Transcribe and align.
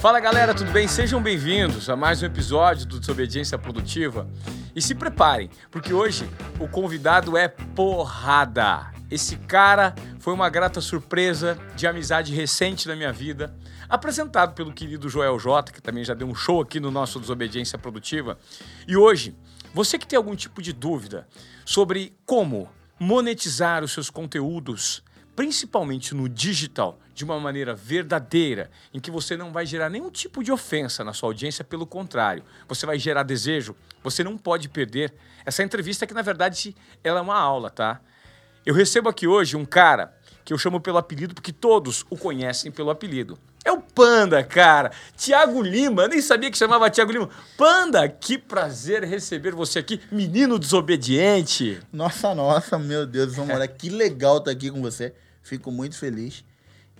Fala 0.00 0.18
galera, 0.18 0.54
tudo 0.54 0.72
bem? 0.72 0.88
Sejam 0.88 1.22
bem-vindos 1.22 1.90
a 1.90 1.94
mais 1.94 2.22
um 2.22 2.24
episódio 2.24 2.86
do 2.86 2.98
Desobediência 2.98 3.58
Produtiva. 3.58 4.26
E 4.74 4.80
se 4.80 4.94
preparem, 4.94 5.50
porque 5.70 5.92
hoje 5.92 6.26
o 6.58 6.66
convidado 6.66 7.36
é 7.36 7.46
porrada. 7.48 8.90
Esse 9.10 9.36
cara 9.36 9.94
foi 10.18 10.32
uma 10.32 10.48
grata 10.48 10.80
surpresa 10.80 11.58
de 11.76 11.86
amizade 11.86 12.34
recente 12.34 12.88
na 12.88 12.96
minha 12.96 13.12
vida, 13.12 13.54
apresentado 13.90 14.54
pelo 14.54 14.72
querido 14.72 15.06
Joel 15.06 15.38
J, 15.38 15.70
que 15.70 15.82
também 15.82 16.02
já 16.02 16.14
deu 16.14 16.26
um 16.26 16.34
show 16.34 16.62
aqui 16.62 16.80
no 16.80 16.90
nosso 16.90 17.20
Desobediência 17.20 17.78
Produtiva. 17.78 18.38
E 18.88 18.96
hoje, 18.96 19.36
você 19.74 19.98
que 19.98 20.06
tem 20.06 20.16
algum 20.16 20.34
tipo 20.34 20.62
de 20.62 20.72
dúvida 20.72 21.28
sobre 21.62 22.16
como 22.24 22.70
monetizar 22.98 23.84
os 23.84 23.92
seus 23.92 24.08
conteúdos, 24.08 25.02
principalmente 25.40 26.14
no 26.14 26.28
digital, 26.28 27.00
de 27.14 27.24
uma 27.24 27.40
maneira 27.40 27.74
verdadeira, 27.74 28.70
em 28.92 29.00
que 29.00 29.10
você 29.10 29.38
não 29.38 29.50
vai 29.50 29.64
gerar 29.64 29.88
nenhum 29.88 30.10
tipo 30.10 30.44
de 30.44 30.52
ofensa 30.52 31.02
na 31.02 31.14
sua 31.14 31.30
audiência, 31.30 31.64
pelo 31.64 31.86
contrário, 31.86 32.44
você 32.68 32.84
vai 32.84 32.98
gerar 32.98 33.22
desejo, 33.22 33.74
você 34.04 34.22
não 34.22 34.36
pode 34.36 34.68
perder 34.68 35.14
essa 35.46 35.62
entrevista 35.62 36.06
que 36.06 36.12
na 36.12 36.20
verdade 36.20 36.76
ela 37.02 37.20
é 37.20 37.22
uma 37.22 37.38
aula, 37.38 37.70
tá? 37.70 38.02
Eu 38.66 38.74
recebo 38.74 39.08
aqui 39.08 39.26
hoje 39.26 39.56
um 39.56 39.64
cara 39.64 40.14
que 40.44 40.52
eu 40.52 40.58
chamo 40.58 40.78
pelo 40.78 40.98
apelido 40.98 41.34
porque 41.34 41.54
todos 41.54 42.04
o 42.10 42.18
conhecem 42.18 42.70
pelo 42.70 42.90
apelido. 42.90 43.38
É 43.64 43.72
o 43.72 43.80
Panda, 43.80 44.44
cara. 44.44 44.90
Tiago 45.16 45.62
Lima, 45.62 46.02
eu 46.02 46.08
nem 46.10 46.20
sabia 46.20 46.50
que 46.50 46.58
chamava 46.58 46.90
Tiago 46.90 47.12
Lima. 47.12 47.30
Panda, 47.56 48.06
que 48.06 48.36
prazer 48.36 49.04
receber 49.04 49.54
você 49.54 49.78
aqui, 49.78 50.02
menino 50.12 50.58
desobediente. 50.58 51.80
Nossa, 51.90 52.34
nossa, 52.34 52.78
meu 52.78 53.06
Deus, 53.06 53.32
Zamora, 53.32 53.66
que 53.66 53.88
legal 53.88 54.36
estar 54.36 54.50
aqui 54.50 54.70
com 54.70 54.82
você. 54.82 55.14
Fico 55.42 55.70
muito 55.70 55.96
feliz. 55.98 56.44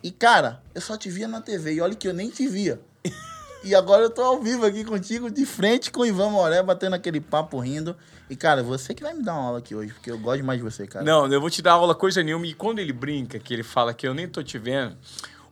E, 0.02 0.10
cara, 0.10 0.62
eu 0.74 0.80
só 0.80 0.96
te 0.96 1.10
via 1.10 1.28
na 1.28 1.40
TV 1.40 1.74
e 1.74 1.80
olha 1.80 1.94
que 1.94 2.08
eu 2.08 2.14
nem 2.14 2.30
te 2.30 2.48
via. 2.48 2.80
E 3.62 3.74
agora 3.74 4.02
eu 4.02 4.08
tô 4.08 4.22
ao 4.22 4.40
vivo 4.40 4.64
aqui 4.64 4.82
contigo, 4.84 5.30
de 5.30 5.44
frente 5.44 5.90
com 5.90 6.00
o 6.00 6.06
Ivan 6.06 6.30
Moré, 6.30 6.62
batendo 6.62 6.94
aquele 6.94 7.20
papo 7.20 7.58
rindo. 7.58 7.94
E, 8.30 8.34
cara, 8.34 8.62
você 8.62 8.94
que 8.94 9.02
vai 9.02 9.12
me 9.12 9.22
dar 9.22 9.34
uma 9.34 9.48
aula 9.48 9.58
aqui 9.58 9.74
hoje, 9.74 9.92
porque 9.92 10.10
eu 10.10 10.18
gosto 10.18 10.42
mais 10.42 10.58
de 10.58 10.64
você, 10.64 10.86
cara. 10.86 11.04
Não, 11.04 11.30
eu 11.30 11.38
vou 11.38 11.50
te 11.50 11.60
dar 11.60 11.72
aula 11.72 11.94
coisa 11.94 12.22
nenhuma. 12.22 12.46
E 12.46 12.54
quando 12.54 12.78
ele 12.78 12.92
brinca, 12.92 13.38
que 13.38 13.52
ele 13.52 13.62
fala 13.62 13.92
que 13.92 14.08
eu 14.08 14.14
nem 14.14 14.26
tô 14.26 14.42
te 14.42 14.56
vendo, 14.56 14.96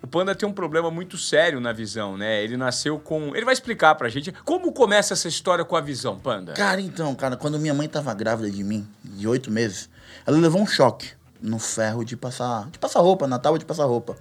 o 0.00 0.06
Panda 0.06 0.34
tem 0.34 0.48
um 0.48 0.52
problema 0.52 0.90
muito 0.90 1.18
sério 1.18 1.60
na 1.60 1.70
visão, 1.70 2.16
né? 2.16 2.42
Ele 2.42 2.56
nasceu 2.56 2.98
com. 2.98 3.36
Ele 3.36 3.44
vai 3.44 3.52
explicar 3.52 3.94
pra 3.96 4.08
gente 4.08 4.32
como 4.42 4.72
começa 4.72 5.12
essa 5.12 5.28
história 5.28 5.62
com 5.62 5.76
a 5.76 5.80
visão, 5.82 6.18
Panda. 6.18 6.54
Cara, 6.54 6.80
então, 6.80 7.14
cara, 7.14 7.36
quando 7.36 7.58
minha 7.58 7.74
mãe 7.74 7.88
tava 7.88 8.14
grávida 8.14 8.50
de 8.50 8.64
mim, 8.64 8.88
de 9.04 9.28
oito 9.28 9.50
meses, 9.50 9.90
ela 10.24 10.38
levou 10.38 10.62
um 10.62 10.66
choque 10.66 11.17
no 11.40 11.58
ferro 11.58 12.04
de 12.04 12.16
passar, 12.16 12.68
de 12.70 12.78
passar 12.78 13.00
roupa, 13.00 13.26
na 13.26 13.38
tábua 13.38 13.58
de 13.58 13.64
passar 13.64 13.84
roupa. 13.84 14.16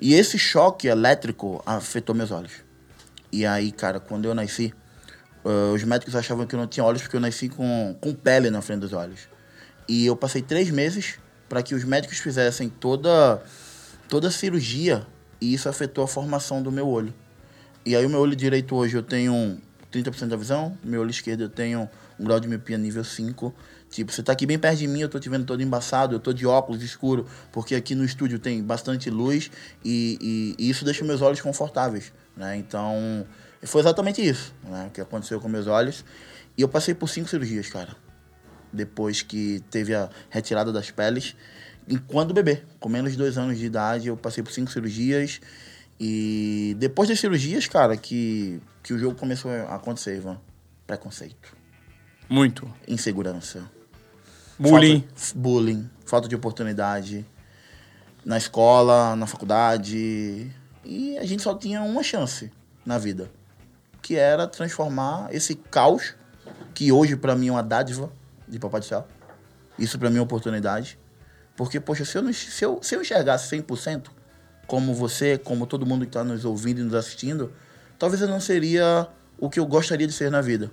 E 0.00 0.14
esse 0.14 0.38
choque 0.38 0.88
elétrico 0.88 1.62
afetou 1.66 2.14
meus 2.14 2.30
olhos. 2.30 2.52
E 3.30 3.46
aí, 3.46 3.72
cara, 3.72 4.00
quando 4.00 4.26
eu 4.26 4.34
nasci, 4.34 4.72
uh, 5.44 5.72
os 5.74 5.82
médicos 5.84 6.14
achavam 6.14 6.46
que 6.46 6.54
eu 6.54 6.58
não 6.58 6.66
tinha 6.66 6.84
olhos 6.84 7.02
porque 7.02 7.16
eu 7.16 7.20
nasci 7.20 7.48
com, 7.48 7.96
com 8.00 8.14
pele 8.14 8.50
na 8.50 8.60
frente 8.60 8.80
dos 8.80 8.92
olhos. 8.92 9.28
E 9.88 10.06
eu 10.06 10.16
passei 10.16 10.42
três 10.42 10.70
meses 10.70 11.18
para 11.48 11.62
que 11.62 11.74
os 11.74 11.84
médicos 11.84 12.18
fizessem 12.18 12.68
toda, 12.68 13.42
toda 14.08 14.28
a 14.28 14.30
cirurgia 14.30 15.06
e 15.40 15.52
isso 15.52 15.68
afetou 15.68 16.04
a 16.04 16.08
formação 16.08 16.62
do 16.62 16.70
meu 16.70 16.88
olho. 16.88 17.12
E 17.84 17.96
aí 17.96 18.06
o 18.06 18.08
meu 18.08 18.20
olho 18.20 18.36
direito 18.36 18.74
hoje 18.76 18.96
eu 18.96 19.02
tenho 19.02 19.60
30% 19.92 20.28
da 20.28 20.36
visão, 20.36 20.78
meu 20.82 21.00
olho 21.00 21.10
esquerdo 21.10 21.42
eu 21.42 21.48
tenho 21.48 21.88
um 22.18 22.24
grau 22.24 22.38
de 22.38 22.48
miopia 22.48 22.78
nível 22.78 23.04
5. 23.04 23.54
Tipo, 23.92 24.10
você 24.10 24.22
tá 24.22 24.32
aqui 24.32 24.46
bem 24.46 24.58
perto 24.58 24.78
de 24.78 24.88
mim, 24.88 25.00
eu 25.00 25.08
tô 25.08 25.20
te 25.20 25.28
vendo 25.28 25.44
todo 25.44 25.62
embaçado, 25.62 26.14
eu 26.14 26.18
tô 26.18 26.32
de 26.32 26.46
óculos 26.46 26.82
escuro, 26.82 27.26
porque 27.52 27.74
aqui 27.74 27.94
no 27.94 28.02
estúdio 28.02 28.38
tem 28.38 28.62
bastante 28.62 29.10
luz 29.10 29.50
e, 29.84 30.56
e, 30.58 30.64
e 30.64 30.70
isso 30.70 30.82
deixa 30.82 31.04
meus 31.04 31.20
olhos 31.20 31.42
confortáveis, 31.42 32.10
né? 32.34 32.56
Então, 32.56 33.26
foi 33.62 33.82
exatamente 33.82 34.26
isso, 34.26 34.54
né, 34.64 34.90
que 34.94 35.00
aconteceu 35.00 35.38
com 35.38 35.46
meus 35.46 35.66
olhos. 35.66 36.06
E 36.56 36.62
eu 36.62 36.68
passei 36.68 36.94
por 36.94 37.06
cinco 37.06 37.28
cirurgias, 37.28 37.68
cara. 37.68 37.94
Depois 38.72 39.20
que 39.20 39.62
teve 39.70 39.94
a 39.94 40.08
retirada 40.30 40.72
das 40.72 40.90
peles 40.90 41.36
enquanto 41.86 42.32
bebê. 42.32 42.62
Com 42.80 42.88
menos 42.88 43.12
de 43.12 43.18
dois 43.18 43.36
anos 43.36 43.58
de 43.58 43.66
idade, 43.66 44.08
eu 44.08 44.16
passei 44.16 44.42
por 44.42 44.52
cinco 44.52 44.70
cirurgias. 44.70 45.38
E 46.00 46.74
depois 46.78 47.10
das 47.10 47.20
cirurgias, 47.20 47.66
cara, 47.66 47.94
que, 47.94 48.58
que 48.82 48.94
o 48.94 48.98
jogo 48.98 49.18
começou 49.18 49.50
a 49.50 49.74
acontecer, 49.74 50.16
Ivan. 50.16 50.40
Preconceito. 50.86 51.54
Muito. 52.26 52.72
Insegurança. 52.88 53.62
Bullying. 54.58 55.00
Falta, 55.00 55.38
bullying. 55.38 55.90
Falta 56.04 56.28
de 56.28 56.34
oportunidade. 56.34 57.26
Na 58.24 58.36
escola, 58.36 59.16
na 59.16 59.26
faculdade. 59.26 60.50
E 60.84 61.18
a 61.18 61.24
gente 61.24 61.42
só 61.42 61.54
tinha 61.54 61.82
uma 61.82 62.02
chance 62.02 62.50
na 62.84 62.98
vida. 62.98 63.30
Que 64.00 64.16
era 64.16 64.46
transformar 64.46 65.28
esse 65.32 65.54
caos, 65.54 66.14
que 66.74 66.90
hoje 66.90 67.16
para 67.16 67.34
mim 67.34 67.48
é 67.48 67.52
uma 67.52 67.62
dádiva 67.62 68.12
de 68.48 68.58
Papai 68.58 68.80
do 68.80 68.86
Céu. 68.86 69.06
Isso 69.78 69.98
para 69.98 70.10
mim 70.10 70.16
é 70.16 70.20
uma 70.20 70.24
oportunidade 70.24 70.98
porque, 71.56 71.78
poxa, 71.78 72.04
se 72.04 72.18
eu, 72.18 72.32
se 72.32 72.64
eu, 72.64 72.80
se 72.82 72.94
eu 72.94 73.02
enxergasse 73.02 73.54
100%, 73.56 74.06
como 74.66 74.94
você, 74.94 75.36
como 75.36 75.66
todo 75.66 75.84
mundo 75.84 76.02
que 76.02 76.08
está 76.08 76.24
nos 76.24 76.44
ouvindo 76.44 76.80
e 76.80 76.84
nos 76.84 76.94
assistindo, 76.94 77.52
talvez 77.98 78.22
eu 78.22 78.28
não 78.28 78.40
seria 78.40 79.06
o 79.38 79.50
que 79.50 79.60
eu 79.60 79.66
gostaria 79.66 80.06
de 80.06 80.12
ser 80.12 80.30
na 80.30 80.40
vida. 80.40 80.70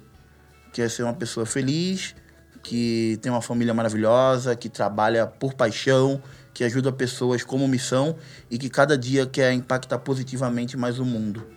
Que 0.72 0.82
é 0.82 0.90
ser 0.90 1.04
uma 1.04 1.14
pessoa 1.14 1.46
feliz, 1.46 2.16
que 2.64 3.18
tem 3.22 3.32
uma 3.32 3.42
família 3.42 3.74
maravilhosa, 3.74 4.56
que 4.56 4.70
trabalha 4.70 5.26
por 5.26 5.54
paixão, 5.54 6.22
que 6.54 6.64
ajuda 6.64 6.92
pessoas 6.92 7.44
como 7.44 7.68
missão 7.68 8.16
e 8.50 8.58
que 8.58 8.70
cada 8.70 8.98
dia 8.98 9.26
quer 9.26 9.54
impactar 9.54 10.00
positivamente 10.00 10.76
mais 10.76 11.00
o 11.00 11.06
mundo. 11.06 11.48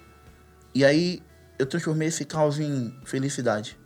E 0.74 0.84
aí 0.84 1.22
eu 1.58 1.66
transformei 1.66 2.08
esse 2.08 2.24
caos 2.24 2.58
em 2.58 2.94
felicidade. 3.04 3.78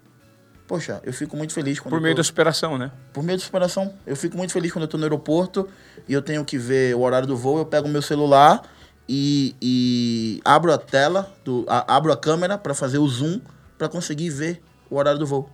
Poxa, 0.66 1.00
eu 1.04 1.12
fico 1.12 1.36
muito 1.36 1.52
feliz 1.52 1.78
quando. 1.78 1.92
Por 1.92 2.00
meio 2.00 2.14
tô... 2.14 2.20
da 2.20 2.24
superação, 2.24 2.76
né? 2.76 2.90
Por 3.12 3.22
meio 3.22 3.38
da 3.38 3.44
superação. 3.44 3.94
Eu 4.04 4.16
fico 4.16 4.36
muito 4.36 4.52
feliz 4.52 4.72
quando 4.72 4.82
eu 4.82 4.88
tô 4.88 4.98
no 4.98 5.04
aeroporto 5.04 5.68
e 6.08 6.12
eu 6.12 6.20
tenho 6.20 6.44
que 6.44 6.58
ver 6.58 6.94
o 6.96 7.00
horário 7.00 7.26
do 7.26 7.36
voo, 7.36 7.58
eu 7.58 7.66
pego 7.66 7.86
o 7.86 7.90
meu 7.90 8.02
celular 8.02 8.62
e, 9.08 9.54
e 9.62 10.40
abro 10.44 10.72
a 10.72 10.78
tela, 10.78 11.32
do, 11.44 11.64
a, 11.68 11.96
abro 11.96 12.12
a 12.12 12.16
câmera 12.16 12.58
para 12.58 12.74
fazer 12.74 12.98
o 12.98 13.06
zoom 13.06 13.40
para 13.78 13.88
conseguir 13.88 14.30
ver 14.30 14.62
o 14.90 14.96
horário 14.96 15.18
do 15.18 15.26
voo. 15.26 15.48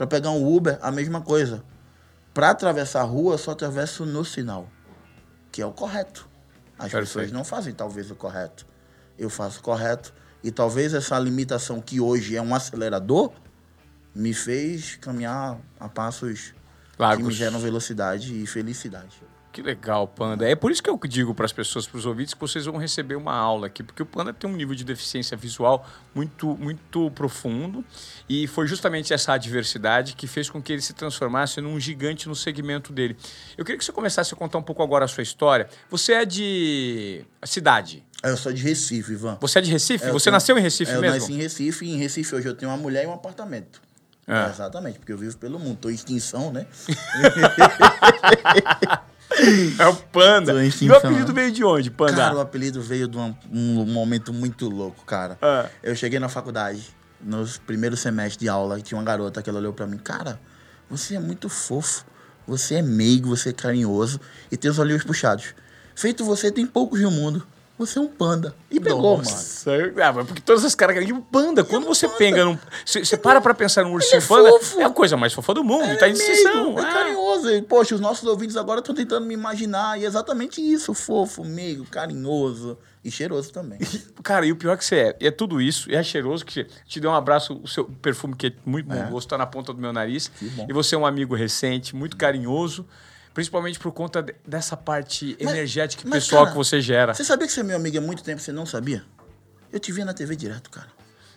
Para 0.00 0.06
pegar 0.06 0.30
um 0.30 0.56
Uber, 0.56 0.78
a 0.80 0.90
mesma 0.90 1.20
coisa. 1.20 1.62
Para 2.32 2.48
atravessar 2.48 3.02
a 3.02 3.04
rua, 3.04 3.34
eu 3.34 3.38
só 3.38 3.50
atravesso 3.50 4.06
no 4.06 4.24
sinal, 4.24 4.66
que 5.52 5.60
é 5.60 5.66
o 5.66 5.72
correto. 5.72 6.26
As 6.78 6.84
Perfeito. 6.84 7.04
pessoas 7.04 7.32
não 7.32 7.44
fazem 7.44 7.74
talvez 7.74 8.10
o 8.10 8.14
correto. 8.14 8.64
Eu 9.18 9.28
faço 9.28 9.60
o 9.60 9.62
correto. 9.62 10.14
E 10.42 10.50
talvez 10.50 10.94
essa 10.94 11.18
limitação 11.18 11.82
que 11.82 12.00
hoje 12.00 12.34
é 12.34 12.40
um 12.40 12.54
acelerador, 12.54 13.30
me 14.14 14.32
fez 14.32 14.96
caminhar 14.96 15.60
a 15.78 15.86
passos 15.86 16.54
Largos. 16.98 17.18
que 17.18 17.28
me 17.28 17.34
geram 17.34 17.58
velocidade 17.58 18.42
e 18.42 18.46
felicidade. 18.46 19.22
Que 19.52 19.62
legal, 19.62 20.06
Panda. 20.06 20.48
É 20.48 20.54
por 20.54 20.70
isso 20.70 20.80
que 20.80 20.88
eu 20.88 20.98
digo 21.08 21.34
para 21.34 21.44
as 21.44 21.52
pessoas, 21.52 21.84
para 21.84 21.98
os 21.98 22.06
ouvintes, 22.06 22.34
que 22.34 22.40
vocês 22.40 22.66
vão 22.66 22.76
receber 22.76 23.16
uma 23.16 23.34
aula 23.34 23.66
aqui, 23.66 23.82
porque 23.82 24.00
o 24.00 24.06
Panda 24.06 24.32
tem 24.32 24.48
um 24.48 24.54
nível 24.54 24.76
de 24.76 24.84
deficiência 24.84 25.36
visual 25.36 25.84
muito, 26.14 26.56
muito 26.56 27.10
profundo 27.10 27.84
e 28.28 28.46
foi 28.46 28.68
justamente 28.68 29.12
essa 29.12 29.32
adversidade 29.32 30.14
que 30.14 30.28
fez 30.28 30.48
com 30.48 30.62
que 30.62 30.72
ele 30.72 30.82
se 30.82 30.92
transformasse 30.92 31.60
num 31.60 31.80
gigante 31.80 32.28
no 32.28 32.36
segmento 32.36 32.92
dele. 32.92 33.16
Eu 33.58 33.64
queria 33.64 33.76
que 33.76 33.84
você 33.84 33.90
começasse 33.90 34.32
a 34.32 34.36
contar 34.36 34.58
um 34.58 34.62
pouco 34.62 34.84
agora 34.84 35.04
a 35.04 35.08
sua 35.08 35.24
história. 35.24 35.68
Você 35.90 36.12
é 36.12 36.24
de 36.24 37.24
cidade? 37.42 38.04
Eu 38.22 38.36
sou 38.36 38.52
de 38.52 38.62
Recife, 38.62 39.12
Ivan. 39.12 39.36
Você 39.40 39.58
é 39.58 39.62
de 39.62 39.72
Recife? 39.72 40.04
É, 40.04 40.12
você 40.12 40.24
tenho... 40.24 40.34
nasceu 40.34 40.56
em 40.56 40.60
Recife 40.60 40.92
é, 40.92 40.94
mesmo? 40.94 41.06
Eu 41.06 41.20
nasci 41.20 41.32
em 41.32 41.36
Recife 41.36 41.84
e 41.84 41.90
em 41.90 41.96
Recife 41.96 42.36
hoje 42.36 42.46
eu 42.46 42.54
tenho 42.54 42.70
uma 42.70 42.78
mulher 42.78 43.02
e 43.02 43.06
um 43.08 43.12
apartamento. 43.12 43.82
É. 44.28 44.48
Exatamente, 44.48 45.00
porque 45.00 45.12
eu 45.12 45.18
vivo 45.18 45.36
pelo 45.38 45.58
mundo. 45.58 45.78
Tô 45.80 45.90
em 45.90 45.94
extinção, 45.94 46.52
né? 46.52 46.66
é 49.78 49.86
o 49.86 49.96
Panda. 49.96 50.52
E 50.64 50.90
o 50.90 50.96
apelido 50.96 51.32
veio 51.32 51.52
de 51.52 51.64
onde, 51.64 51.90
Panda? 51.90 52.16
Cara, 52.16 52.36
o 52.36 52.40
apelido 52.40 52.80
veio 52.80 53.08
de 53.08 53.16
um, 53.16 53.34
um 53.50 53.84
momento 53.86 54.32
muito 54.32 54.68
louco, 54.68 55.04
cara. 55.04 55.38
É. 55.40 55.68
Eu 55.82 55.94
cheguei 55.96 56.18
na 56.18 56.28
faculdade, 56.28 56.88
nos 57.20 57.58
primeiros 57.58 58.00
semestres 58.00 58.36
de 58.36 58.48
aula, 58.48 58.78
e 58.78 58.82
tinha 58.82 58.98
uma 58.98 59.04
garota 59.04 59.42
que 59.42 59.50
ela 59.50 59.58
olhou 59.58 59.72
pra 59.72 59.86
mim. 59.86 59.98
Cara, 59.98 60.40
você 60.88 61.16
é 61.16 61.20
muito 61.20 61.48
fofo. 61.48 62.04
Você 62.46 62.76
é 62.76 62.82
meigo, 62.82 63.28
você 63.28 63.50
é 63.50 63.52
carinhoso 63.52 64.20
e 64.50 64.56
tem 64.56 64.70
os 64.70 64.78
olhinhos 64.78 65.04
puxados. 65.04 65.54
Feito 65.94 66.24
você, 66.24 66.50
tem 66.50 66.66
poucos 66.66 67.00
no 67.00 67.10
mundo 67.10 67.46
você 67.80 67.98
é 67.98 68.02
um 68.02 68.08
panda. 68.08 68.54
E 68.70 68.78
pegou, 68.78 69.16
Nossa. 69.16 69.70
mano. 69.70 69.94
Ah, 70.02 70.12
porque 70.12 70.42
todas 70.42 70.64
as 70.64 70.74
caras. 70.74 71.08
E 71.08 71.12
o 71.12 71.22
panda, 71.22 71.64
quando 71.64 71.84
é 71.84 71.88
você 71.88 72.06
panda. 72.06 72.18
pega 72.18 72.44
num. 72.44 72.58
Você 72.84 73.16
para 73.16 73.40
pra 73.40 73.54
pensar 73.54 73.84
num 73.84 73.94
ursinho 73.94 74.22
é 74.22 74.26
panda, 74.26 74.50
fofo. 74.50 74.80
é 74.80 74.84
a 74.84 74.90
coisa 74.90 75.16
mais 75.16 75.32
fofa 75.32 75.54
do 75.54 75.64
mundo. 75.64 75.84
É, 75.84 75.96
tá 75.96 76.08
em. 76.08 76.12
É, 76.12 76.42
é 76.42 76.92
carinhoso. 76.92 77.50
E, 77.50 77.62
poxa, 77.62 77.94
os 77.94 78.00
nossos 78.00 78.24
ouvintes 78.24 78.56
agora 78.56 78.80
estão 78.80 78.94
tentando 78.94 79.24
me 79.24 79.32
imaginar. 79.32 79.98
E 79.98 80.04
é 80.04 80.06
exatamente 80.06 80.60
isso: 80.60 80.92
fofo, 80.92 81.42
meio, 81.42 81.84
carinhoso. 81.86 82.78
E 83.02 83.10
cheiroso 83.10 83.50
também. 83.50 83.78
Cara, 84.22 84.44
e 84.44 84.52
o 84.52 84.56
pior 84.56 84.74
é 84.74 84.76
que 84.76 84.84
você 84.84 84.96
é, 84.96 85.16
é 85.28 85.30
tudo 85.30 85.58
isso, 85.58 85.90
é 85.90 86.02
cheiroso, 86.02 86.44
que 86.44 86.66
te 86.84 87.00
deu 87.00 87.10
um 87.10 87.14
abraço, 87.14 87.58
o 87.62 87.66
seu 87.66 87.84
perfume 87.84 88.36
que 88.36 88.48
é 88.48 88.52
muito 88.66 88.88
bom, 88.88 88.94
é. 88.94 89.08
gosto, 89.08 89.26
tá 89.26 89.38
na 89.38 89.46
ponta 89.46 89.72
do 89.72 89.80
meu 89.80 89.90
nariz. 89.90 90.30
E 90.68 90.72
você 90.72 90.94
é 90.94 90.98
um 90.98 91.06
amigo 91.06 91.34
recente, 91.34 91.96
muito 91.96 92.14
carinhoso. 92.14 92.86
Principalmente 93.40 93.78
por 93.78 93.90
conta 93.90 94.22
dessa 94.46 94.76
parte 94.76 95.34
mas, 95.40 95.50
energética 95.50 96.06
e 96.06 96.10
pessoal 96.10 96.42
cara, 96.44 96.50
que 96.52 96.58
você 96.58 96.78
gera. 96.78 97.14
Você 97.14 97.24
sabia 97.24 97.46
que 97.46 97.52
você 97.54 97.60
é 97.60 97.62
meu 97.62 97.76
amigo 97.76 97.96
há 97.96 98.00
muito 98.02 98.22
tempo 98.22 98.38
e 98.38 98.44
você 98.44 98.52
não 98.52 98.66
sabia? 98.66 99.02
Eu 99.72 99.80
te 99.80 99.90
via 99.92 100.04
na 100.04 100.12
TV 100.12 100.36
direto, 100.36 100.68
cara. 100.68 100.88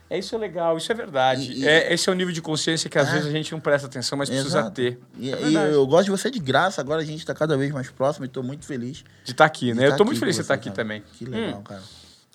É 0.10 0.20
isso 0.20 0.36
é 0.36 0.38
legal, 0.38 0.78
isso 0.78 0.92
é 0.92 0.96
verdade. 0.96 1.50
E- 1.50 1.62
e- 1.62 1.66
É, 1.68 1.94
esse 1.94 2.10
é 2.10 2.12
o 2.12 2.16
nível 2.16 2.34
de 2.34 2.42
consciência 2.42 2.90
que 2.90 3.00
às 3.00 3.08
É. 3.08 3.12
vezes 3.14 3.28
a 3.28 3.32
gente 3.32 3.54
não 3.54 3.60
presta 3.62 3.88
atenção, 3.88 4.18
mas 4.18 4.28
precisa 4.28 4.60
Exato. 4.60 4.72
ter. 4.76 5.00
E, 5.18 5.32
É 5.32 5.34
e 5.34 5.44
verdade. 5.44 5.74
eu 5.76 5.88
gosto 5.88 6.04
de 6.04 6.12
você 6.12 6.30
de 6.30 6.40
graça, 6.40 6.82
agora 6.82 7.02
a 7.02 7.06
gente 7.06 7.26
tá 7.26 7.34
cada 7.34 7.56
vez 7.56 7.72
mais 7.72 7.90
próximo 7.90 8.26
e 8.26 8.28
tô 8.28 8.44
muito 8.44 8.66
feliz. 8.66 9.06
De 9.24 9.32
estar 9.32 9.46
aqui, 9.46 9.68
de 9.68 9.74
né? 9.76 9.86
Eu 9.86 9.92
tá 9.92 9.96
tô 9.98 10.04
muito 10.04 10.18
aqui 10.18 10.20
feliz 10.20 10.36
com 10.36 10.42
de 10.42 10.46
você 10.46 10.54
estar 10.54 10.56
você, 10.56 10.60
aqui 10.60 10.70
cara. 10.70 10.76
também. 10.76 11.04
Que 11.14 11.24
legal, 11.26 11.60
Hum. 11.62 11.64
cara. 11.64 11.84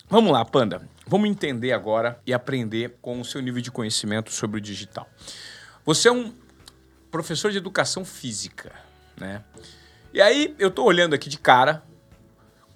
Vamos 0.09 0.31
lá, 0.33 0.43
Panda. 0.43 0.81
Vamos 1.05 1.29
entender 1.29 1.73
agora 1.73 2.19
e 2.25 2.33
aprender 2.33 2.97
com 3.03 3.21
o 3.21 3.23
seu 3.23 3.39
nível 3.39 3.61
de 3.61 3.69
conhecimento 3.69 4.31
sobre 4.31 4.57
o 4.57 4.61
digital. 4.61 5.07
Você 5.85 6.07
é 6.07 6.11
um 6.11 6.33
professor 7.11 7.51
de 7.51 7.57
educação 7.59 8.03
física, 8.03 8.71
né? 9.19 9.43
E 10.13 10.21
aí, 10.21 10.55
eu 10.57 10.71
tô 10.71 10.83
olhando 10.83 11.13
aqui 11.13 11.29
de 11.29 11.37
cara. 11.37 11.83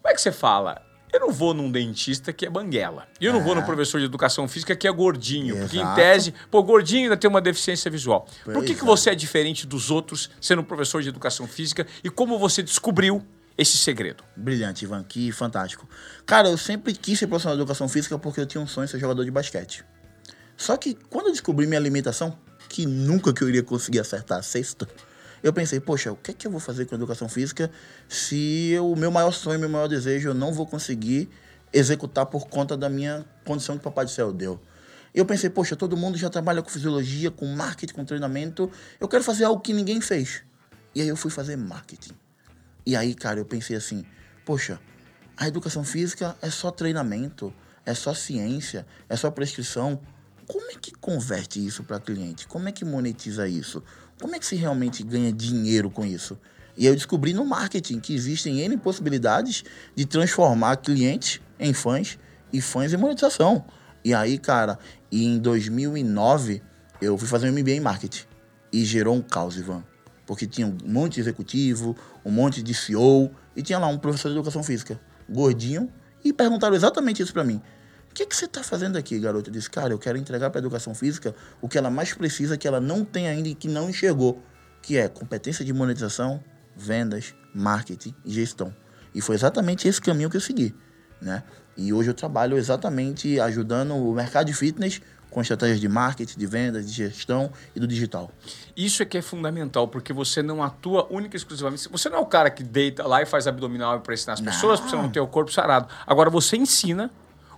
Como 0.02 0.12
é 0.12 0.14
que 0.14 0.22
você 0.22 0.32
fala? 0.32 0.82
Eu 1.14 1.20
não 1.20 1.32
vou 1.32 1.54
num 1.54 1.72
dentista 1.72 2.34
que 2.34 2.44
é 2.44 2.50
banguela. 2.50 3.08
E 3.22 3.26
eu 3.26 3.32
não 3.32 3.44
vou 3.44 3.54
no 3.54 3.64
professor 3.64 4.00
de 4.00 4.06
educação 4.06 4.48
física 4.48 4.76
que 4.76 4.88
é 4.88 4.92
gordinho. 4.92 5.56
Porque, 5.58 5.78
em 5.78 5.82
Exato. 5.82 5.96
tese, 5.96 6.34
pô, 6.50 6.64
gordinho 6.64 7.04
ainda 7.04 7.16
tem 7.16 7.30
uma 7.30 7.40
deficiência 7.40 7.90
visual. 7.92 8.28
Por 8.44 8.54
que, 8.54 8.54
Pois 8.54 8.66
que 8.66 8.84
é. 8.84 8.86
você 8.86 9.10
é 9.12 9.16
diferente 9.16 9.68
dos 9.68 9.92
outros 9.92 10.32
sendo 10.42 10.64
professor 10.64 11.04
de 11.04 11.10
educação 11.10 11.48
física 11.48 11.86
e 12.04 12.10
como 12.10 12.40
você 12.40 12.64
descobriu 12.64 13.24
esse 13.56 13.78
segredo? 13.78 14.24
Brilhante, 14.36 14.86
Ivan, 14.86 15.04
que 15.04 15.32
fantástico. 15.32 15.88
Cara, 16.26 16.50
eu 16.50 16.58
sempre 16.58 16.94
quis 16.94 17.20
ser 17.20 17.28
profissional 17.28 17.56
de 17.58 17.62
educação 17.62 17.88
física 17.88 18.18
porque 18.18 18.42
eu 18.42 18.48
tinha 18.48 18.62
um 18.62 18.68
sonho 18.68 18.86
de 18.86 18.92
ser 18.92 19.00
jogador 19.00 19.24
de 19.24 19.30
basquete. 19.30 19.86
Só 20.58 20.76
que 20.78 20.96
quando 21.12 21.28
eu 21.28 21.32
descobri 21.32 21.68
minha 21.68 21.80
limitação, 21.80 22.36
que 22.68 22.88
nunca 22.88 23.32
que 23.32 23.44
eu 23.44 23.50
iria 23.50 23.62
conseguir 23.62 24.00
acertar 24.00 24.40
a 24.40 24.42
cesta, 24.42 24.88
eu 25.44 25.52
pensei, 25.52 25.80
poxa, 25.80 26.12
o 26.12 26.16
que 26.16 26.32
é 26.32 26.34
que 26.34 26.48
eu 26.48 26.52
vou 26.52 26.60
fazer 26.60 26.86
com 26.86 26.96
educação 26.96 27.28
física 27.28 27.70
se 28.08 28.76
o 28.82 28.96
meu 28.96 29.12
maior 29.12 29.32
sonho, 29.32 29.60
meu 29.60 29.70
maior 29.70 29.88
desejo 29.88 30.30
eu 30.30 30.34
não 30.34 30.54
vou 30.54 30.66
conseguir 30.66 31.30
executar 31.74 32.26
por 32.26 32.48
conta 32.48 32.78
da 32.78 32.88
minha 32.88 33.26
condição 33.44 33.78
que 33.78 33.84
Papai 33.84 34.06
do 34.06 34.12
Céu 34.12 34.32
deu. 34.32 34.60
Eu 35.14 35.26
pensei, 35.26 35.50
poxa, 35.50 35.76
todo 35.76 35.98
mundo 35.98 36.18
já 36.18 36.30
trabalha 36.30 36.62
com 36.62 36.70
fisiologia, 36.70 37.30
com 37.30 37.46
marketing, 37.46 37.94
com 37.94 38.06
treinamento, 38.06 38.72
eu 39.00 39.08
quero 39.08 39.24
fazer 39.24 39.44
algo 39.44 39.62
que 39.62 39.74
ninguém 39.74 40.00
fez. 40.00 40.44
E 40.96 41.02
aí 41.02 41.08
eu 41.08 41.16
fui 41.16 41.30
fazer 41.30 41.56
marketing. 41.56 42.14
E 42.86 42.96
aí, 42.96 43.14
cara, 43.14 43.40
eu 43.40 43.46
pensei 43.46 43.76
assim, 43.76 44.06
poxa, 44.46 44.80
a 45.36 45.48
educação 45.48 45.84
física 45.84 46.36
é 46.42 46.50
só 46.50 46.72
treinamento, 46.72 47.54
é 47.86 47.94
só 47.94 48.14
ciência, 48.14 48.86
é 49.10 49.16
só 49.16 49.30
prescrição. 49.30 50.00
Como 50.48 50.72
é 50.72 50.76
que 50.76 50.92
converte 50.92 51.66
isso 51.66 51.84
para 51.84 52.00
cliente? 52.00 52.48
Como 52.48 52.68
é 52.68 52.72
que 52.72 52.84
monetiza 52.86 53.48
isso? 53.48 53.84
Como 54.24 54.38
é 54.38 54.40
que 54.40 54.46
se 54.46 54.56
realmente 54.56 55.04
ganha 55.04 55.34
dinheiro 55.34 55.90
com 55.90 56.06
isso? 56.06 56.40
E 56.78 56.86
eu 56.86 56.96
descobri 56.96 57.34
no 57.34 57.44
marketing 57.44 58.00
que 58.00 58.14
existem 58.16 58.62
N 58.62 58.78
possibilidades 58.78 59.66
de 59.94 60.06
transformar 60.06 60.78
clientes 60.78 61.42
em 61.60 61.74
fãs 61.74 62.18
e 62.54 62.62
fãs 62.62 62.94
em 62.94 62.96
monetização. 62.96 63.66
E 64.02 64.14
aí, 64.14 64.38
cara, 64.38 64.80
e 65.12 65.26
em 65.26 65.38
2009 65.38 66.64
eu 67.02 67.18
fui 67.18 67.28
fazer 67.28 67.50
um 67.50 67.52
MBA 67.52 67.72
em 67.72 67.80
marketing 67.82 68.24
e 68.72 68.86
gerou 68.86 69.14
um 69.14 69.22
caos, 69.22 69.58
Ivan. 69.58 69.84
Porque 70.26 70.48
tinha 70.48 70.68
um 70.68 70.78
monte 70.86 71.16
de 71.16 71.20
executivo, 71.20 71.94
um 72.24 72.32
monte 72.32 72.64
de 72.64 72.74
CEO, 72.74 73.30
e 73.54 73.62
tinha 73.62 73.78
lá 73.78 73.88
um 73.88 73.98
professor 73.98 74.30
de 74.30 74.36
educação 74.36 74.64
física, 74.64 74.98
gordinho, 75.28 75.92
e 76.24 76.32
perguntaram 76.32 76.78
exatamente 76.78 77.22
isso 77.22 77.34
pra 77.34 77.44
mim. 77.44 77.62
O 78.14 78.16
que, 78.16 78.28
que 78.28 78.36
você 78.36 78.48
tá 78.48 78.62
fazendo 78.62 78.96
aqui, 78.96 79.18
garoto? 79.18 79.50
Eu 79.50 79.54
disse, 79.54 79.68
cara, 79.68 79.92
eu 79.92 79.98
quero 79.98 80.20
entregar 80.20 80.52
pra 80.52 80.60
educação 80.60 80.94
física 80.94 81.34
o 81.60 81.68
que 81.68 81.80
ela 81.80 81.90
mais 81.90 82.14
precisa, 82.14 82.56
que 82.56 82.68
ela 82.68 82.80
não 82.80 83.04
tem 83.04 83.28
ainda 83.28 83.50
e 83.50 83.56
que 83.56 83.68
não 83.68 83.90
enxergou, 83.90 84.40
que 84.84 84.96
é 85.00 85.08
competência 85.08 85.66
de 85.66 85.74
monetização, 85.74 86.40
vendas, 86.78 87.34
marketing 87.56 88.14
e 88.24 88.32
gestão. 88.32 88.72
E 89.16 89.20
foi 89.20 89.34
exatamente 89.34 89.88
esse 89.88 90.00
caminho 90.00 90.30
que 90.30 90.38
eu 90.38 90.42
segui, 90.42 90.76
né? 91.20 91.42
E 91.76 91.92
hoje 91.92 92.12
eu 92.12 92.14
trabalho 92.14 92.56
exatamente 92.56 93.40
ajudando 93.40 93.96
o 93.96 94.14
mercado 94.14 94.46
de 94.46 94.54
fitness 94.54 95.02
com 95.32 95.42
estratégias 95.42 95.80
de 95.80 95.90
marketing, 95.90 96.38
de 96.38 96.46
vendas, 96.46 96.86
de 96.86 96.94
gestão 96.94 97.52
e 97.76 97.80
do 97.80 97.88
digital. 97.88 98.30
Isso 98.78 99.02
é 99.02 99.08
que 99.08 99.18
é 99.18 99.24
fundamental, 99.24 99.88
porque 99.88 100.14
você 100.14 100.44
não 100.44 100.62
atua 100.62 101.08
única 101.10 101.36
e 101.36 101.40
exclusivamente. 101.40 101.90
Você 101.90 102.10
não 102.10 102.20
é 102.20 102.22
o 102.22 102.28
cara 102.28 102.52
que 102.52 102.62
deita 102.62 103.08
lá 103.08 103.24
e 103.24 103.26
faz 103.26 103.48
abdominal 103.48 104.00
para 104.02 104.14
ensinar 104.14 104.34
as 104.34 104.40
Não. 104.40 104.52
pessoas, 104.54 104.80
para 104.80 104.90
você 104.92 104.96
não 104.98 105.10
ter 105.10 105.20
o 105.20 105.26
corpo 105.26 105.52
sarado. 105.52 105.88
Agora 106.06 106.30
você 106.30 106.56
ensina 106.56 107.10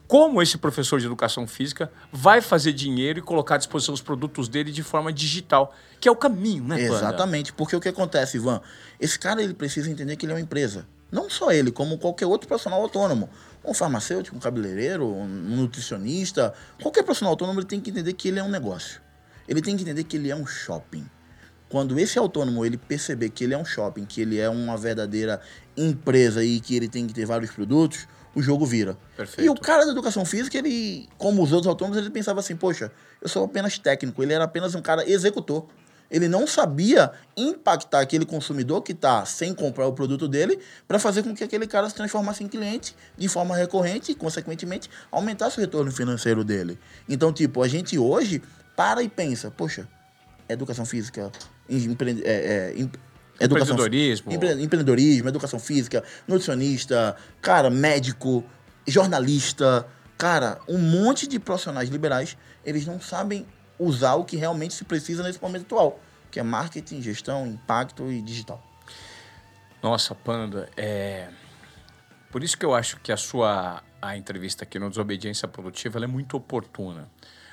como 0.07 0.41
esse 0.41 0.57
professor 0.57 0.99
de 0.99 1.05
educação 1.05 1.47
física 1.47 1.91
vai 2.11 2.41
fazer 2.41 2.73
dinheiro 2.73 3.19
e 3.19 3.21
colocar 3.21 3.55
à 3.55 3.57
disposição 3.57 3.93
os 3.93 4.01
produtos 4.01 4.47
dele 4.47 4.71
de 4.71 4.83
forma 4.83 5.11
digital, 5.11 5.73
que 5.99 6.07
é 6.07 6.11
o 6.11 6.15
caminho, 6.15 6.63
né, 6.63 6.75
Panda? 6.87 6.97
Exatamente, 6.97 7.53
porque 7.53 7.75
o 7.75 7.79
que 7.79 7.89
acontece, 7.89 8.37
Ivan? 8.37 8.61
Esse 8.99 9.17
cara 9.17 9.41
ele 9.41 9.53
precisa 9.53 9.89
entender 9.89 10.15
que 10.15 10.25
ele 10.25 10.33
é 10.33 10.35
uma 10.35 10.41
empresa. 10.41 10.87
Não 11.11 11.29
só 11.29 11.51
ele, 11.51 11.71
como 11.71 11.97
qualquer 11.97 12.25
outro 12.25 12.47
profissional 12.47 12.81
autônomo. 12.81 13.29
Um 13.63 13.73
farmacêutico, 13.73 14.35
um 14.35 14.39
cabeleireiro, 14.39 15.07
um 15.07 15.27
nutricionista, 15.27 16.53
qualquer 16.81 17.03
profissional 17.03 17.31
autônomo 17.31 17.59
ele 17.59 17.67
tem 17.67 17.79
que 17.79 17.89
entender 17.89 18.13
que 18.13 18.27
ele 18.27 18.39
é 18.39 18.43
um 18.43 18.49
negócio. 18.49 19.01
Ele 19.47 19.61
tem 19.61 19.75
que 19.75 19.83
entender 19.83 20.03
que 20.03 20.17
ele 20.17 20.29
é 20.29 20.35
um 20.35 20.45
shopping. 20.45 21.05
Quando 21.69 21.97
esse 21.97 22.17
autônomo 22.19 22.63
ele 22.63 22.77
perceber 22.77 23.29
que 23.29 23.43
ele 23.43 23.53
é 23.53 23.57
um 23.57 23.65
shopping, 23.65 24.05
que 24.05 24.21
ele 24.21 24.39
é 24.39 24.49
uma 24.49 24.77
verdadeira 24.77 25.41
empresa 25.75 26.43
e 26.43 26.59
que 26.59 26.75
ele 26.75 26.87
tem 26.87 27.07
que 27.07 27.13
ter 27.13 27.25
vários 27.25 27.51
produtos, 27.51 28.07
o 28.35 28.41
jogo 28.41 28.65
vira. 28.65 28.97
Perfeito. 29.15 29.45
E 29.47 29.49
o 29.49 29.55
cara 29.55 29.85
da 29.85 29.91
educação 29.91 30.25
física, 30.25 30.57
ele, 30.57 31.07
como 31.17 31.41
os 31.41 31.51
outros 31.51 31.67
autônomos, 31.67 31.97
ele 31.97 32.09
pensava 32.09 32.39
assim, 32.41 32.55
poxa, 32.55 32.91
eu 33.21 33.29
sou 33.29 33.45
apenas 33.45 33.77
técnico, 33.79 34.21
ele 34.21 34.33
era 34.33 34.43
apenas 34.43 34.75
um 34.75 34.81
cara 34.81 35.09
executor. 35.09 35.65
Ele 36.11 36.27
não 36.27 36.45
sabia 36.45 37.11
impactar 37.35 37.99
aquele 38.01 38.25
consumidor 38.25 38.83
que 38.83 38.91
está 38.91 39.25
sem 39.25 39.55
comprar 39.55 39.87
o 39.87 39.93
produto 39.93 40.27
dele 40.27 40.59
para 40.87 40.99
fazer 40.99 41.23
com 41.23 41.33
que 41.33 41.43
aquele 41.43 41.65
cara 41.65 41.89
se 41.89 41.95
transformasse 41.95 42.43
em 42.43 42.47
cliente 42.47 42.95
de 43.17 43.27
forma 43.27 43.55
recorrente 43.55 44.11
e, 44.11 44.15
consequentemente, 44.15 44.87
aumentasse 45.11 45.57
o 45.57 45.61
retorno 45.61 45.91
financeiro 45.91 46.43
dele. 46.43 46.77
Então, 47.09 47.33
tipo, 47.33 47.63
a 47.63 47.67
gente 47.67 47.97
hoje 47.97 48.41
para 48.75 49.01
e 49.01 49.09
pensa, 49.09 49.49
poxa, 49.49 49.87
educação 50.47 50.85
física, 50.85 51.31
empre- 51.67 52.21
é, 52.23 52.73
é, 52.77 52.87
educação- 53.39 53.75
Empreendedorismo. 53.75 54.31
empre- 54.31 54.63
empreendedorismo, 54.63 55.29
educação 55.29 55.59
física, 55.59 56.03
nutricionista, 56.27 57.15
cara, 57.41 57.69
médico, 57.69 58.43
jornalista, 58.87 59.87
cara, 60.17 60.59
um 60.67 60.77
monte 60.77 61.27
de 61.27 61.39
profissionais 61.39 61.89
liberais, 61.89 62.37
eles 62.63 62.85
não 62.85 62.99
sabem 62.99 63.45
usar 63.77 64.15
o 64.15 64.23
que 64.23 64.37
realmente 64.37 64.73
se 64.73 64.83
precisa 64.85 65.21
nesse 65.23 65.41
momento 65.41 65.63
atual, 65.63 65.99
que 66.31 66.39
é 66.39 66.43
marketing, 66.43 67.01
gestão, 67.01 67.45
impacto 67.45 68.09
e 68.11 68.21
digital. 68.21 68.63
Nossa, 69.83 70.15
Panda, 70.15 70.69
é. 70.77 71.27
Por 72.31 72.43
isso 72.43 72.57
que 72.57 72.65
eu 72.65 72.73
acho 72.73 72.99
que 73.01 73.11
a 73.11 73.17
sua 73.17 73.81
a 74.01 74.15
entrevista 74.15 74.63
aqui 74.63 74.77
no 74.77 74.89
Desobediência 74.89 75.47
Produtiva 75.47 75.97
ela 75.97 76.05
é 76.05 76.07
muito 76.07 76.37
oportuna. 76.37 77.09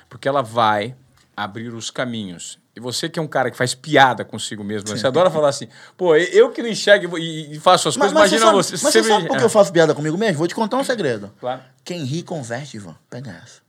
Porque 0.09 0.27
ela 0.27 0.43
vai 0.43 0.95
abrir 1.35 1.73
os 1.73 1.89
caminhos. 1.89 2.59
E 2.75 2.79
você 2.79 3.07
que 3.07 3.19
é 3.19 3.21
um 3.21 3.27
cara 3.27 3.51
que 3.51 3.57
faz 3.57 3.75
piada 3.75 4.25
consigo 4.25 4.63
mesmo, 4.63 4.89
né? 4.89 4.97
você 4.97 5.05
adora 5.05 5.29
falar 5.29 5.49
assim, 5.49 5.67
pô, 5.95 6.15
eu 6.15 6.51
que 6.51 6.63
não 6.63 6.69
enxergo 6.69 7.17
e, 7.19 7.59
faço 7.59 7.87
as 7.89 7.95
coisas, 7.95 8.11
imagina 8.11 8.41
sabe, 8.41 8.53
você. 8.55 8.71
Mas 8.73 8.81
você 8.81 8.91
você 8.91 9.01
me- 9.03 9.07
sabe 9.07 9.27
por 9.27 9.37
que 9.37 9.43
eu 9.45 9.49
faço 9.49 9.71
piada 9.71 9.93
comigo 9.93 10.17
mesmo? 10.17 10.39
Vou 10.39 10.47
te 10.47 10.55
contar 10.55 10.77
um 10.77 10.83
segredo. 10.83 11.31
Claro. 11.39 11.61
Quem 11.83 12.03
ri, 12.03 12.23
converte, 12.23 12.77
Ivan. 12.77 12.95
Pega 13.09 13.29
essa. 13.43 13.61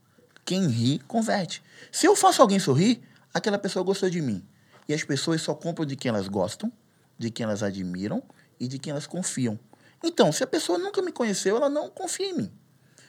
Quem 0.43 0.67
ri, 0.67 0.99
converte. 1.07 1.61
Se 1.91 2.07
eu 2.07 2.15
faço 2.15 2.41
alguém 2.41 2.57
sorrir, 2.59 3.01
aquela 3.33 3.59
pessoa 3.59 3.85
gostou 3.85 4.09
de 4.09 4.21
mim. 4.21 4.43
E 4.89 4.93
as 4.93 5.03
pessoas 5.03 5.41
só 5.41 5.53
compram 5.53 5.85
de 5.85 5.95
quem 5.95 6.09
elas 6.09 6.27
gostam, 6.27 6.71
de 7.17 7.29
quem 7.29 7.43
elas 7.43 7.61
admiram 7.61 8.23
e 8.59 8.67
de 8.67 8.79
quem 8.79 8.91
elas 8.91 9.05
confiam. 9.05 9.59
Então, 10.03 10.31
se 10.31 10.43
a 10.43 10.47
pessoa 10.47 10.77
nunca 10.79 11.01
me 11.01 11.11
conheceu, 11.11 11.57
ela 11.57 11.69
não 11.69 11.89
confia 11.89 12.27
em 12.29 12.33
mim. 12.37 12.51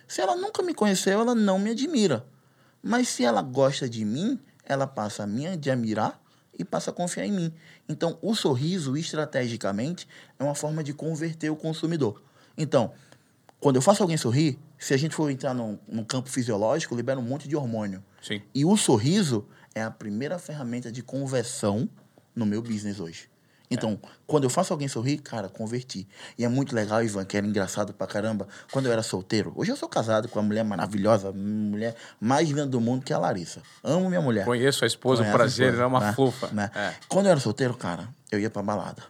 Se 0.09 0.21
ela 0.21 0.37
nunca 0.37 0.63
me 0.63 0.73
conheceu, 0.75 1.21
ela 1.21 1.35
não 1.35 1.59
me 1.59 1.71
admira. 1.71 2.25
Mas 2.83 3.09
se 3.09 3.25
ela 3.25 3.43
gosta 3.43 3.89
de 3.89 4.05
mim, 4.05 4.39
ela 4.67 4.87
passa 4.87 5.23
a 5.23 5.27
me 5.27 5.47
admirar 5.47 6.21
e 6.59 6.65
passa 6.65 6.91
a 6.91 6.93
confiar 6.93 7.27
em 7.27 7.33
mim. 7.33 7.55
Então, 7.89 8.19
o 8.21 8.35
sorriso, 8.35 8.97
estrategicamente, 8.97 10.09
é 10.39 10.45
uma 10.45 10.55
forma 10.55 10.83
de 10.83 10.93
converter 10.93 11.51
o 11.51 11.57
consumidor. 11.57 12.23
Então, 12.57 12.93
quando 13.61 13.77
eu 13.77 13.83
faço 13.83 14.03
alguém 14.03 14.17
sorrir, 14.17 14.59
se 14.79 14.93
a 14.93 14.97
gente 14.97 15.15
for 15.15 15.31
entrar 15.31 15.55
num, 15.55 15.79
num 15.89 16.05
campo 16.05 16.29
fisiológico, 16.29 16.95
libera 16.95 17.19
um 17.19 17.23
monte 17.23 17.49
de 17.49 17.57
hormônio. 17.57 18.03
Sim. 18.23 18.43
E 18.55 18.65
o 18.65 18.77
sorriso 18.77 19.47
é 19.75 19.83
a 19.83 19.91
primeira 19.91 20.39
ferramenta 20.39 20.91
de 20.91 21.03
conversão 21.03 21.89
no 22.35 22.45
meu 22.45 22.63
business 22.63 23.01
hoje. 23.01 23.29
Então, 23.71 23.99
quando 24.27 24.45
eu 24.45 24.51
faço 24.51 24.73
alguém 24.73 24.87
sorrir, 24.87 25.19
cara, 25.19 25.49
converti. 25.49 26.07
E 26.39 26.45
é 26.45 26.49
muito 26.49 26.75
legal, 26.75 27.03
Ivan, 27.03 27.25
que 27.25 27.37
era 27.37 27.47
engraçado 27.47 27.93
pra 27.93 28.07
caramba. 28.07 28.47
Quando 28.71 28.87
eu 28.87 28.93
era 28.93 29.03
solteiro, 29.03 29.53
hoje 29.57 29.73
eu 29.73 29.77
sou 29.77 29.89
casado 29.89 30.29
com 30.29 30.39
uma 30.39 30.47
mulher 30.47 30.65
maravilhosa, 30.65 31.33
mulher 31.33 31.95
mais 32.21 32.49
linda 32.49 32.67
do 32.67 32.81
mundo 32.81 33.05
que 33.05 33.13
é 33.13 33.17
a 33.17 33.19
Larissa. 33.19 33.61
Amo 33.83 34.09
minha 34.09 34.21
mulher. 34.21 34.45
Conheço 34.45 34.85
a 34.85 34.87
esposa, 34.87 35.23
Conhece 35.23 35.35
a 35.35 35.39
prazer, 35.39 35.75
ela 35.75 35.83
é 35.83 35.87
uma 35.87 36.01
né? 36.01 36.13
fofa. 36.13 36.49
Né? 36.53 36.71
É. 36.75 36.95
Quando 37.09 37.27
eu 37.27 37.33
era 37.33 37.41
solteiro, 37.41 37.75
cara, 37.77 38.09
eu 38.31 38.39
ia 38.39 38.49
pra 38.51 38.63
balada. 38.63 39.03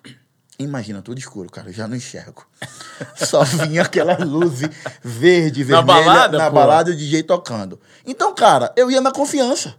Imagina, 0.59 1.03
tudo 1.03 1.19
escuro, 1.19 1.51
cara, 1.51 1.69
eu 1.69 1.73
já 1.75 1.87
não 1.87 1.95
enxergo. 1.97 2.47
Só 3.15 3.45
vinha 3.45 3.83
aquela 3.83 4.17
luz 4.25 4.61
verde, 5.03 5.65
Na 5.67 5.83
vermelha, 5.83 6.05
balada, 6.07 6.39
na 6.39 6.47
pô? 6.47 6.55
balada 6.55 6.91
o 6.93 6.97
DJ 6.97 7.23
tocando. 7.25 7.79
Então, 8.07 8.35
cara, 8.35 8.73
eu 8.75 8.91
ia 8.91 9.03
na 9.03 9.13
confiança. 9.13 9.75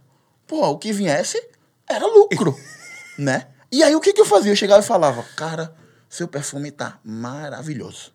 Pô, 0.46 0.64
o 0.68 0.78
que 0.78 0.92
viesse 0.92 1.42
era 1.88 2.06
lucro, 2.06 2.56
né? 3.18 3.48
E 3.70 3.82
aí, 3.82 3.94
o 3.94 4.00
que, 4.00 4.12
que 4.12 4.20
eu 4.20 4.24
fazia? 4.24 4.52
Eu 4.52 4.56
chegava 4.56 4.82
e 4.82 4.86
falava, 4.86 5.22
cara, 5.36 5.74
seu 6.08 6.26
perfume 6.26 6.70
tá 6.70 6.98
maravilhoso. 7.04 8.12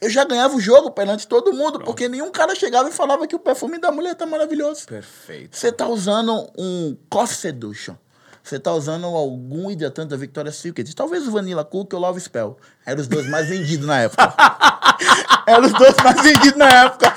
eu 0.00 0.08
já 0.08 0.24
ganhava 0.24 0.54
o 0.56 0.60
jogo 0.60 0.90
perante 0.90 1.26
todo 1.26 1.52
mundo, 1.52 1.80
porque 1.80 2.08
nenhum 2.08 2.30
cara 2.30 2.54
chegava 2.54 2.88
e 2.88 2.92
falava 2.92 3.26
que 3.26 3.34
o 3.36 3.38
perfume 3.38 3.78
da 3.78 3.90
mulher 3.90 4.14
tá 4.14 4.24
maravilhoso. 4.26 4.86
Perfeito. 4.86 5.56
Você 5.56 5.70
tá 5.70 5.86
usando 5.86 6.50
um 6.56 6.96
Coffee 7.10 7.36
Seduction. 7.36 7.94
Você 8.42 8.60
tá 8.60 8.72
usando 8.72 9.06
algum 9.06 9.68
hidratante 9.70 10.10
da 10.10 10.16
Victoria's 10.16 10.54
Secret. 10.54 10.94
Talvez 10.94 11.26
o 11.26 11.32
Vanilla 11.32 11.64
Cook 11.64 11.92
ou 11.92 11.98
o 11.98 12.02
Love 12.02 12.20
Spell. 12.20 12.56
Eram 12.86 13.00
os 13.00 13.08
dois 13.08 13.28
mais 13.28 13.48
vendidos 13.48 13.84
na 13.84 14.02
época. 14.02 14.32
Eram 15.48 15.66
os 15.66 15.72
dois 15.72 15.96
mais 15.96 16.22
vendidos 16.22 16.56
na 16.56 16.68
época. 16.84 17.12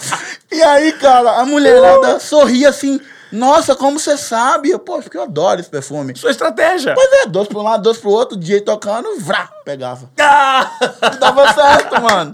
E 0.51 0.59
aí, 0.63 0.91
cara, 0.93 1.39
a 1.39 1.45
mulherada 1.45 2.19
sorria 2.19 2.69
assim. 2.69 2.99
Nossa, 3.31 3.75
como 3.75 3.99
você 3.99 4.17
sabe? 4.17 4.69
Eu, 4.71 4.79
Pô, 4.79 4.99
porque 5.01 5.17
eu 5.17 5.23
adoro 5.23 5.59
esse 5.61 5.69
perfume. 5.69 6.15
Sua 6.15 6.31
estratégia. 6.31 6.93
Pois 6.95 7.09
é, 7.23 7.25
dois 7.27 7.47
pra 7.47 7.59
um 7.59 7.63
lado, 7.63 7.83
dois 7.83 7.97
pro 7.97 8.09
outro, 8.09 8.35
DJ 8.37 8.61
tocando, 8.61 9.19
vrá, 9.19 9.47
pegava. 9.63 10.09
Ah! 10.19 10.71
Dava 11.19 11.53
certo, 11.53 12.01
mano. 12.01 12.33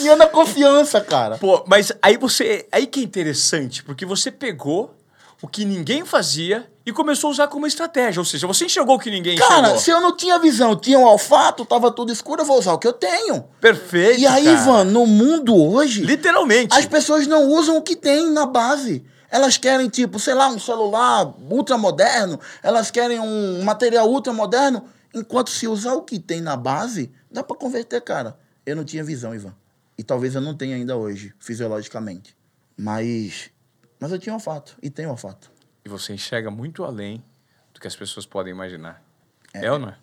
E 0.00 0.06
eu 0.06 0.16
na 0.16 0.26
confiança, 0.26 1.00
cara. 1.00 1.36
Pô, 1.38 1.62
mas 1.66 1.92
aí 2.02 2.16
você. 2.16 2.66
Aí 2.72 2.86
que 2.86 3.00
é 3.00 3.02
interessante, 3.02 3.82
porque 3.82 4.04
você 4.06 4.30
pegou 4.30 4.94
o 5.42 5.48
que 5.48 5.64
ninguém 5.64 6.04
fazia 6.04 6.66
e 6.84 6.92
começou 6.92 7.28
a 7.28 7.30
usar 7.32 7.48
como 7.48 7.66
estratégia. 7.66 8.20
Ou 8.20 8.24
seja, 8.24 8.46
você 8.46 8.64
enxergou 8.66 8.96
o 8.96 8.98
que 8.98 9.10
ninguém 9.10 9.36
Cara, 9.36 9.60
enxergou. 9.60 9.78
se 9.78 9.90
eu 9.90 10.00
não 10.00 10.16
tinha 10.16 10.38
visão, 10.38 10.76
tinha 10.76 10.98
um 10.98 11.04
olfato, 11.04 11.64
tava 11.64 11.90
tudo 11.90 12.12
escuro, 12.12 12.42
eu 12.42 12.46
vou 12.46 12.58
usar 12.58 12.72
o 12.74 12.78
que 12.78 12.86
eu 12.86 12.92
tenho. 12.92 13.44
Perfeito. 13.60 14.20
E 14.20 14.26
aí, 14.26 14.44
cara. 14.44 14.56
Ivan, 14.58 14.84
no 14.84 15.06
mundo 15.06 15.56
hoje, 15.56 16.02
Literalmente. 16.02 16.76
as 16.76 16.84
pessoas 16.86 17.26
não 17.26 17.46
usam 17.48 17.76
o 17.76 17.82
que 17.82 17.96
tem 17.96 18.30
na 18.30 18.46
base. 18.46 19.04
Elas 19.30 19.56
querem, 19.56 19.88
tipo, 19.88 20.18
sei 20.18 20.34
lá, 20.34 20.48
um 20.48 20.58
celular 20.58 21.34
ultramoderno, 21.50 22.40
elas 22.62 22.90
querem 22.90 23.20
um 23.20 23.62
material 23.62 24.08
ultramoderno, 24.10 24.84
enquanto 25.14 25.50
se 25.50 25.68
usar 25.68 25.94
o 25.94 26.02
que 26.02 26.18
tem 26.18 26.40
na 26.40 26.56
base, 26.56 27.12
dá 27.30 27.42
pra 27.44 27.56
converter, 27.56 28.00
cara. 28.00 28.36
Eu 28.66 28.74
não 28.76 28.84
tinha 28.84 29.04
visão, 29.04 29.34
Ivan. 29.34 29.54
E 29.96 30.02
talvez 30.02 30.34
eu 30.34 30.40
não 30.40 30.54
tenha 30.56 30.74
ainda 30.76 30.96
hoje, 30.96 31.32
fisiologicamente. 31.38 32.36
Mas, 32.76 33.50
mas 33.98 34.10
eu 34.10 34.18
tinha 34.18 34.34
olfato, 34.34 34.76
e 34.82 34.88
tenho 34.90 35.10
olfato. 35.10 35.50
E 35.84 35.88
você 35.88 36.12
enxerga 36.12 36.50
muito 36.50 36.82
além 36.84 37.22
do 37.74 37.80
que 37.80 37.86
as 37.86 37.94
pessoas 37.96 38.26
podem 38.26 38.52
imaginar. 38.52 39.02
É, 39.52 39.70
ou 39.70 39.78
não 39.78 39.88
é? 39.90 39.96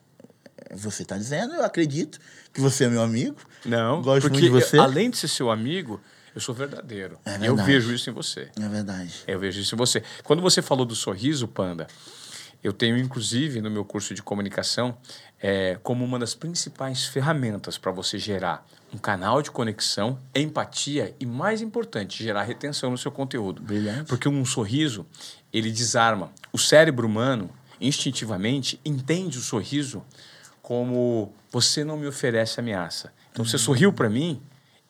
Você 0.75 1.05
tá 1.05 1.17
dizendo, 1.17 1.53
eu 1.53 1.63
acredito 1.63 2.19
que 2.53 2.59
você 2.59 2.85
é 2.85 2.89
meu 2.89 3.01
amigo. 3.01 3.37
Não, 3.65 4.01
Gosto 4.01 4.21
porque 4.29 4.39
muito 4.41 4.53
de 4.59 4.65
você. 4.65 4.77
eu- 4.77 4.81
além 4.81 5.09
de 5.09 5.17
ser 5.17 5.27
seu 5.27 5.49
amigo, 5.49 6.01
eu 6.37 6.41
sou 6.41 6.53
verdadeiro. 6.53 7.17
É 7.25 7.47
eu 7.47 7.55
vejo 7.55 7.91
isso 7.91 8.11
em 8.11 8.13
você. 8.13 8.51
É 8.61 8.69
verdade. 8.69 9.23
Eu 9.27 9.39
vejo 9.39 9.59
isso 9.59 9.73
em 9.73 9.77
você. 9.77 10.03
Quando 10.23 10.39
você 10.39 10.61
falou 10.61 10.85
do 10.85 10.93
sorriso, 10.93 11.47
Panda, 11.47 11.87
eu 12.63 12.71
tenho, 12.71 12.95
inclusive, 12.95 13.59
no 13.59 13.71
meu 13.71 13.83
curso 13.83 14.13
de 14.13 14.21
comunicação, 14.21 14.95
é, 15.41 15.79
como 15.81 16.05
uma 16.05 16.19
das 16.19 16.35
principais 16.35 17.05
ferramentas 17.05 17.75
para 17.75 17.91
você 17.91 18.19
gerar 18.19 18.63
um 18.93 18.99
canal 18.99 19.41
de 19.41 19.49
conexão, 19.49 20.19
empatia 20.35 21.15
e, 21.19 21.25
mais 21.25 21.59
importante, 21.59 22.23
gerar 22.23 22.43
retenção 22.43 22.91
no 22.91 22.99
seu 22.99 23.11
conteúdo. 23.11 23.63
Brilhante. 23.63 24.07
Porque 24.07 24.29
um 24.29 24.45
sorriso, 24.45 25.07
ele 25.51 25.71
desarma. 25.71 26.31
O 26.53 26.59
cérebro 26.59 27.07
humano, 27.07 27.49
instintivamente, 27.81 28.79
entende 28.85 29.39
o 29.39 29.41
sorriso 29.41 30.05
como 30.61 31.33
você 31.51 31.83
não 31.83 31.97
me 31.97 32.05
oferece 32.05 32.59
ameaça. 32.59 33.11
Então, 33.31 33.43
você 33.43 33.57
sorriu 33.57 33.91
para 33.91 34.07
mim, 34.07 34.39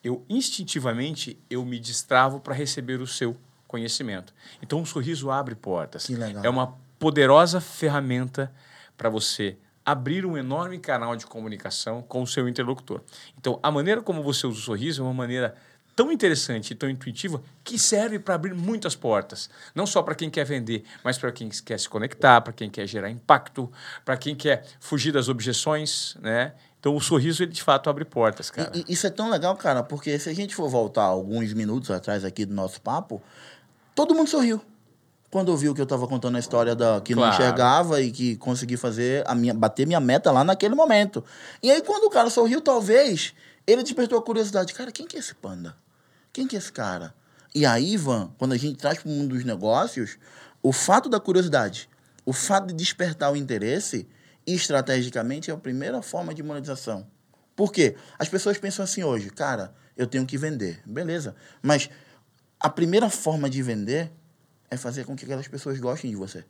eu 0.02 0.24
instintivamente 0.28 1.38
eu 1.50 1.64
me 1.64 1.78
destravo 1.78 2.40
para 2.40 2.54
receber 2.54 3.00
o 3.00 3.06
seu 3.06 3.36
conhecimento. 3.66 4.32
Então, 4.62 4.80
um 4.80 4.84
sorriso 4.84 5.30
abre 5.30 5.54
portas. 5.54 6.08
É 6.44 6.48
uma 6.48 6.74
poderosa 6.98 7.60
ferramenta 7.60 8.52
para 8.96 9.08
você 9.08 9.56
abrir 9.84 10.26
um 10.26 10.36
enorme 10.36 10.78
canal 10.78 11.16
de 11.16 11.26
comunicação 11.26 12.02
com 12.02 12.22
o 12.22 12.26
seu 12.26 12.48
interlocutor. 12.48 13.00
Então, 13.38 13.58
a 13.62 13.70
maneira 13.70 14.02
como 14.02 14.22
você 14.22 14.46
usa 14.46 14.58
o 14.58 14.62
sorriso 14.62 15.02
é 15.02 15.04
uma 15.04 15.14
maneira 15.14 15.54
tão 15.98 16.12
interessante 16.12 16.70
e 16.70 16.74
tão 16.76 16.88
intuitiva 16.88 17.42
que 17.64 17.76
serve 17.76 18.20
para 18.20 18.36
abrir 18.36 18.54
muitas 18.54 18.94
portas. 18.94 19.50
Não 19.74 19.84
só 19.84 20.00
para 20.00 20.14
quem 20.14 20.30
quer 20.30 20.44
vender, 20.44 20.84
mas 21.02 21.18
para 21.18 21.32
quem 21.32 21.48
quer 21.48 21.80
se 21.80 21.88
conectar, 21.88 22.40
para 22.40 22.52
quem 22.52 22.70
quer 22.70 22.86
gerar 22.86 23.10
impacto, 23.10 23.68
para 24.04 24.16
quem 24.16 24.36
quer 24.36 24.64
fugir 24.78 25.10
das 25.10 25.28
objeções, 25.28 26.16
né? 26.20 26.52
Então, 26.88 26.96
o 26.96 27.00
sorriso, 27.00 27.42
ele 27.42 27.52
de 27.52 27.62
fato 27.62 27.90
abre 27.90 28.04
portas, 28.04 28.50
cara. 28.50 28.72
E- 28.74 28.84
isso 28.88 29.06
é 29.06 29.10
tão 29.10 29.28
legal, 29.28 29.54
cara, 29.56 29.82
porque 29.82 30.18
se 30.18 30.28
a 30.30 30.34
gente 30.34 30.54
for 30.54 30.68
voltar 30.70 31.02
alguns 31.04 31.52
minutos 31.52 31.90
atrás 31.90 32.24
aqui 32.24 32.46
do 32.46 32.54
nosso 32.54 32.80
papo, 32.80 33.20
todo 33.94 34.14
mundo 34.14 34.28
sorriu. 34.30 34.60
Quando 35.30 35.50
ouviu 35.50 35.74
que 35.74 35.80
eu 35.82 35.86
tava 35.86 36.08
contando 36.08 36.36
a 36.36 36.38
história 36.38 36.74
da 36.74 37.02
que 37.02 37.14
não 37.14 37.22
Claro. 37.24 37.34
enxergava 37.34 38.00
e 38.00 38.10
que 38.10 38.36
consegui 38.36 38.78
fazer 38.78 39.22
a 39.28 39.34
minha 39.34 39.52
bater 39.52 39.86
minha 39.86 40.00
meta 40.00 40.32
lá 40.32 40.42
naquele 40.42 40.74
momento. 40.74 41.22
E 41.62 41.70
aí 41.70 41.82
quando 41.82 42.04
o 42.04 42.10
cara 42.10 42.30
sorriu, 42.30 42.62
talvez 42.62 43.34
ele 43.66 43.82
despertou 43.82 44.18
a 44.18 44.22
curiosidade, 44.22 44.72
cara, 44.72 44.90
quem 44.90 45.06
que 45.06 45.16
é 45.16 45.20
esse 45.20 45.34
panda? 45.34 45.76
Quem 46.32 46.46
que 46.46 46.56
é 46.56 46.58
esse 46.58 46.72
cara? 46.72 47.12
E 47.54 47.66
aí, 47.66 47.92
Ivan, 47.92 48.30
quando 48.38 48.52
a 48.52 48.56
gente 48.56 48.76
traz 48.78 48.98
para 49.00 49.10
o 49.10 49.12
mundo 49.12 49.34
dos 49.34 49.44
negócios, 49.44 50.16
o 50.62 50.72
fato 50.72 51.10
da 51.10 51.20
curiosidade, 51.20 51.90
o 52.24 52.32
fato 52.32 52.68
de 52.68 52.72
despertar 52.74 53.30
o 53.30 53.36
interesse, 53.36 54.08
estrategicamente 54.54 55.50
é 55.50 55.54
a 55.54 55.56
primeira 55.56 56.00
forma 56.02 56.34
de 56.34 56.42
monetização. 56.42 57.06
Por 57.54 57.72
quê? 57.72 57.96
As 58.18 58.28
pessoas 58.28 58.56
pensam 58.58 58.84
assim 58.84 59.02
hoje, 59.02 59.30
cara, 59.30 59.74
eu 59.96 60.06
tenho 60.06 60.24
que 60.24 60.38
vender. 60.38 60.80
Beleza. 60.86 61.34
Mas 61.60 61.90
a 62.60 62.70
primeira 62.70 63.10
forma 63.10 63.50
de 63.50 63.62
vender 63.62 64.10
é 64.70 64.76
fazer 64.76 65.04
com 65.04 65.16
que 65.16 65.24
aquelas 65.24 65.48
pessoas 65.48 65.78
gostem 65.80 66.10
de 66.10 66.16
você. 66.16 66.44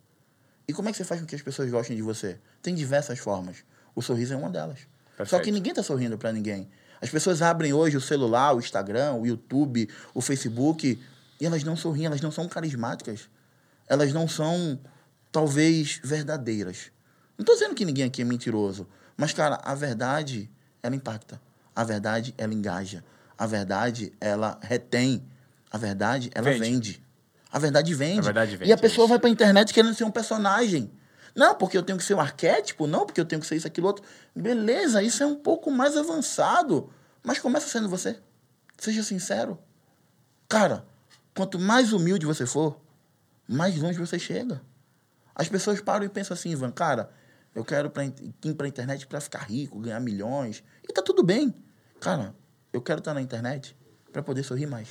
E 0.66 0.72
como 0.72 0.88
é 0.88 0.92
que 0.92 0.98
você 0.98 1.04
faz 1.04 1.20
com 1.20 1.26
que 1.26 1.34
as 1.34 1.40
pessoas 1.40 1.70
gostem 1.70 1.96
de 1.96 2.02
você? 2.02 2.38
Tem 2.60 2.74
diversas 2.74 3.18
formas. 3.18 3.64
O 3.94 4.02
sorriso 4.02 4.34
é 4.34 4.36
uma 4.36 4.50
delas. 4.50 4.80
Só 4.80 5.16
Perfeito. 5.16 5.44
que 5.44 5.50
ninguém 5.50 5.70
está 5.70 5.82
sorrindo 5.82 6.18
para 6.18 6.30
ninguém. 6.30 6.68
As 7.00 7.08
pessoas 7.08 7.40
abrem 7.40 7.72
hoje 7.72 7.96
o 7.96 8.00
celular, 8.00 8.54
o 8.54 8.58
Instagram, 8.58 9.14
o 9.14 9.26
YouTube, 9.26 9.88
o 10.12 10.20
Facebook, 10.20 11.00
e 11.40 11.46
elas 11.46 11.64
não 11.64 11.76
sorriem, 11.76 12.06
elas 12.06 12.20
não 12.20 12.30
são 12.30 12.48
carismáticas. 12.48 13.30
Elas 13.88 14.12
não 14.12 14.28
são, 14.28 14.78
talvez, 15.32 16.00
verdadeiras. 16.04 16.92
Não 17.38 17.42
estou 17.44 17.54
dizendo 17.54 17.74
que 17.74 17.84
ninguém 17.84 18.04
aqui 18.04 18.20
é 18.20 18.24
mentiroso, 18.24 18.86
mas, 19.16 19.32
cara, 19.32 19.60
a 19.62 19.74
verdade, 19.74 20.50
ela 20.82 20.96
impacta. 20.96 21.40
A 21.74 21.84
verdade, 21.84 22.34
ela 22.36 22.52
engaja. 22.52 23.04
A 23.38 23.46
verdade, 23.46 24.12
ela 24.20 24.58
retém. 24.60 25.24
A 25.70 25.78
verdade, 25.78 26.30
ela 26.34 26.50
Vende. 26.50 26.60
vende. 26.60 27.02
A 27.52 27.58
verdade 27.58 27.94
vende. 27.94 28.18
A 28.18 28.22
verdade 28.22 28.54
E 28.54 28.56
vende, 28.56 28.72
a 28.72 28.76
pessoa 28.76 29.04
isso. 29.04 29.08
vai 29.10 29.18
pra 29.20 29.30
internet 29.30 29.72
querendo 29.72 29.94
ser 29.94 30.02
um 30.04 30.10
personagem. 30.10 30.90
Não, 31.36 31.54
porque 31.54 31.78
eu 31.78 31.82
tenho 31.84 31.96
que 31.96 32.04
ser 32.04 32.14
um 32.14 32.20
arquétipo, 32.20 32.86
não, 32.88 33.06
porque 33.06 33.20
eu 33.20 33.24
tenho 33.24 33.40
que 33.40 33.46
ser 33.46 33.54
isso, 33.54 33.66
aquilo, 33.66 33.86
outro. 33.86 34.04
Beleza, 34.34 35.00
isso 35.02 35.22
é 35.22 35.26
um 35.26 35.36
pouco 35.36 35.70
mais 35.70 35.96
avançado. 35.96 36.90
Mas 37.22 37.38
começa 37.38 37.68
sendo 37.68 37.88
você. 37.88 38.18
Seja 38.76 39.02
sincero. 39.04 39.58
Cara, 40.48 40.84
quanto 41.36 41.58
mais 41.58 41.92
humilde 41.92 42.26
você 42.26 42.44
for, 42.44 42.80
mais 43.46 43.76
longe 43.76 43.98
você 43.98 44.18
chega. 44.18 44.60
As 45.34 45.48
pessoas 45.48 45.80
param 45.80 46.04
e 46.04 46.08
pensam 46.08 46.34
assim, 46.34 46.50
Ivan, 46.50 46.72
cara, 46.72 47.10
eu 47.58 47.64
quero 47.64 47.92
ir 48.44 48.54
pra 48.54 48.68
internet 48.68 49.04
pra 49.08 49.20
ficar 49.20 49.40
rico, 49.40 49.80
ganhar 49.80 49.98
milhões. 49.98 50.62
E 50.88 50.92
tá 50.92 51.02
tudo 51.02 51.24
bem. 51.24 51.52
Cara, 51.98 52.32
eu 52.72 52.80
quero 52.80 53.00
estar 53.00 53.12
na 53.12 53.20
internet 53.20 53.76
pra 54.12 54.22
poder 54.22 54.44
sorrir 54.44 54.66
mais. 54.66 54.90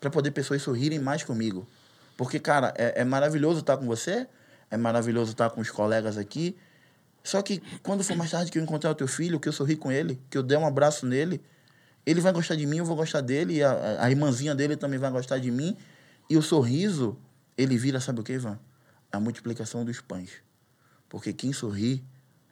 Pra 0.00 0.10
poder 0.10 0.32
pessoas 0.32 0.60
sorrirem 0.60 0.98
mais 0.98 1.22
comigo. 1.22 1.68
Porque, 2.16 2.40
cara, 2.40 2.74
é, 2.76 3.02
é 3.02 3.04
maravilhoso 3.04 3.60
estar 3.60 3.76
com 3.76 3.86
você, 3.86 4.26
é 4.68 4.76
maravilhoso 4.76 5.30
estar 5.30 5.50
com 5.50 5.60
os 5.60 5.70
colegas 5.70 6.18
aqui. 6.18 6.56
Só 7.22 7.40
que 7.42 7.62
quando 7.80 8.02
for 8.02 8.16
mais 8.16 8.32
tarde 8.32 8.50
que 8.50 8.58
eu 8.58 8.62
encontrar 8.64 8.90
o 8.90 8.94
teu 8.96 9.06
filho, 9.06 9.38
que 9.38 9.48
eu 9.48 9.52
sorri 9.52 9.76
com 9.76 9.92
ele, 9.92 10.20
que 10.28 10.36
eu 10.36 10.42
der 10.42 10.58
um 10.58 10.66
abraço 10.66 11.06
nele, 11.06 11.40
ele 12.04 12.20
vai 12.20 12.32
gostar 12.32 12.56
de 12.56 12.66
mim, 12.66 12.78
eu 12.78 12.84
vou 12.84 12.96
gostar 12.96 13.20
dele, 13.20 13.62
a, 13.62 14.04
a 14.04 14.10
irmãzinha 14.10 14.52
dele 14.52 14.76
também 14.76 14.98
vai 14.98 15.12
gostar 15.12 15.38
de 15.38 15.52
mim. 15.52 15.76
E 16.28 16.36
o 16.36 16.42
sorriso, 16.42 17.16
ele 17.56 17.78
vira, 17.78 18.00
sabe 18.00 18.18
o 18.18 18.24
que, 18.24 18.32
Ivan? 18.32 18.58
A 19.12 19.20
multiplicação 19.20 19.84
dos 19.84 20.00
pães. 20.00 20.49
Porque 21.10 21.32
quem 21.32 21.52
sorri 21.52 22.02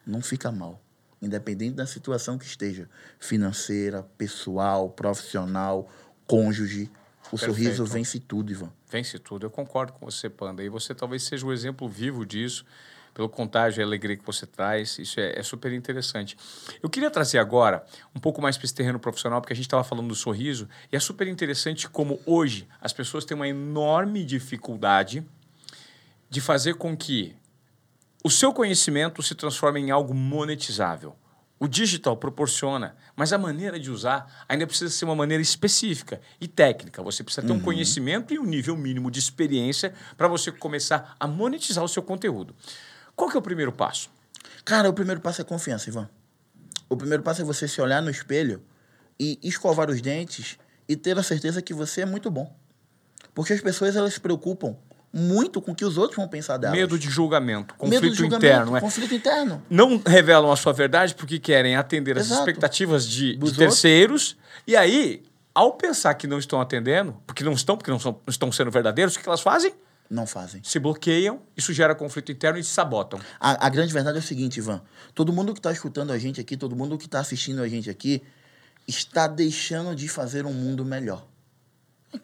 não 0.05 0.21
fica 0.21 0.53
mal. 0.53 0.83
Independente 1.23 1.77
da 1.77 1.87
situação 1.87 2.37
que 2.37 2.45
esteja. 2.45 2.91
Financeira, 3.19 4.03
pessoal, 4.19 4.91
profissional, 4.91 5.89
cônjuge. 6.27 6.91
O 7.27 7.31
Perfeito. 7.31 7.55
sorriso 7.55 7.85
vence 7.87 8.19
tudo, 8.19 8.51
Ivan. 8.51 8.73
Vence 8.91 9.19
tudo. 9.19 9.47
Eu 9.47 9.51
concordo 9.51 9.93
com 9.93 10.05
você, 10.05 10.29
Panda. 10.29 10.63
E 10.63 10.69
você 10.69 10.95
talvez 10.95 11.23
seja 11.23 11.47
o 11.47 11.53
exemplo 11.53 11.89
vivo 11.89 12.27
disso, 12.27 12.65
pelo 13.15 13.29
contágio 13.29 13.81
e 13.81 13.85
alegria 13.85 14.17
que 14.17 14.25
você 14.25 14.45
traz. 14.45 14.99
Isso 14.99 15.21
é, 15.21 15.39
é 15.39 15.43
super 15.43 15.73
interessante. 15.73 16.37
Eu 16.83 16.91
queria 16.91 17.11
trazer 17.11 17.39
agora 17.39 17.85
um 18.15 18.19
pouco 18.19 18.43
mais 18.43 18.57
para 18.57 18.65
esse 18.65 18.75
terreno 18.75 18.99
profissional, 18.99 19.41
porque 19.41 19.53
a 19.53 19.57
gente 19.57 19.67
estava 19.67 19.85
falando 19.85 20.09
do 20.09 20.15
sorriso, 20.15 20.69
e 20.91 20.97
é 20.97 21.01
super 21.01 21.29
interessante 21.29 21.89
como 21.89 22.21
hoje 22.27 22.67
as 22.81 22.93
pessoas 22.93 23.25
têm 23.25 23.37
uma 23.37 23.47
enorme 23.49 24.25
dificuldade 24.25 25.25
de 26.31 26.41
fazer 26.41 26.75
com 26.75 26.97
que 26.97 27.37
o 28.23 28.31
seu 28.31 28.53
conhecimento 28.53 29.23
se 29.23 29.35
transforme 29.35 29.81
em 29.81 29.91
algo 29.91 30.13
monetizável. 30.13 31.15
O 31.61 31.67
digital 31.67 32.17
proporciona, 32.17 32.97
mas 33.17 33.33
a 33.33 33.39
maneira 33.39 33.79
de 33.79 33.91
usar 33.91 34.45
ainda 34.49 34.67
precisa 34.67 34.91
ser 34.91 35.05
uma 35.05 35.15
maneira 35.15 35.43
específica 35.43 36.21
e 36.41 36.47
técnica. 36.47 37.03
Você 37.03 37.25
precisa 37.25 37.47
ter 37.47 37.53
um 37.53 37.61
conhecimento 37.61 38.33
e 38.33 38.39
um 38.39 38.45
nível 38.45 38.77
mínimo 38.77 39.11
de 39.11 39.19
experiência 39.19 39.93
para 40.17 40.29
você 40.29 40.53
começar 40.53 41.17
a 41.19 41.27
monetizar 41.27 41.83
o 41.83 41.89
seu 41.89 42.03
conteúdo. 42.03 42.55
Qual 43.15 43.29
que 43.29 43.37
é 43.37 43.41
o 43.41 43.43
primeiro 43.43 43.73
passo? 43.73 44.11
Cara, 44.65 44.89
o 44.89 44.93
primeiro 44.93 45.21
passo 45.21 45.41
é 45.41 45.45
confiança, 45.45 45.89
Ivan. 45.89 46.09
O 46.89 46.97
primeiro 46.97 47.23
passo 47.23 47.43
é 47.43 47.45
você 47.45 47.67
se 47.67 47.81
olhar 47.81 48.01
no 48.01 48.11
espelho 48.11 48.63
e 49.19 49.39
escovar 49.43 49.91
os 49.91 50.01
dentes 50.01 50.59
e 50.89 50.97
ter 50.97 51.19
a 51.19 51.23
certeza 51.23 51.61
que 51.61 51.75
você 51.75 52.03
é 52.03 52.07
muito 52.07 52.31
bom. 52.31 52.57
Porque 53.35 53.53
as 53.53 53.61
pessoas 53.61 53.97
elas 53.97 54.15
se 54.15 54.21
preocupam 54.21 54.77
muito 55.19 55.61
com 55.61 55.73
o 55.73 55.75
que 55.75 55.85
os 55.85 55.99
outros 55.99 56.17
vão 56.17 56.29
pensar 56.29 56.57
delas. 56.57 56.77
Medo 56.77 56.99
de 56.99 57.11
julgamento, 57.11 57.75
conflito 57.75 58.03
Medo 58.03 58.13
de 58.13 58.19
julgamento, 58.19 58.47
interno. 58.47 58.77
É. 58.77 58.81
conflito 58.81 59.15
interno. 59.15 59.63
Não 59.69 60.01
revelam 60.07 60.51
a 60.51 60.57
sua 60.57 60.73
verdade 60.73 61.15
porque 61.15 61.39
querem 61.39 61.77
atender 61.77 62.17
as 62.17 62.27
Exato. 62.27 62.41
expectativas 62.41 63.07
de, 63.07 63.37
de 63.37 63.55
terceiros. 63.55 64.37
E 64.67 64.77
aí, 64.77 65.23
ao 65.55 65.73
pensar 65.73 66.15
que 66.15 66.27
não 66.27 66.39
estão 66.39 66.61
atendendo, 66.61 67.17
porque 67.27 67.43
não 67.43 67.53
estão, 67.53 67.77
porque 67.77 67.91
não, 67.91 67.99
são, 67.99 68.13
não 68.13 68.31
estão 68.31 68.53
sendo 68.53 68.71
verdadeiros, 68.71 69.17
o 69.17 69.21
que 69.21 69.29
elas 69.29 69.41
fazem? 69.41 69.75
Não 70.09 70.27
fazem. 70.27 70.63
Se 70.65 70.79
bloqueiam, 70.79 71.41
isso 71.57 71.73
gera 71.73 71.95
conflito 71.95 72.33
interno 72.33 72.59
e 72.59 72.65
se 72.65 72.71
sabotam. 72.71 73.21
A, 73.39 73.67
a 73.67 73.69
grande 73.69 73.93
verdade 73.93 74.17
é 74.17 74.21
o 74.21 74.25
seguinte, 74.25 74.59
Ivan. 74.59 74.81
Todo 75.15 75.33
mundo 75.33 75.53
que 75.53 75.59
está 75.59 75.71
escutando 75.71 76.13
a 76.13 76.19
gente 76.19 76.41
aqui, 76.41 76.57
todo 76.57 76.75
mundo 76.75 76.97
que 76.97 77.05
está 77.05 77.21
assistindo 77.21 77.61
a 77.63 77.69
gente 77.69 77.91
aqui, 77.91 78.23
está 78.87 79.27
deixando 79.27 79.95
de 79.95 80.09
fazer 80.09 80.47
um 80.47 80.53
mundo 80.53 80.85
melhor. 80.85 81.27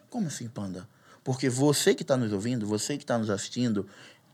Como 0.08 0.28
assim, 0.28 0.48
Panda? 0.48 0.88
Porque 1.24 1.48
você 1.48 1.94
que 1.94 2.02
está 2.02 2.16
nos 2.16 2.32
ouvindo, 2.32 2.66
você 2.66 2.98
que 2.98 3.02
está 3.02 3.16
nos 3.16 3.30
assistindo, 3.30 3.86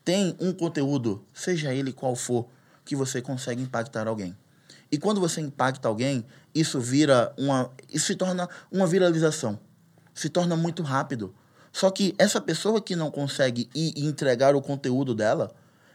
tem 0.04 0.36
um 0.40 0.52
conteúdo, 0.52 1.24
seja 1.32 1.72
ele 1.72 1.92
qual 1.92 2.16
for, 2.16 2.48
que 2.84 2.96
você 2.96 3.22
consegue 3.22 3.62
impactar 3.62 4.08
alguém. 4.08 4.36
E 4.90 4.98
quando 4.98 5.20
você 5.20 5.40
impacta 5.40 5.86
alguém, 5.86 6.24
isso 6.52 6.80
vira 6.80 7.32
uma. 7.38 7.70
Isso 7.88 8.06
se 8.06 8.16
torna 8.16 8.48
uma 8.72 8.88
viralização. 8.88 9.58
Se 10.12 10.28
torna 10.28 10.56
muito 10.56 10.82
rápido. 10.82 11.32
Só 11.72 11.88
que 11.90 12.12
essa 12.18 12.40
pessoa 12.40 12.80
que 12.80 12.96
não 12.96 13.08
consegue 13.08 13.70
ir 13.72 13.92
e 13.96 14.04
entregar 14.04 14.56
o 14.56 14.60
conteúdo 14.60 15.14
dela, 15.14 15.54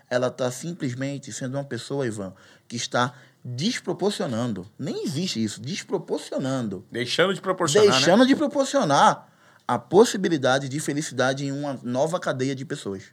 ela 0.10 0.28
está 0.28 0.50
simplesmente 0.50 1.34
sendo 1.34 1.56
uma 1.58 1.66
pessoa, 1.66 2.08
Ivan, 2.08 2.34
que 2.70 2.78
está 2.78 3.14
desproporcionando. 3.44 4.66
Nem 4.80 5.04
existe 5.04 5.44
isso, 5.44 5.60
desproporcionando. 5.60 6.86
Deixando 6.90 7.34
de 7.34 7.42
proporcionar, 7.42 7.88
né? 7.90 7.96
deixando 7.96 8.26
de 8.26 8.36
proporcionar 8.36 9.35
a 9.68 9.80
possibilidade 9.80 10.70
de 10.70 10.80
felicidade 10.80 11.46
em 11.46 11.52
uma 11.52 11.80
nova 11.84 12.20
cadeia 12.20 12.56
de 12.56 12.64
pessoas. 12.66 13.04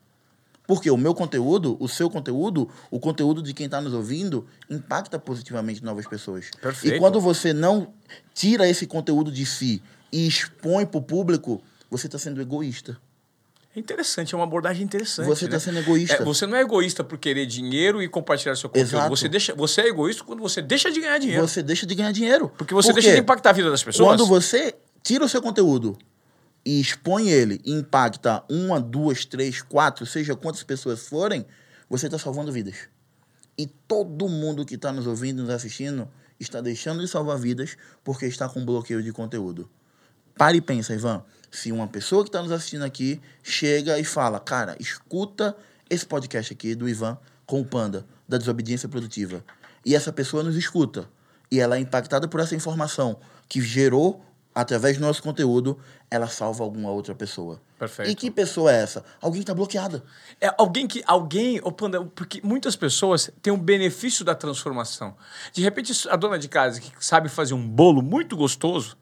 Porque 0.66 0.90
o 0.90 0.96
meu 0.96 1.14
conteúdo, 1.14 1.76
o 1.80 1.88
seu 1.88 2.08
conteúdo, 2.08 2.68
o 2.90 3.00
conteúdo 3.00 3.42
de 3.42 3.52
quem 3.52 3.66
está 3.66 3.80
nos 3.80 3.92
ouvindo, 3.92 4.46
impacta 4.70 5.18
positivamente 5.18 5.82
novas 5.82 6.06
pessoas. 6.06 6.50
Perfeito. 6.60 6.96
E 6.96 6.98
quando 6.98 7.20
você 7.20 7.52
não 7.52 7.92
tira 8.32 8.68
esse 8.68 8.86
conteúdo 8.86 9.32
de 9.32 9.44
si 9.44 9.82
e 10.12 10.26
expõe 10.26 10.86
para 10.86 10.98
o 10.98 11.02
público, 11.02 11.60
você 11.90 12.06
está 12.06 12.18
sendo 12.18 12.40
egoísta. 12.40 12.96
É 13.74 13.80
interessante, 13.80 14.34
é 14.34 14.36
uma 14.36 14.44
abordagem 14.44 14.84
interessante. 14.84 15.26
Você 15.26 15.46
tá 15.46 15.54
né? 15.54 15.58
sendo 15.58 15.78
egoísta. 15.78 16.16
É, 16.16 16.24
você 16.24 16.46
não 16.46 16.56
é 16.56 16.60
egoísta 16.60 17.02
por 17.02 17.18
querer 17.18 17.46
dinheiro 17.46 18.02
e 18.02 18.08
compartilhar 18.08 18.54
seu 18.54 18.68
conteúdo. 18.68 18.88
Exato. 18.88 19.08
Você, 19.08 19.28
deixa, 19.28 19.54
você 19.54 19.80
é 19.80 19.88
egoísta 19.88 20.22
quando 20.22 20.40
você 20.40 20.60
deixa 20.60 20.92
de 20.92 21.00
ganhar 21.00 21.18
dinheiro. 21.18 21.48
Você 21.48 21.62
deixa 21.62 21.86
de 21.86 21.94
ganhar 21.94 22.12
dinheiro. 22.12 22.52
Porque 22.56 22.74
você 22.74 22.88
Por 22.88 22.94
deixa 23.00 23.14
de 23.14 23.20
impactar 23.20 23.50
a 23.50 23.52
vida 23.54 23.70
das 23.70 23.82
pessoas. 23.82 24.06
Quando 24.06 24.26
você 24.26 24.74
tira 25.02 25.24
o 25.24 25.28
seu 25.28 25.40
conteúdo 25.40 25.96
e 26.64 26.80
expõe 26.80 27.28
ele 27.28 27.60
e 27.64 27.72
impacta 27.72 28.42
uma, 28.48 28.80
duas, 28.80 29.24
três, 29.24 29.62
quatro, 29.62 30.06
seja 30.06 30.36
quantas 30.36 30.62
pessoas 30.62 31.06
forem, 31.08 31.44
você 31.88 32.06
está 32.06 32.18
salvando 32.18 32.52
vidas. 32.52 32.88
E 33.58 33.66
todo 33.66 34.28
mundo 34.28 34.64
que 34.64 34.76
está 34.76 34.92
nos 34.92 35.06
ouvindo, 35.06 35.42
nos 35.42 35.50
assistindo, 35.50 36.08
está 36.38 36.60
deixando 36.60 37.00
de 37.00 37.08
salvar 37.08 37.38
vidas 37.38 37.76
porque 38.02 38.26
está 38.26 38.48
com 38.48 38.64
bloqueio 38.64 39.02
de 39.02 39.12
conteúdo. 39.12 39.68
Pare 40.36 40.58
e 40.58 40.60
pensa, 40.60 40.94
Ivan. 40.94 41.22
Se 41.50 41.70
uma 41.70 41.86
pessoa 41.86 42.22
que 42.22 42.30
está 42.30 42.42
nos 42.42 42.50
assistindo 42.50 42.84
aqui 42.84 43.20
chega 43.42 43.98
e 43.98 44.04
fala, 44.04 44.40
cara, 44.40 44.74
escuta 44.80 45.54
esse 45.90 46.06
podcast 46.06 46.52
aqui 46.52 46.74
do 46.74 46.88
Ivan 46.88 47.18
com 47.44 47.60
o 47.60 47.64
Panda, 47.64 48.06
da 48.26 48.38
desobediência 48.38 48.88
produtiva. 48.88 49.44
E 49.84 49.94
essa 49.94 50.10
pessoa 50.10 50.42
nos 50.42 50.56
escuta. 50.56 51.08
E 51.50 51.60
ela 51.60 51.76
é 51.76 51.80
impactada 51.80 52.26
por 52.26 52.40
essa 52.40 52.54
informação 52.54 53.20
que 53.46 53.60
gerou 53.60 54.24
através 54.54 54.98
do 54.98 55.02
nosso 55.02 55.22
conteúdo, 55.22 55.78
ela 56.10 56.26
salva 56.26 56.62
alguma 56.62 56.90
outra 56.90 57.14
pessoa. 57.14 57.60
Perfeito. 57.78 58.10
E 58.10 58.14
que 58.14 58.30
pessoa 58.30 58.72
é 58.72 58.82
essa? 58.82 59.04
Alguém 59.20 59.40
que 59.40 59.44
está 59.44 59.54
bloqueada. 59.54 60.04
É 60.40 60.54
alguém 60.58 60.86
que. 60.86 61.02
Alguém. 61.06 61.60
porque 62.14 62.40
muitas 62.44 62.76
pessoas 62.76 63.30
têm 63.40 63.52
um 63.52 63.58
benefício 63.58 64.24
da 64.24 64.34
transformação. 64.34 65.16
De 65.52 65.62
repente, 65.62 65.92
a 66.08 66.16
dona 66.16 66.38
de 66.38 66.48
casa 66.48 66.80
que 66.80 66.92
sabe 67.00 67.28
fazer 67.28 67.54
um 67.54 67.66
bolo 67.66 68.02
muito 68.02 68.36
gostoso. 68.36 68.96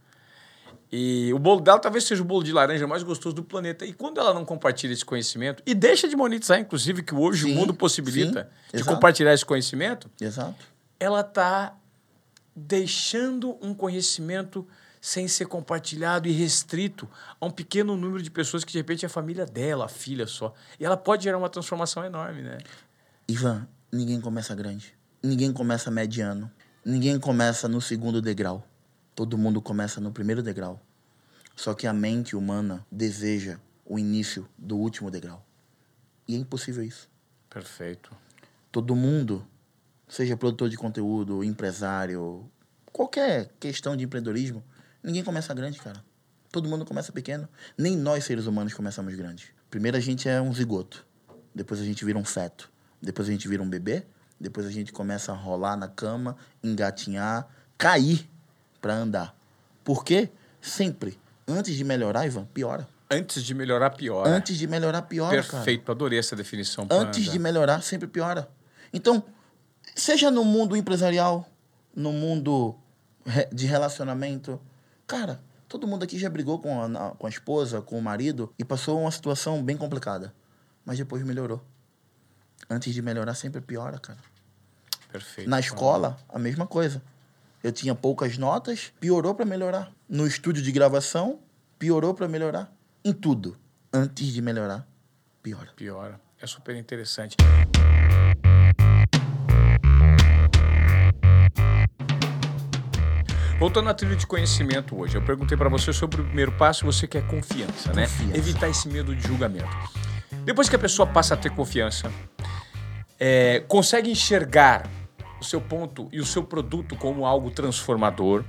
E 0.92 1.32
o 1.32 1.38
bolo 1.38 1.60
dela 1.60 1.78
talvez 1.78 2.02
seja 2.04 2.20
o 2.20 2.24
bolo 2.24 2.42
de 2.42 2.52
laranja 2.52 2.84
mais 2.86 3.02
gostoso 3.02 3.36
do 3.36 3.44
planeta. 3.44 3.84
E 3.86 3.92
quando 3.92 4.18
ela 4.18 4.34
não 4.34 4.44
compartilha 4.44 4.92
esse 4.92 5.04
conhecimento, 5.04 5.62
e 5.64 5.72
deixa 5.72 6.08
de 6.08 6.16
monetizar, 6.16 6.58
inclusive, 6.58 7.02
que 7.02 7.14
hoje 7.14 7.44
Sim, 7.44 7.52
o 7.52 7.54
mundo 7.54 7.72
possibilita 7.72 8.42
sim, 8.42 8.76
de 8.76 8.82
exato. 8.82 8.96
compartilhar 8.96 9.32
esse 9.32 9.44
conhecimento, 9.44 10.10
Exato. 10.20 10.56
ela 10.98 11.20
está 11.20 11.76
deixando 12.56 13.56
um 13.62 13.72
conhecimento 13.72 14.66
sem 15.00 15.26
ser 15.26 15.46
compartilhado 15.46 16.28
e 16.28 16.32
restrito 16.32 17.08
a 17.40 17.46
um 17.46 17.50
pequeno 17.50 17.96
número 17.96 18.22
de 18.22 18.30
pessoas 18.30 18.64
que 18.64 18.72
de 18.72 18.78
repente 18.78 19.04
é 19.04 19.06
a 19.06 19.10
família 19.10 19.46
dela, 19.46 19.86
a 19.86 19.88
filha 19.88 20.26
só. 20.26 20.52
E 20.78 20.84
ela 20.84 20.96
pode 20.96 21.24
gerar 21.24 21.38
uma 21.38 21.48
transformação 21.48 22.04
enorme, 22.04 22.42
né? 22.42 22.58
Ivan, 23.26 23.66
ninguém 23.90 24.20
começa 24.20 24.54
grande. 24.54 24.94
Ninguém 25.22 25.52
começa 25.52 25.90
mediano. 25.90 26.50
Ninguém 26.84 27.18
começa 27.18 27.66
no 27.68 27.80
segundo 27.80 28.20
degrau. 28.20 28.66
Todo 29.14 29.38
mundo 29.38 29.62
começa 29.62 30.00
no 30.00 30.12
primeiro 30.12 30.42
degrau. 30.42 30.80
Só 31.56 31.74
que 31.74 31.86
a 31.86 31.92
mente 31.92 32.36
humana 32.36 32.84
deseja 32.90 33.58
o 33.84 33.98
início 33.98 34.48
do 34.56 34.76
último 34.76 35.10
degrau. 35.10 35.44
E 36.26 36.34
é 36.34 36.38
impossível 36.38 36.84
isso. 36.84 37.08
Perfeito. 37.48 38.10
Todo 38.70 38.94
mundo, 38.94 39.46
seja 40.08 40.36
produtor 40.36 40.68
de 40.68 40.76
conteúdo, 40.76 41.42
empresário, 41.42 42.48
qualquer 42.92 43.50
questão 43.58 43.96
de 43.96 44.04
empreendedorismo, 44.04 44.62
ninguém 45.02 45.22
começa 45.24 45.52
grande, 45.54 45.78
cara. 45.78 46.02
Todo 46.50 46.68
mundo 46.68 46.84
começa 46.84 47.12
pequeno. 47.12 47.48
Nem 47.78 47.96
nós, 47.96 48.24
seres 48.24 48.46
humanos, 48.46 48.74
começamos 48.74 49.14
grandes. 49.14 49.48
Primeiro 49.70 49.96
a 49.96 50.00
gente 50.00 50.28
é 50.28 50.40
um 50.40 50.52
zigoto. 50.52 51.06
Depois 51.54 51.80
a 51.80 51.84
gente 51.84 52.04
vira 52.04 52.18
um 52.18 52.24
feto. 52.24 52.70
Depois 53.00 53.28
a 53.28 53.30
gente 53.30 53.46
vira 53.46 53.62
um 53.62 53.68
bebê. 53.68 54.04
Depois 54.38 54.66
a 54.66 54.70
gente 54.70 54.92
começa 54.92 55.32
a 55.32 55.34
rolar 55.34 55.76
na 55.76 55.86
cama, 55.86 56.36
engatinhar, 56.62 57.48
cair 57.76 58.28
para 58.80 58.94
andar. 58.94 59.36
Por 59.84 60.04
quê? 60.04 60.30
Sempre. 60.60 61.18
Antes 61.46 61.74
de 61.74 61.84
melhorar, 61.84 62.26
Ivan, 62.26 62.44
piora. 62.46 62.88
Antes 63.10 63.42
de 63.42 63.54
melhorar, 63.54 63.90
piora. 63.90 64.30
Antes 64.30 64.56
de 64.56 64.66
melhorar, 64.66 65.02
piora, 65.02 65.42
cara. 65.42 65.64
Perfeito, 65.64 65.90
adorei 65.90 66.18
essa 66.18 66.36
definição. 66.36 66.86
Antes 66.90 67.24
Panda. 67.24 67.32
de 67.32 67.38
melhorar, 67.38 67.82
sempre 67.82 68.06
piora. 68.06 68.48
Então, 68.92 69.22
seja 69.94 70.30
no 70.30 70.44
mundo 70.44 70.76
empresarial, 70.76 71.48
no 71.94 72.12
mundo 72.12 72.76
de 73.52 73.66
relacionamento, 73.66 74.60
cara, 75.10 75.40
todo 75.68 75.88
mundo 75.88 76.04
aqui 76.04 76.16
já 76.16 76.30
brigou 76.30 76.60
com 76.60 76.80
a, 76.80 77.10
com 77.16 77.26
a 77.26 77.30
esposa, 77.30 77.82
com 77.82 77.98
o 77.98 78.02
marido 78.02 78.54
e 78.56 78.64
passou 78.64 79.00
uma 79.00 79.10
situação 79.10 79.60
bem 79.60 79.76
complicada. 79.76 80.32
Mas 80.84 80.98
depois 80.98 81.24
melhorou. 81.24 81.60
Antes 82.68 82.94
de 82.94 83.02
melhorar, 83.02 83.34
sempre 83.34 83.60
piora, 83.60 83.98
cara. 83.98 84.20
Perfeito. 85.10 85.50
Na 85.50 85.58
escola, 85.58 86.16
a 86.28 86.38
mesma 86.38 86.64
coisa. 86.64 87.02
Eu 87.62 87.72
tinha 87.72 87.94
poucas 87.94 88.38
notas, 88.38 88.92
piorou 89.00 89.34
para 89.34 89.44
melhorar. 89.44 89.92
No 90.08 90.26
estúdio 90.26 90.62
de 90.62 90.70
gravação, 90.70 91.40
piorou 91.76 92.14
para 92.14 92.28
melhorar. 92.28 92.72
Em 93.04 93.12
tudo. 93.12 93.58
Antes 93.92 94.28
de 94.28 94.40
melhorar, 94.40 94.86
piora. 95.42 95.72
Piora. 95.74 96.20
É 96.40 96.46
super 96.46 96.76
interessante. 96.76 97.36
Voltando 103.60 103.90
à 103.90 103.94
trilha 103.94 104.16
de 104.16 104.26
conhecimento 104.26 104.98
hoje, 104.98 105.16
eu 105.18 105.22
perguntei 105.22 105.54
para 105.54 105.68
você 105.68 105.92
sobre 105.92 106.22
o 106.22 106.24
primeiro 106.24 106.50
passo, 106.52 106.86
você 106.86 107.06
quer 107.06 107.26
confiança, 107.26 107.92
né? 107.92 108.06
Confiança. 108.06 108.36
Evitar 108.38 108.68
esse 108.70 108.88
medo 108.88 109.14
de 109.14 109.20
julgamento. 109.28 109.68
Depois 110.46 110.66
que 110.66 110.76
a 110.76 110.78
pessoa 110.78 111.06
passa 111.06 111.34
a 111.34 111.36
ter 111.36 111.50
confiança, 111.50 112.10
é, 113.18 113.62
consegue 113.68 114.10
enxergar 114.10 114.88
o 115.38 115.44
seu 115.44 115.60
ponto 115.60 116.08
e 116.10 116.18
o 116.20 116.24
seu 116.24 116.42
produto 116.42 116.96
como 116.96 117.26
algo 117.26 117.50
transformador, 117.50 118.44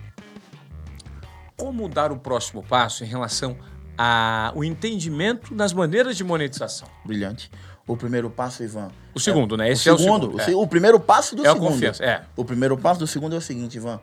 como 1.57 1.89
dar 1.89 2.13
o 2.13 2.17
próximo 2.17 2.63
passo 2.63 3.03
em 3.03 3.07
relação 3.07 3.57
ao 3.97 4.63
entendimento 4.63 5.53
das 5.53 5.73
maneiras 5.73 6.15
de 6.15 6.23
monetização? 6.23 6.87
Brilhante. 7.03 7.51
O 7.85 7.97
primeiro 7.97 8.29
passo, 8.29 8.63
Ivan. 8.63 8.89
O 9.13 9.19
segundo, 9.19 9.57
né? 9.57 9.65
o 9.65 9.71
Esse 9.73 9.89
é 9.89 9.91
o 9.93 9.97
segundo. 9.97 10.27
segundo, 10.27 10.37
o, 10.37 10.41
é. 10.41 10.55
o 10.55 10.67
primeiro 10.67 11.01
passo 11.01 11.35
do 11.35 11.45
É 11.45 11.49
a 11.49 11.53
segundo. 11.53 11.71
confiança, 11.73 12.01
é. 12.01 12.23
O 12.37 12.45
primeiro 12.45 12.77
passo 12.77 13.01
do 13.01 13.07
segundo 13.07 13.35
é 13.35 13.37
o 13.37 13.41
seguinte, 13.41 13.75
Ivan. 13.75 13.99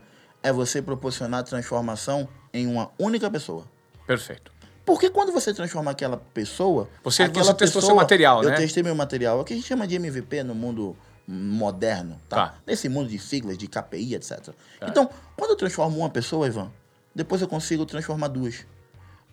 É 0.48 0.52
você 0.52 0.80
proporcionar 0.80 1.42
transformação 1.44 2.26
em 2.54 2.66
uma 2.66 2.90
única 2.98 3.30
pessoa. 3.30 3.66
Perfeito. 4.06 4.50
Porque 4.82 5.10
quando 5.10 5.30
você 5.30 5.52
transforma 5.52 5.90
aquela 5.90 6.16
pessoa. 6.16 6.88
Você- 7.04 7.24
aquela 7.24 7.44
você 7.44 7.54
testou 7.54 7.82
seu 7.82 7.94
material, 7.94 8.42
eu 8.42 8.48
né? 8.48 8.56
testei 8.56 8.82
meu 8.82 8.94
material. 8.94 9.38
É 9.38 9.42
o 9.42 9.44
que 9.44 9.52
a 9.52 9.56
gente 9.56 9.68
chama 9.68 9.86
de 9.86 9.96
MVP 9.96 10.42
no 10.42 10.54
mundo 10.54 10.96
moderno, 11.26 12.18
tá? 12.26 12.36
Tá. 12.36 12.54
Nesse 12.66 12.88
mundo 12.88 13.10
de 13.10 13.18
siglas, 13.18 13.58
de 13.58 13.68
KPI, 13.68 14.14
etc. 14.14 14.48
Então, 14.82 15.10
quando 15.36 15.50
eu 15.50 15.56
transformo 15.56 15.98
uma 15.98 16.08
pessoa, 16.08 16.46
Ivan, 16.46 16.72
depois 17.14 17.42
eu 17.42 17.48
consigo 17.48 17.84
transformar 17.84 18.28
duas. 18.28 18.66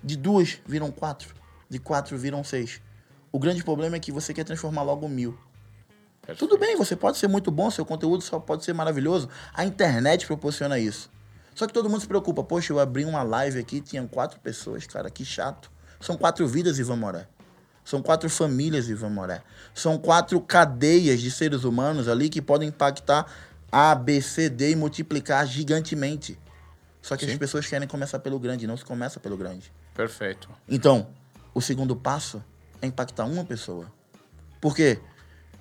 De 0.04 0.17
duas 0.17 0.58
viram 0.65 0.91
quatro. 0.91 1.34
De 1.69 1.80
quatro 1.80 2.17
viram 2.17 2.43
seis. 2.43 2.82
O 3.32 3.39
grande 3.39 3.63
problema 3.63 3.95
é 3.95 3.99
que 3.99 4.12
você 4.12 4.34
quer 4.34 4.43
transformar 4.43 4.82
logo 4.84 5.08
mil. 5.08 5.38
Tudo 6.33 6.57
bem, 6.57 6.75
você 6.75 6.95
pode 6.95 7.17
ser 7.17 7.27
muito 7.27 7.51
bom, 7.51 7.69
seu 7.69 7.85
conteúdo 7.85 8.23
só 8.23 8.39
pode 8.39 8.63
ser 8.63 8.73
maravilhoso. 8.73 9.29
A 9.53 9.65
internet 9.65 10.25
proporciona 10.25 10.79
isso. 10.79 11.09
Só 11.53 11.67
que 11.67 11.73
todo 11.73 11.89
mundo 11.89 12.01
se 12.01 12.07
preocupa. 12.07 12.43
Poxa, 12.43 12.73
eu 12.73 12.79
abri 12.79 13.05
uma 13.05 13.23
live 13.23 13.59
aqui, 13.59 13.79
tinham 13.79 14.07
quatro 14.07 14.39
pessoas, 14.39 14.85
cara, 14.85 15.09
que 15.09 15.23
chato. 15.23 15.71
São 15.99 16.17
quatro 16.17 16.47
vidas, 16.47 16.79
Ivan 16.79 16.97
Moré. 16.97 17.27
São 17.83 18.01
quatro 18.01 18.29
famílias, 18.29 18.89
Ivan 18.89 19.09
Moré. 19.09 19.41
São 19.73 19.97
quatro 19.97 20.41
cadeias 20.41 21.21
de 21.21 21.29
seres 21.31 21.63
humanos 21.63 22.07
ali 22.07 22.29
que 22.29 22.41
podem 22.41 22.69
impactar 22.69 23.25
A, 23.71 23.93
B, 23.95 24.21
C, 24.21 24.49
D 24.49 24.71
e 24.71 24.75
multiplicar 24.75 25.45
gigantemente. 25.47 26.38
Só 27.01 27.15
que 27.15 27.25
Sim. 27.25 27.33
as 27.33 27.38
pessoas 27.38 27.67
querem 27.67 27.88
começar 27.88 28.19
pelo 28.19 28.39
grande, 28.39 28.65
não 28.65 28.75
se 28.75 28.83
começa 28.83 29.19
pelo 29.19 29.38
grande. 29.38 29.71
Perfeito. 29.93 30.49
Então, 30.67 31.07
o 31.53 31.61
segundo 31.61 31.95
passo 31.95 32.43
é 32.81 32.88
impactar 32.88 33.25
uma 33.25 33.45
pessoa. 33.45 33.91
Por 34.59 34.75
quê? 34.75 34.99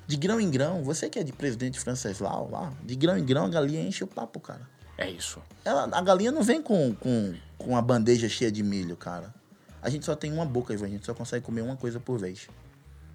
De 0.06 0.16
grão 0.16 0.40
em 0.40 0.50
grão, 0.50 0.82
você 0.82 1.08
que 1.08 1.18
é 1.18 1.22
de 1.22 1.32
presidente 1.32 1.80
Franceslau 1.80 2.50
lá, 2.50 2.72
de 2.82 2.94
grão 2.94 3.16
em 3.16 3.24
grão 3.24 3.46
a 3.46 3.48
galinha 3.48 3.82
enche 3.82 4.04
o 4.04 4.06
papo, 4.06 4.38
cara. 4.38 4.68
É 4.96 5.10
isso. 5.10 5.40
Ela, 5.64 5.88
a 5.90 6.02
galinha 6.02 6.30
não 6.30 6.42
vem 6.42 6.62
com, 6.62 6.94
com, 6.94 7.34
com 7.58 7.76
a 7.76 7.82
bandeja 7.82 8.28
cheia 8.28 8.52
de 8.52 8.62
milho, 8.62 8.96
cara. 8.96 9.34
A 9.82 9.90
gente 9.90 10.04
só 10.04 10.14
tem 10.14 10.32
uma 10.32 10.44
boca, 10.44 10.72
Ivan, 10.72 10.86
a 10.86 10.90
gente 10.90 11.04
só 11.04 11.14
consegue 11.14 11.44
comer 11.44 11.62
uma 11.62 11.76
coisa 11.76 11.98
por 11.98 12.18
vez. 12.18 12.48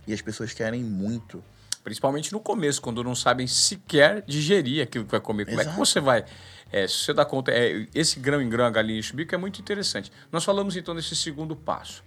E 0.05 0.13
as 0.13 0.21
pessoas 0.21 0.53
querem 0.53 0.83
muito. 0.83 1.43
Principalmente 1.83 2.31
no 2.33 2.39
começo, 2.39 2.81
quando 2.81 3.03
não 3.03 3.15
sabem 3.15 3.47
sequer 3.47 4.23
digerir 4.27 4.83
aquilo 4.83 5.05
que 5.05 5.11
vai 5.11 5.21
comer. 5.21 5.45
Como 5.45 5.59
é 5.59 5.63
que 5.63 5.69
Exato. 5.69 5.85
você 5.85 5.99
vai. 5.99 6.25
é, 6.71 6.87
se 6.87 7.05
você 7.05 7.13
dá 7.13 7.25
conta, 7.25 7.51
é, 7.51 7.87
esse 7.95 8.19
grão 8.19 8.41
em 8.41 8.49
grão, 8.49 8.65
a 8.65 8.69
galinha 8.69 8.99
enche 8.99 9.13
o 9.13 9.15
bico, 9.15 9.33
é 9.33 9.37
muito 9.37 9.59
interessante. 9.61 10.11
Nós 10.31 10.43
falamos 10.43 10.75
então 10.75 10.93
desse 10.93 11.15
segundo 11.15 11.55
passo. 11.55 12.03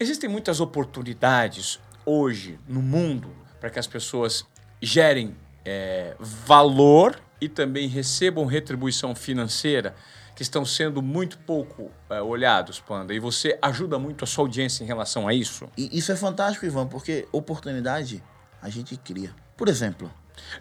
Existem 0.00 0.28
muitas 0.28 0.60
oportunidades 0.60 1.80
hoje 2.08 2.58
no 2.66 2.80
mundo 2.80 3.30
para 3.60 3.68
que 3.68 3.78
as 3.78 3.86
pessoas 3.86 4.46
gerem 4.80 5.36
é, 5.64 6.16
valor 6.18 7.20
e 7.40 7.48
também 7.48 7.86
recebam 7.86 8.46
retribuição 8.46 9.14
financeira 9.14 9.94
que 10.34 10.42
estão 10.42 10.64
sendo 10.64 11.02
muito 11.02 11.36
pouco 11.38 11.90
é, 12.08 12.22
olhados, 12.22 12.80
Panda. 12.80 13.12
E 13.12 13.18
você 13.18 13.58
ajuda 13.60 13.98
muito 13.98 14.24
a 14.24 14.26
sua 14.26 14.44
audiência 14.44 14.84
em 14.84 14.86
relação 14.86 15.26
a 15.26 15.34
isso? 15.34 15.68
E 15.76 15.98
isso 15.98 16.12
é 16.12 16.16
fantástico, 16.16 16.64
Ivan, 16.64 16.86
porque 16.86 17.26
oportunidade 17.32 18.22
a 18.62 18.68
gente 18.68 18.96
cria. 18.96 19.34
Por 19.56 19.68
exemplo, 19.68 20.10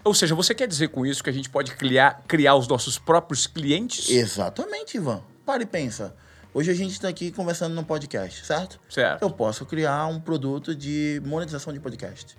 Ou 0.04 0.14
seja, 0.14 0.34
você 0.34 0.56
quer 0.56 0.68
dizer 0.68 0.90
com 0.90 1.06
isso 1.06 1.24
que 1.24 1.30
a 1.30 1.34
gente 1.34 1.50
pode 1.50 1.76
criar, 1.76 2.24
criar 2.28 2.56
os 2.56 2.68
nossos 2.68 2.98
próprios 2.98 3.46
clientes? 3.46 4.10
exatamente, 4.10 4.98
Ivan. 4.98 5.22
Para 5.46 5.62
e 5.62 5.66
pensa. 5.66 6.16
Hoje 6.58 6.72
a 6.72 6.74
gente 6.74 6.94
está 6.94 7.08
aqui 7.08 7.30
conversando 7.30 7.76
num 7.76 7.84
podcast, 7.84 8.44
certo? 8.44 8.80
Certo. 8.90 9.22
Eu 9.22 9.30
posso 9.30 9.64
criar 9.64 10.08
um 10.08 10.20
produto 10.20 10.74
de 10.74 11.22
monetização 11.24 11.72
de 11.72 11.80
podcast. 11.80 12.36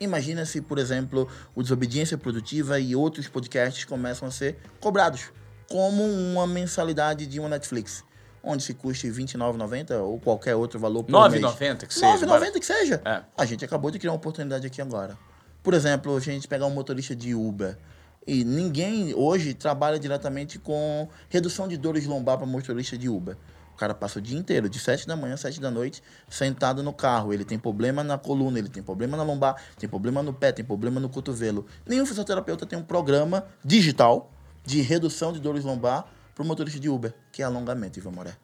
Imagina 0.00 0.44
se, 0.44 0.60
por 0.60 0.80
exemplo, 0.80 1.28
o 1.54 1.62
Desobediência 1.62 2.18
Produtiva 2.18 2.80
e 2.80 2.96
outros 2.96 3.28
podcasts 3.28 3.84
começam 3.84 4.26
a 4.26 4.32
ser 4.32 4.58
cobrados, 4.80 5.30
como 5.70 6.02
uma 6.02 6.44
mensalidade 6.44 7.24
de 7.24 7.38
uma 7.38 7.48
Netflix, 7.48 8.02
onde 8.42 8.64
se 8.64 8.74
custe 8.74 9.06
R$ 9.06 9.12
29,90 9.12 9.96
ou 10.00 10.18
qualquer 10.18 10.56
outro 10.56 10.80
valor 10.80 11.04
por 11.04 11.30
mês. 11.30 11.40
9,90 11.40 11.86
que 11.86 11.94
seja, 11.94 12.26
9,90 12.26 12.58
que 12.58 12.66
seja. 12.66 13.00
É. 13.04 13.22
A 13.38 13.44
gente 13.44 13.64
acabou 13.64 13.92
de 13.92 14.00
criar 14.00 14.10
uma 14.10 14.16
oportunidade 14.16 14.66
aqui 14.66 14.82
agora. 14.82 15.16
Por 15.62 15.72
exemplo, 15.72 16.16
a 16.16 16.20
gente 16.20 16.48
pegar 16.48 16.66
um 16.66 16.74
motorista 16.74 17.14
de 17.14 17.32
Uber. 17.32 17.78
E 18.26 18.44
ninguém 18.44 19.14
hoje 19.14 19.54
trabalha 19.54 19.98
diretamente 19.98 20.58
com 20.58 21.08
redução 21.28 21.66
de 21.66 21.76
dores 21.76 22.06
lombar 22.06 22.38
para 22.38 22.46
motorista 22.46 22.98
de 22.98 23.08
Uber. 23.08 23.36
O 23.74 23.76
cara 23.76 23.94
passa 23.94 24.18
o 24.18 24.22
dia 24.22 24.38
inteiro, 24.38 24.68
de 24.68 24.78
7 24.78 25.06
da 25.06 25.16
manhã, 25.16 25.36
7 25.36 25.60
da 25.60 25.70
noite, 25.70 26.02
sentado 26.28 26.82
no 26.82 26.92
carro. 26.92 27.32
Ele 27.32 27.44
tem 27.44 27.58
problema 27.58 28.04
na 28.04 28.18
coluna, 28.18 28.58
ele 28.58 28.68
tem 28.68 28.82
problema 28.82 29.16
na 29.16 29.22
lombar, 29.22 29.56
tem 29.78 29.88
problema 29.88 30.22
no 30.22 30.32
pé, 30.32 30.52
tem 30.52 30.64
problema 30.64 31.00
no 31.00 31.08
cotovelo. 31.08 31.66
Nenhum 31.86 32.06
fisioterapeuta 32.06 32.66
tem 32.66 32.78
um 32.78 32.84
programa 32.84 33.44
digital 33.64 34.30
de 34.64 34.80
redução 34.80 35.32
de 35.32 35.40
dores 35.40 35.64
lombar 35.64 36.06
para 36.34 36.42
o 36.42 36.46
motorista 36.46 36.78
de 36.78 36.88
Uber, 36.88 37.14
que 37.32 37.42
é 37.42 37.44
alongamento, 37.44 37.98
Ivan 37.98 38.12
Moré. 38.12 38.36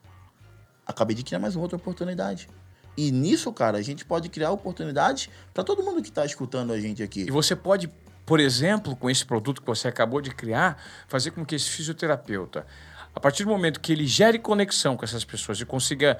Acabei 0.86 1.14
de 1.14 1.22
criar 1.22 1.38
mais 1.38 1.54
uma 1.54 1.62
outra 1.62 1.76
oportunidade. 1.76 2.48
E 2.96 3.12
nisso, 3.12 3.52
cara, 3.52 3.78
a 3.78 3.82
gente 3.82 4.04
pode 4.04 4.28
criar 4.28 4.50
oportunidades 4.50 5.28
para 5.54 5.62
todo 5.62 5.82
mundo 5.82 6.02
que 6.02 6.08
está 6.08 6.24
escutando 6.24 6.72
a 6.72 6.80
gente 6.80 7.02
aqui. 7.02 7.20
E 7.20 7.30
você 7.30 7.54
pode, 7.54 7.88
por 8.26 8.40
exemplo, 8.40 8.96
com 8.96 9.08
esse 9.08 9.24
produto 9.24 9.60
que 9.60 9.66
você 9.66 9.86
acabou 9.86 10.20
de 10.20 10.30
criar, 10.30 10.82
fazer 11.06 11.30
com 11.30 11.44
que 11.44 11.54
esse 11.54 11.70
fisioterapeuta, 11.70 12.66
a 13.14 13.20
partir 13.20 13.44
do 13.44 13.50
momento 13.50 13.80
que 13.80 13.92
ele 13.92 14.06
gere 14.06 14.38
conexão 14.38 14.96
com 14.96 15.04
essas 15.04 15.24
pessoas 15.24 15.60
e 15.60 15.64
consiga 15.64 16.18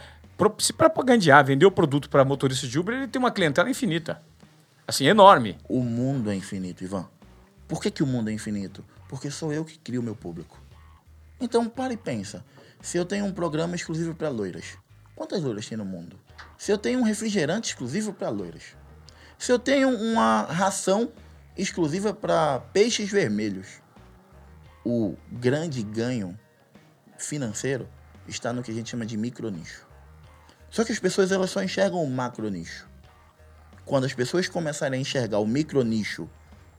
se 0.59 0.73
propagandear, 0.73 1.45
vender 1.45 1.67
o 1.67 1.71
produto 1.71 2.09
para 2.09 2.25
motoristas 2.25 2.71
de 2.71 2.79
Uber, 2.79 2.95
ele 2.95 3.09
tem 3.09 3.19
uma 3.19 3.31
clientela 3.31 3.69
infinita. 3.69 4.23
Assim, 4.87 5.07
enorme. 5.07 5.59
O 5.69 5.83
mundo 5.83 6.31
é 6.31 6.35
infinito, 6.35 6.85
Ivan. 6.85 7.09
Por 7.67 7.83
que, 7.83 7.91
que 7.91 8.03
o 8.03 8.07
mundo 8.07 8.31
é 8.31 8.33
infinito? 8.33 8.85
Porque 9.09 9.31
sou 9.31 9.53
eu 9.53 9.65
que 9.65 9.79
crio 9.79 10.01
o 10.01 10.05
meu 10.05 10.15
público. 10.15 10.59
Então, 11.41 11.69
para 11.69 11.93
e 11.93 11.97
pensa. 11.97 12.45
Se 12.81 12.97
eu 12.97 13.05
tenho 13.05 13.25
um 13.25 13.33
programa 13.33 13.75
exclusivo 13.75 14.15
para 14.15 14.29
loiras, 14.29 14.79
quantas 15.15 15.43
loiras 15.43 15.67
tem 15.67 15.77
no 15.77 15.85
mundo? 15.85 16.19
Se 16.57 16.73
eu 16.73 16.79
tenho 16.79 17.01
um 17.01 17.03
refrigerante 17.03 17.71
exclusivo 17.71 18.13
para 18.13 18.29
loiras, 18.29 18.77
se 19.37 19.53
eu 19.53 19.59
tenho 19.59 19.89
uma 19.89 20.43
ração 20.43 21.13
exclusiva 21.57 22.15
para 22.15 22.61
peixes 22.73 23.11
vermelhos, 23.11 23.81
o 24.85 25.17
grande 25.31 25.83
ganho 25.83 26.39
financeiro 27.19 27.89
está 28.27 28.53
no 28.53 28.63
que 28.63 28.71
a 28.71 28.75
gente 28.75 28.91
chama 28.91 29.05
de 29.05 29.17
micronicho. 29.17 29.87
Só 30.71 30.85
que 30.85 30.93
as 30.93 30.99
pessoas 30.99 31.33
elas 31.33 31.51
só 31.51 31.63
enxergam 31.63 32.03
o 32.03 32.11
macronicho. 32.11 32.87
Quando 33.85 34.05
as 34.05 34.13
pessoas 34.13 34.49
começarem 34.49 34.99
a 34.99 35.01
enxergar 35.01 35.39
o 35.39 35.47
micronicho 35.47 36.29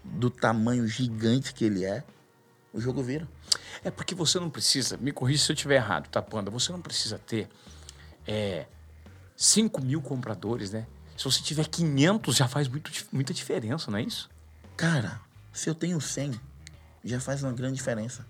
do 0.04 0.30
tamanho 0.30 0.88
gigante 0.88 1.54
que 1.54 1.65
ele 1.65 1.84
é, 1.84 2.04
o 2.71 2.80
jogo 2.80 3.02
vira. 3.02 3.28
É 3.84 3.89
porque 3.89 4.13
você 4.13 4.39
não 4.39 4.49
precisa, 4.49 4.97
me 4.97 5.12
corrija 5.12 5.43
se 5.43 5.52
eu 5.52 5.56
estiver 5.56 5.75
errado, 5.75 6.08
tá, 6.08 6.21
Panda? 6.21 6.52
Você 6.52 6.71
não 6.71 6.82
precisa 6.82 7.17
ter 7.17 7.49
é, 8.28 8.67
5 9.36 9.82
mil 9.82 10.02
compradores, 10.02 10.71
né? 10.71 10.86
Se 11.17 11.23
você 11.25 11.41
tiver 11.41 11.67
500, 11.67 12.36
já 12.36 12.47
faz 12.47 12.67
muito, 12.67 12.91
muita 13.12 13.34
diferença, 13.34 13.89
não 13.89 13.97
é 13.97 14.04
isso? 14.04 14.30
Cara, 14.78 15.19
se 15.52 15.69
eu 15.69 15.75
tenho 15.75 15.99
100, 15.99 16.39
já 17.04 17.19
faz 17.19 17.43
uma 17.43 17.52
grande 17.52 17.75
diferença. 17.75 18.25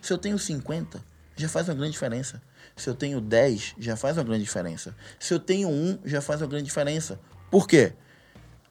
Se 0.00 0.12
eu 0.12 0.18
tenho 0.18 0.38
50, 0.38 1.04
já 1.36 1.48
faz 1.48 1.68
uma 1.68 1.74
grande 1.74 1.92
diferença. 1.92 2.42
Se 2.76 2.88
eu 2.88 2.94
tenho 2.94 3.20
10, 3.20 3.74
já 3.78 3.96
faz 3.96 4.16
uma 4.16 4.24
grande 4.24 4.44
diferença. 4.44 4.94
Se 5.18 5.32
eu 5.34 5.38
tenho 5.38 5.68
1, 5.68 6.00
já 6.04 6.20
faz 6.20 6.40
uma 6.40 6.48
grande 6.48 6.64
diferença. 6.64 7.20
Por 7.50 7.66
quê? 7.66 7.92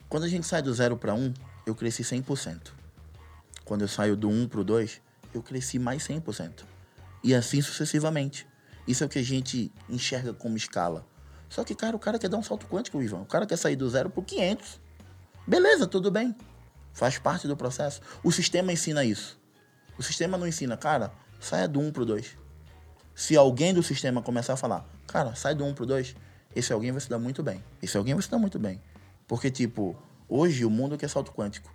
Quando 0.08 0.24
a 0.24 0.28
gente 0.28 0.46
sai 0.46 0.62
do 0.62 0.72
0 0.72 0.96
para 0.96 1.14
1, 1.14 1.34
eu 1.66 1.74
cresci 1.74 2.02
100%. 2.02 2.72
Quando 3.64 3.82
eu 3.82 3.88
saio 3.88 4.16
do 4.16 4.28
1 4.28 4.48
para 4.48 4.60
o 4.60 4.64
2, 4.64 5.00
eu 5.32 5.42
cresci 5.42 5.78
mais 5.78 6.06
100%. 6.06 6.64
E 7.22 7.34
assim 7.34 7.62
sucessivamente. 7.62 8.46
Isso 8.86 9.02
é 9.02 9.06
o 9.06 9.10
que 9.10 9.18
a 9.18 9.22
gente 9.22 9.72
enxerga 9.88 10.34
como 10.34 10.56
escala. 10.56 11.06
Só 11.48 11.64
que, 11.64 11.74
cara, 11.74 11.96
o 11.96 11.98
cara 11.98 12.18
quer 12.18 12.28
dar 12.28 12.36
um 12.36 12.42
salto 12.42 12.66
quântico, 12.66 13.02
Ivan. 13.02 13.20
O 13.20 13.26
cara 13.26 13.46
quer 13.46 13.56
sair 13.56 13.76
do 13.76 13.88
0 13.88 14.10
para 14.10 14.22
500. 14.22 14.80
Beleza, 15.46 15.86
tudo 15.86 16.10
bem. 16.10 16.34
Faz 16.92 17.18
parte 17.18 17.48
do 17.48 17.56
processo. 17.56 18.00
O 18.22 18.30
sistema 18.30 18.72
ensina 18.72 19.04
isso. 19.04 19.40
O 19.96 20.02
sistema 20.02 20.36
não 20.36 20.46
ensina, 20.46 20.76
cara, 20.76 21.12
saia 21.40 21.66
do 21.66 21.80
1 21.80 21.92
pro 21.92 22.04
2. 22.04 22.36
Se 23.14 23.36
alguém 23.36 23.72
do 23.72 23.82
sistema 23.82 24.20
começar 24.20 24.54
a 24.54 24.56
falar, 24.56 24.84
cara, 25.06 25.34
sai 25.34 25.54
do 25.54 25.64
1 25.64 25.74
pro 25.74 25.86
2, 25.86 26.16
esse 26.54 26.72
alguém 26.72 26.90
vai 26.90 27.00
se 27.00 27.08
dar 27.08 27.18
muito 27.18 27.42
bem. 27.42 27.62
Esse 27.80 27.96
alguém 27.96 28.14
vai 28.14 28.22
se 28.22 28.30
dar 28.30 28.38
muito 28.38 28.58
bem. 28.58 28.80
Porque, 29.26 29.50
tipo, 29.50 29.96
hoje 30.28 30.64
o 30.64 30.70
mundo 30.70 30.98
quer 30.98 31.08
salto 31.08 31.32
quântico. 31.32 31.70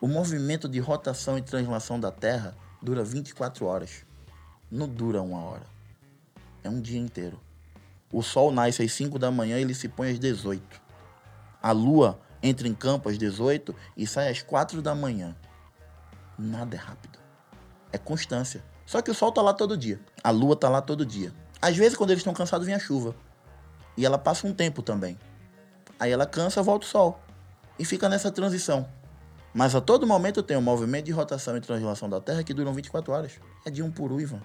O 0.00 0.06
movimento 0.06 0.68
de 0.68 0.78
rotação 0.78 1.36
e 1.36 1.42
translação 1.42 1.98
da 1.98 2.12
Terra 2.12 2.56
dura 2.80 3.02
24 3.02 3.66
horas. 3.66 4.04
Não 4.70 4.88
dura 4.88 5.20
uma 5.20 5.42
hora. 5.42 5.66
É 6.62 6.70
um 6.70 6.80
dia 6.80 6.98
inteiro. 6.98 7.40
O 8.12 8.22
Sol 8.22 8.52
nasce 8.52 8.82
às 8.82 8.92
5 8.92 9.18
da 9.18 9.30
manhã 9.30 9.58
e 9.58 9.62
ele 9.62 9.74
se 9.74 9.88
põe 9.88 10.10
às 10.10 10.18
18. 10.18 10.62
A 11.60 11.72
Lua 11.72 12.20
entra 12.42 12.68
em 12.68 12.74
campo 12.74 13.08
às 13.08 13.18
18 13.18 13.74
e 13.96 14.06
sai 14.06 14.30
às 14.30 14.42
4 14.42 14.80
da 14.80 14.94
manhã. 14.94 15.36
Nada 16.38 16.76
é 16.76 16.78
rápido. 16.78 17.18
É 17.92 17.98
constância. 17.98 18.62
Só 18.88 19.02
que 19.02 19.10
o 19.10 19.14
sol 19.14 19.30
tá 19.30 19.42
lá 19.42 19.52
todo 19.52 19.76
dia. 19.76 20.00
A 20.24 20.30
lua 20.30 20.56
tá 20.56 20.66
lá 20.66 20.80
todo 20.80 21.04
dia. 21.04 21.30
Às 21.60 21.76
vezes, 21.76 21.94
quando 21.94 22.08
eles 22.08 22.20
estão 22.20 22.32
cansados, 22.32 22.66
vem 22.66 22.74
a 22.74 22.78
chuva. 22.78 23.14
E 23.94 24.06
ela 24.06 24.16
passa 24.16 24.46
um 24.46 24.54
tempo 24.54 24.80
também. 24.80 25.18
Aí 26.00 26.10
ela 26.10 26.24
cansa, 26.24 26.62
volta 26.62 26.86
o 26.86 26.88
sol. 26.88 27.20
E 27.78 27.84
fica 27.84 28.08
nessa 28.08 28.32
transição. 28.32 28.88
Mas 29.52 29.74
a 29.74 29.80
todo 29.82 30.06
momento 30.06 30.42
tem 30.42 30.56
um 30.56 30.62
movimento 30.62 31.04
de 31.04 31.12
rotação 31.12 31.54
e 31.54 31.60
translação 31.60 32.08
da 32.08 32.18
Terra 32.18 32.42
que 32.42 32.54
duram 32.54 32.72
24 32.72 33.12
horas. 33.12 33.32
É 33.62 33.70
de 33.70 33.82
um 33.82 33.90
por 33.90 34.10
um, 34.10 34.18
Ivan. 34.18 34.40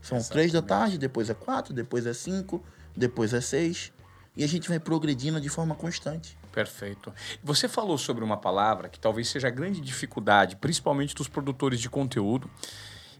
São 0.00 0.22
três 0.22 0.50
da 0.52 0.62
tarde, 0.62 0.96
depois 0.96 1.28
é 1.28 1.34
quatro, 1.34 1.74
depois 1.74 2.06
é 2.06 2.14
cinco, 2.14 2.64
depois 2.96 3.34
é 3.34 3.42
seis. 3.42 3.92
E 4.34 4.42
a 4.42 4.48
gente 4.48 4.70
vai 4.70 4.80
progredindo 4.80 5.38
de 5.38 5.50
forma 5.50 5.74
constante. 5.74 6.38
Perfeito. 6.50 7.12
Você 7.44 7.68
falou 7.68 7.98
sobre 7.98 8.24
uma 8.24 8.38
palavra 8.38 8.88
que 8.88 8.98
talvez 8.98 9.28
seja 9.28 9.48
a 9.48 9.50
grande 9.50 9.82
dificuldade, 9.82 10.56
principalmente 10.56 11.14
dos 11.14 11.28
produtores 11.28 11.78
de 11.78 11.90
conteúdo, 11.90 12.50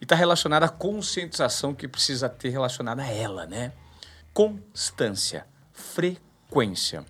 e 0.02 0.04
está 0.04 0.16
relacionada 0.16 0.66
à 0.66 0.68
conscientização 0.68 1.72
que 1.72 1.86
precisa 1.86 2.28
ter 2.28 2.48
relacionada 2.48 3.02
a 3.02 3.06
ela, 3.06 3.46
né? 3.46 3.72
Constância, 4.34 5.46
frequência. 5.72 7.06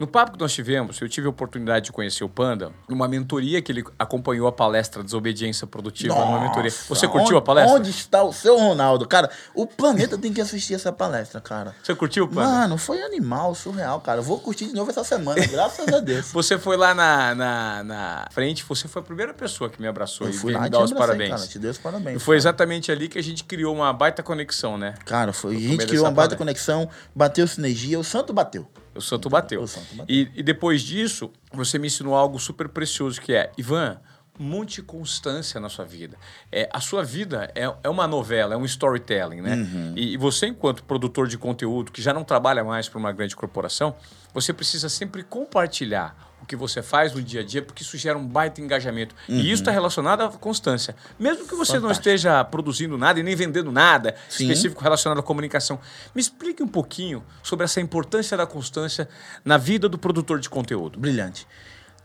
No 0.00 0.06
papo 0.06 0.32
que 0.32 0.38
nós 0.38 0.50
tivemos, 0.50 0.98
eu 0.98 1.08
tive 1.10 1.26
a 1.26 1.30
oportunidade 1.30 1.84
de 1.84 1.92
conhecer 1.92 2.24
o 2.24 2.28
Panda 2.28 2.72
numa 2.88 3.06
mentoria 3.06 3.60
que 3.60 3.70
ele 3.70 3.84
acompanhou 3.98 4.48
a 4.48 4.52
palestra 4.52 5.04
Desobediência 5.04 5.66
Produtiva 5.66 6.14
Nossa, 6.14 6.26
numa 6.26 6.40
mentoria. 6.40 6.70
Você 6.70 7.06
curtiu 7.06 7.36
onde, 7.36 7.36
a 7.36 7.40
palestra? 7.42 7.76
Onde 7.76 7.90
está 7.90 8.22
o 8.22 8.32
seu 8.32 8.58
Ronaldo? 8.58 9.06
Cara, 9.06 9.28
o 9.54 9.66
planeta 9.66 10.16
tem 10.16 10.32
que 10.32 10.40
assistir 10.40 10.72
essa 10.72 10.90
palestra, 10.90 11.38
cara. 11.38 11.74
Você 11.82 11.94
curtiu, 11.94 12.26
Panda? 12.26 12.48
Mano, 12.48 12.78
foi 12.78 13.02
animal, 13.02 13.54
surreal, 13.54 14.00
cara. 14.00 14.20
Eu 14.20 14.22
vou 14.22 14.40
curtir 14.40 14.68
de 14.68 14.72
novo 14.72 14.90
essa 14.90 15.04
semana, 15.04 15.46
graças 15.46 15.86
a 15.86 16.00
Deus. 16.00 16.32
Você 16.32 16.58
foi 16.58 16.78
lá 16.78 16.94
na, 16.94 17.34
na, 17.34 17.84
na 17.84 18.28
frente, 18.30 18.64
você 18.64 18.88
foi 18.88 19.02
a 19.02 19.04
primeira 19.04 19.34
pessoa 19.34 19.68
que 19.68 19.82
me 19.82 19.86
abraçou 19.86 20.26
Eu 20.26 20.32
e 20.32 20.36
fui 20.36 20.54
lá 20.54 20.62
me 20.62 20.70
dar 20.70 20.82
os 20.82 20.92
parabéns. 20.92 21.30
cara. 21.30 21.46
Te 21.46 21.58
dei 21.58 21.70
os 21.70 21.78
parabéns. 21.78 22.16
E 22.16 22.18
foi 22.18 22.36
cara. 22.36 22.38
exatamente 22.38 22.90
ali 22.90 23.06
que 23.06 23.18
a 23.18 23.22
gente 23.22 23.44
criou 23.44 23.74
uma 23.74 23.92
baita 23.92 24.22
conexão, 24.22 24.78
né? 24.78 24.94
Cara, 25.04 25.34
foi. 25.34 25.56
A 25.56 25.58
gente 25.58 25.86
criou 25.86 26.04
uma 26.04 26.10
baita 26.10 26.36
palestra. 26.36 26.38
conexão, 26.38 26.88
bateu 27.14 27.46
sinergia, 27.46 27.98
o 27.98 28.04
santo 28.04 28.32
bateu. 28.32 28.66
O 28.94 29.00
santo 29.00 29.28
bateu. 29.28 29.62
O 29.62 29.68
santo 29.68 29.94
bateu. 29.94 30.14
E, 30.14 30.30
e 30.34 30.42
depois 30.42 30.82
disso, 30.82 31.30
você 31.52 31.78
me 31.78 31.86
ensinou 31.86 32.14
algo 32.14 32.38
super 32.38 32.68
precioso 32.68 33.20
que 33.20 33.32
é, 33.32 33.52
Ivan, 33.56 34.00
monte 34.38 34.80
constância 34.80 35.60
na 35.60 35.68
sua 35.68 35.84
vida. 35.84 36.16
É, 36.50 36.68
a 36.72 36.80
sua 36.80 37.04
vida 37.04 37.52
é, 37.54 37.72
é 37.82 37.88
uma 37.88 38.06
novela, 38.06 38.54
é 38.54 38.56
um 38.56 38.64
storytelling, 38.64 39.42
né? 39.42 39.54
Uhum. 39.54 39.92
E, 39.94 40.14
e 40.14 40.16
você, 40.16 40.46
enquanto 40.46 40.82
produtor 40.82 41.28
de 41.28 41.36
conteúdo, 41.36 41.92
que 41.92 42.00
já 42.00 42.14
não 42.14 42.24
trabalha 42.24 42.64
mais 42.64 42.88
para 42.88 42.98
uma 42.98 43.12
grande 43.12 43.36
corporação, 43.36 43.94
você 44.32 44.52
precisa 44.52 44.88
sempre 44.88 45.22
compartilhar 45.22 46.29
que 46.50 46.56
você 46.56 46.82
faz 46.82 47.14
no 47.14 47.22
dia 47.22 47.42
a 47.42 47.44
dia, 47.44 47.62
porque 47.62 47.84
isso 47.84 47.96
gera 47.96 48.18
um 48.18 48.26
baita 48.26 48.60
engajamento. 48.60 49.14
E 49.28 49.52
isso 49.52 49.62
está 49.62 49.70
relacionado 49.70 50.22
à 50.22 50.28
constância. 50.30 50.96
Mesmo 51.16 51.46
que 51.46 51.54
você 51.54 51.74
não 51.74 51.82
Uhum. 51.82 51.82
Fantástico. 51.90 52.08
esteja 52.08 52.44
produzindo 52.44 52.98
nada 52.98 53.20
e 53.20 53.22
nem 53.22 53.36
vendendo 53.36 53.70
nada 53.70 54.16
Sim. 54.28 54.44
específico 54.44 54.82
relacionado 54.82 55.18
à 55.20 55.22
comunicação, 55.22 55.78
me 56.12 56.20
explique 56.20 56.60
um 56.60 56.66
pouquinho 56.66 57.24
sobre 57.40 57.64
essa 57.64 57.80
importância 57.80 58.36
da 58.36 58.46
constância 58.48 59.08
na 59.44 59.56
vida 59.56 59.88
do 59.88 59.96
produtor 59.96 60.40
de 60.40 60.50
conteúdo. 60.50 60.98
Brilhante. 60.98 61.46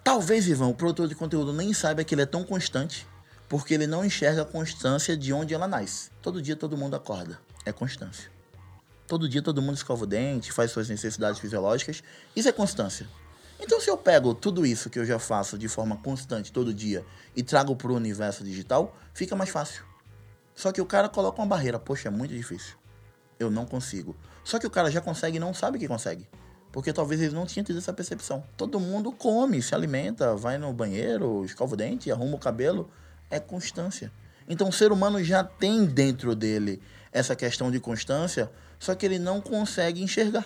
Talvez, 0.03 0.47
Ivan, 0.47 0.67
o 0.67 0.75
produtor 0.75 1.07
de 1.07 1.15
conteúdo 1.15 1.51
nem 1.51 1.73
saiba 1.73 2.03
que 2.03 2.13
ele 2.13 2.21
é 2.21 2.27
tão 2.27 2.43
constante, 2.43 3.07
porque 3.49 3.73
ele 3.73 3.87
não 3.87 4.05
enxerga 4.05 4.43
a 4.43 4.45
constância 4.45 5.17
de 5.17 5.33
onde 5.33 5.55
ela 5.55 5.67
nasce. 5.67 6.11
Todo 6.21 6.39
dia 6.39 6.55
todo 6.55 6.77
mundo 6.77 6.95
acorda. 6.95 7.39
É 7.65 7.71
constância. 7.71 8.29
Todo 9.07 9.27
dia 9.27 9.41
todo 9.41 9.59
mundo 9.61 9.75
escova 9.75 10.03
o 10.03 10.07
dente, 10.07 10.51
faz 10.51 10.69
suas 10.69 10.87
necessidades 10.87 11.39
fisiológicas. 11.39 12.03
Isso 12.35 12.47
é 12.47 12.51
constância. 12.51 13.07
Então, 13.59 13.79
se 13.79 13.89
eu 13.89 13.97
pego 13.97 14.33
tudo 14.33 14.65
isso 14.65 14.89
que 14.89 14.99
eu 14.99 15.05
já 15.05 15.17
faço 15.17 15.57
de 15.57 15.67
forma 15.67 15.97
constante 15.97 16.51
todo 16.51 16.73
dia 16.73 17.05
e 17.35 17.41
trago 17.41 17.75
para 17.75 17.91
o 17.91 17.95
universo 17.95 18.43
digital, 18.43 18.95
fica 19.13 19.35
mais 19.35 19.49
fácil. 19.49 19.83
Só 20.53 20.71
que 20.71 20.81
o 20.81 20.85
cara 20.85 21.09
coloca 21.09 21.41
uma 21.41 21.47
barreira. 21.47 21.79
Poxa, 21.79 22.07
é 22.07 22.11
muito 22.11 22.33
difícil. 22.33 22.75
Eu 23.39 23.49
não 23.49 23.65
consigo. 23.65 24.15
Só 24.43 24.59
que 24.59 24.67
o 24.67 24.69
cara 24.69 24.91
já 24.91 25.01
consegue 25.01 25.37
e 25.37 25.39
não 25.39 25.53
sabe 25.53 25.79
que 25.79 25.87
consegue. 25.87 26.27
Porque 26.71 26.91
talvez 26.91 27.21
ele 27.21 27.33
não 27.33 27.45
tinha 27.45 27.63
tido 27.63 27.77
essa 27.77 27.93
percepção. 27.93 28.43
Todo 28.57 28.79
mundo 28.79 29.11
come, 29.11 29.61
se 29.61 29.73
alimenta, 29.73 30.35
vai 30.35 30.57
no 30.57 30.71
banheiro, 30.73 31.43
escova 31.45 31.73
o 31.73 31.77
dente, 31.77 32.11
arruma 32.11 32.35
o 32.35 32.39
cabelo. 32.39 32.89
É 33.29 33.39
constância. 33.39 34.11
Então 34.47 34.69
o 34.69 34.73
ser 34.73 34.91
humano 34.91 35.23
já 35.23 35.43
tem 35.43 35.85
dentro 35.85 36.35
dele 36.35 36.81
essa 37.11 37.35
questão 37.35 37.71
de 37.71 37.79
constância, 37.79 38.51
só 38.77 38.93
que 38.93 39.05
ele 39.05 39.17
não 39.17 39.41
consegue 39.41 40.03
enxergar. 40.03 40.45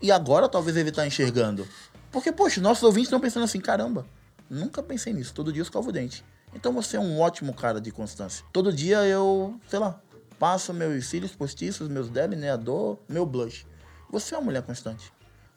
E 0.00 0.10
agora 0.10 0.48
talvez 0.48 0.76
ele 0.76 0.90
está 0.90 1.06
enxergando. 1.06 1.66
Porque, 2.12 2.30
poxa, 2.30 2.60
nossos 2.60 2.82
ouvintes 2.84 3.06
estão 3.08 3.18
pensando 3.20 3.44
assim, 3.44 3.60
caramba, 3.60 4.06
nunca 4.48 4.82
pensei 4.82 5.12
nisso, 5.12 5.32
todo 5.34 5.52
dia 5.52 5.60
eu 5.60 5.64
escovo 5.64 5.88
o 5.88 5.92
dente. 5.92 6.22
Então 6.54 6.72
você 6.72 6.96
é 6.98 7.00
um 7.00 7.18
ótimo 7.18 7.54
cara 7.54 7.80
de 7.80 7.90
constância. 7.90 8.44
Todo 8.52 8.70
dia 8.72 8.98
eu, 9.06 9.58
sei 9.68 9.78
lá, 9.78 9.98
passo 10.38 10.74
meus 10.74 11.06
cílios 11.06 11.34
postiços, 11.34 11.88
meus 11.88 12.10
delineador, 12.10 12.98
meu 13.08 13.24
blush. 13.24 13.66
Você 14.10 14.34
é 14.34 14.38
uma 14.38 14.44
mulher 14.44 14.62
constante. 14.62 15.10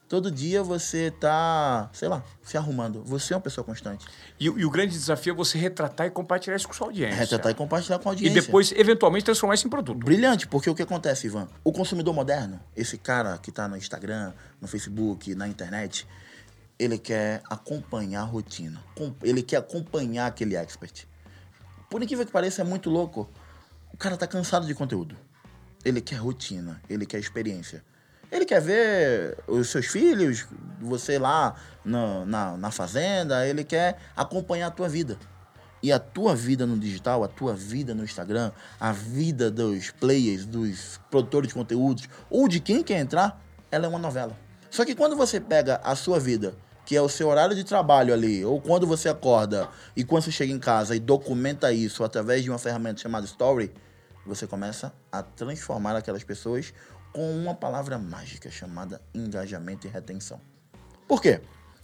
Todo 0.08 0.30
dia 0.32 0.62
você 0.64 1.10
tá, 1.10 1.90
sei 1.92 2.08
lá, 2.08 2.24
se 2.44 2.56
arrumando. 2.56 3.04
Você 3.06 3.34
é 3.34 3.36
uma 3.36 3.42
pessoa 3.42 3.66
constante. 3.66 4.06
E, 4.40 4.48
o- 4.50 4.58
e 4.60 4.64
o 4.64 4.70
grande 4.70 4.92
desafio 4.94 5.34
é 5.34 5.36
você 5.36 5.58
retratar 5.58 6.06
e 6.08 6.12
compartilhar 6.12 6.56
isso 6.56 6.68
com 6.68 6.74
sua 6.76 6.88
audiência. 6.88 7.18
Retratar 7.18 7.52
e 7.52 7.56
compartilhar 7.56 7.98
com 7.98 8.10
a 8.10 8.12
E 8.12 8.16
audiência. 8.16 8.42
depois, 8.44 8.72
eventualmente, 8.74 9.26
transformar 9.26 9.56
isso 9.56 9.66
em 9.66 9.70
produto. 9.70 9.98
Brilhante, 9.98 10.48
porque 10.48 10.70
o 10.70 10.76
que 10.76 10.84
acontece, 10.84 11.26
Ivan? 11.26 11.48
O 11.64 11.72
consumidor 11.74 12.14
moderno, 12.14 12.60
esse 12.76 13.00
cara 13.00 13.38
que 13.40 13.52
tá 13.52 13.68
no 13.68 13.76
Instagram, 13.76 14.32
no 14.62 14.68
Facebook, 14.68 15.34
na 15.34 15.48
internet, 15.48 16.08
ele 16.78 16.98
quer 16.98 17.42
acompanhar 17.50 18.22
a 18.22 18.26
rotina. 18.26 18.84
Ele 19.24 19.42
quer 19.42 19.58
acompanhar 19.58 20.28
aquele 20.28 20.56
expert. 20.56 21.08
Por 21.90 22.04
incrível 22.04 22.26
que 22.26 22.32
pareça, 22.32 22.62
é 22.62 22.66
muito 22.66 22.90
louco. 22.90 23.30
O 23.94 23.98
cara 23.98 24.18
tá 24.18 24.28
cansado 24.28 24.68
de 24.68 24.76
conteúdo. 24.76 25.16
Ele 25.84 26.02
quer 26.02 26.16
rotina, 26.16 26.82
ele 26.90 27.06
quer 27.06 27.20
experiência. 27.20 27.84
Ele 28.32 28.44
quer 28.44 28.60
ver 28.60 29.38
os 29.48 29.70
seus 29.70 29.86
filhos, 29.86 30.48
você 30.82 31.18
lá 31.18 31.56
na, 31.86 32.26
na, 32.26 32.58
na 32.58 32.72
fazenda, 32.72 33.48
ele 33.48 33.64
quer 33.64 33.98
acompanhar 34.16 34.68
a 34.68 34.72
tua 34.72 34.90
vida. 34.90 35.18
E 35.82 35.92
a 35.92 36.00
tua 36.00 36.36
vida 36.36 36.66
no 36.66 36.78
digital, 36.78 37.24
a 37.24 37.28
tua 37.28 37.54
vida 37.54 37.94
no 37.94 38.04
Instagram, 38.04 38.52
a 38.80 38.92
vida 38.92 39.52
dos 39.52 39.92
players, 39.92 40.46
dos 40.46 41.00
produtores 41.12 41.50
de 41.50 41.54
conteúdos, 41.54 42.10
ou 42.30 42.48
de 42.48 42.60
quem 42.60 42.82
quer 42.82 43.00
entrar, 43.00 43.40
ela 43.72 43.86
é 43.86 43.88
uma 43.88 44.00
novela. 44.00 44.36
Só 44.72 44.84
que 44.84 44.96
quando 44.96 45.16
você 45.16 45.40
pega 45.40 45.80
a 45.84 45.96
sua 45.96 46.20
vida, 46.20 46.56
que 46.86 46.96
é 46.96 47.02
o 47.02 47.10
seu 47.10 47.28
horário 47.28 47.56
de 47.56 47.64
trabalho 47.64 48.14
ali, 48.14 48.46
ou 48.46 48.62
quando 48.62 48.86
você 48.86 49.10
acorda 49.10 49.68
e 49.96 50.04
quando 50.04 50.24
você 50.24 50.32
chega 50.32 50.54
em 50.54 50.60
casa 50.60 50.96
e 50.96 51.00
documenta 51.00 51.72
isso 51.72 52.04
através 52.04 52.44
de 52.44 52.50
uma 52.50 52.60
ferramenta 52.60 53.02
chamada 53.02 53.26
Story, 53.26 53.74
você 54.26 54.46
começa 54.46 54.94
a 55.12 55.24
transformar 55.24 55.96
aquelas 55.96 56.24
pessoas 56.24 56.74
com 57.12 57.32
uma 57.36 57.56
palavra 57.56 57.98
mágica 57.98 58.52
chamada 58.52 59.02
engajamento 59.14 59.88
e 59.88 59.90
retenção. 59.90 60.40
Por 61.08 61.22
quê? 61.22 61.42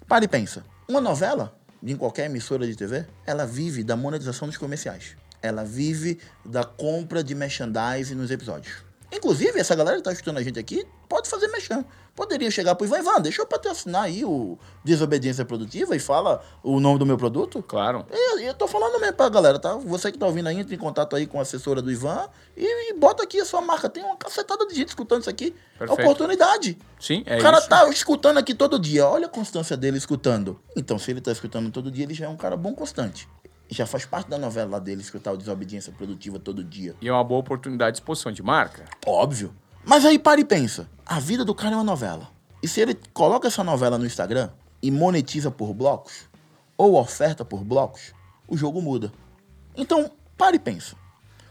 Para 0.07 0.25
e 0.25 0.27
pensa. 0.27 0.63
Uma 0.87 0.99
novela, 0.99 1.57
em 1.81 1.95
qualquer 1.95 2.25
emissora 2.25 2.67
de 2.67 2.75
TV, 2.75 3.05
ela 3.25 3.45
vive 3.45 3.83
da 3.83 3.95
monetização 3.95 4.47
dos 4.47 4.57
comerciais. 4.57 5.15
Ela 5.41 5.63
vive 5.63 6.19
da 6.45 6.63
compra 6.63 7.23
de 7.23 7.33
merchandising 7.33 8.15
nos 8.15 8.29
episódios. 8.29 8.83
Inclusive, 9.11 9.59
essa 9.59 9.75
galera 9.75 9.97
que 9.97 10.03
tá 10.03 10.11
escutando 10.11 10.37
a 10.37 10.43
gente 10.43 10.59
aqui 10.59 10.85
pode 11.07 11.29
fazer 11.29 11.47
merchan. 11.47 11.83
Poderia 12.15 12.51
chegar 12.51 12.75
pro 12.75 12.85
Ivan, 12.85 12.99
Ivan, 12.99 13.21
deixa 13.21 13.41
eu 13.41 13.45
patrocinar 13.45 14.03
aí 14.03 14.25
o 14.25 14.57
Desobediência 14.83 15.45
Produtiva 15.45 15.95
e 15.95 15.99
fala 15.99 16.43
o 16.61 16.79
nome 16.79 16.99
do 16.99 17.05
meu 17.05 17.17
produto. 17.17 17.63
Claro. 17.63 18.05
E 18.11 18.43
eu 18.43 18.53
tô 18.53 18.67
falando 18.67 18.99
mesmo 18.99 19.15
pra 19.15 19.29
galera, 19.29 19.57
tá? 19.57 19.75
Você 19.75 20.11
que 20.11 20.17
tá 20.17 20.25
ouvindo 20.25 20.47
aí, 20.47 20.59
entre 20.59 20.75
em 20.75 20.77
contato 20.77 21.15
aí 21.15 21.25
com 21.25 21.39
a 21.39 21.43
assessora 21.43 21.81
do 21.81 21.89
Ivan 21.89 22.27
e, 22.55 22.91
e 22.91 22.93
bota 22.93 23.23
aqui 23.23 23.39
a 23.39 23.45
sua 23.45 23.61
marca. 23.61 23.89
Tem 23.89 24.03
uma 24.03 24.17
cacetada 24.17 24.67
de 24.67 24.75
gente 24.75 24.89
escutando 24.89 25.21
isso 25.21 25.29
aqui. 25.29 25.55
Perfeito. 25.79 26.01
Oportunidade. 26.01 26.77
Sim, 26.99 27.23
é 27.25 27.37
o 27.37 27.41
cara 27.41 27.59
isso. 27.59 27.69
tá 27.69 27.87
escutando 27.89 28.37
aqui 28.37 28.53
todo 28.53 28.77
dia. 28.77 29.07
Olha 29.07 29.27
a 29.27 29.29
constância 29.29 29.77
dele 29.77 29.97
escutando. 29.97 30.59
Então, 30.75 30.99
se 30.99 31.11
ele 31.11 31.21
tá 31.21 31.31
escutando 31.31 31.71
todo 31.71 31.89
dia, 31.89 32.03
ele 32.03 32.13
já 32.13 32.25
é 32.25 32.29
um 32.29 32.37
cara 32.37 32.57
bom 32.57 32.73
constante. 32.73 33.27
Já 33.69 33.85
faz 33.85 34.05
parte 34.05 34.29
da 34.29 34.37
novela 34.37 34.81
dele 34.81 34.99
escutar 34.99 35.31
o 35.31 35.37
Desobediência 35.37 35.93
Produtiva 35.93 36.37
todo 36.37 36.61
dia. 36.61 36.93
E 37.01 37.07
é 37.07 37.11
uma 37.11 37.23
boa 37.23 37.39
oportunidade 37.39 37.95
de 37.95 38.01
exposição 38.01 38.29
de 38.29 38.43
marca. 38.43 38.83
Óbvio. 39.07 39.55
Mas 39.83 40.05
aí 40.05 40.19
para 40.19 40.39
e 40.39 40.45
pensa. 40.45 40.87
A 41.05 41.19
vida 41.19 41.43
do 41.43 41.55
cara 41.55 41.73
é 41.73 41.77
uma 41.77 41.83
novela. 41.83 42.29
E 42.61 42.67
se 42.67 42.79
ele 42.79 42.95
coloca 43.13 43.47
essa 43.47 43.63
novela 43.63 43.97
no 43.97 44.05
Instagram 44.05 44.49
e 44.81 44.91
monetiza 44.91 45.49
por 45.49 45.73
blocos, 45.73 46.29
ou 46.77 46.95
oferta 46.95 47.43
por 47.43 47.63
blocos, 47.63 48.13
o 48.47 48.55
jogo 48.55 48.81
muda. 48.81 49.11
Então, 49.75 50.11
para 50.37 50.55
e 50.55 50.59
pensa. 50.59 50.95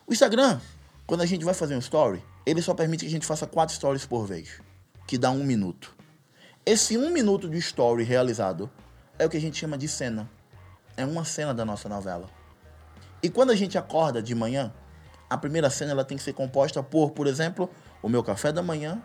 O 0.06 0.12
Instagram, 0.12 0.60
quando 1.06 1.22
a 1.22 1.26
gente 1.26 1.44
vai 1.44 1.54
fazer 1.54 1.74
um 1.74 1.80
story, 1.80 2.22
ele 2.46 2.62
só 2.62 2.74
permite 2.74 3.00
que 3.00 3.06
a 3.06 3.10
gente 3.10 3.26
faça 3.26 3.46
quatro 3.46 3.74
stories 3.74 4.06
por 4.06 4.26
vez, 4.26 4.60
que 5.06 5.18
dá 5.18 5.30
um 5.30 5.44
minuto. 5.44 5.94
Esse 6.64 6.96
um 6.96 7.10
minuto 7.10 7.48
de 7.48 7.58
story 7.58 8.04
realizado 8.04 8.70
é 9.18 9.26
o 9.26 9.28
que 9.28 9.36
a 9.36 9.40
gente 9.40 9.58
chama 9.58 9.76
de 9.76 9.88
cena. 9.88 10.30
É 10.96 11.04
uma 11.04 11.24
cena 11.24 11.52
da 11.52 11.64
nossa 11.64 11.88
novela. 11.88 12.28
E 13.22 13.28
quando 13.28 13.50
a 13.50 13.56
gente 13.56 13.76
acorda 13.76 14.22
de 14.22 14.34
manhã, 14.34 14.72
a 15.28 15.36
primeira 15.36 15.70
cena 15.70 15.92
ela 15.92 16.04
tem 16.04 16.16
que 16.16 16.22
ser 16.22 16.32
composta 16.32 16.82
por, 16.82 17.10
por 17.10 17.26
exemplo, 17.26 17.70
o 18.02 18.08
meu 18.08 18.22
café 18.22 18.52
da 18.52 18.62
manhã, 18.62 19.02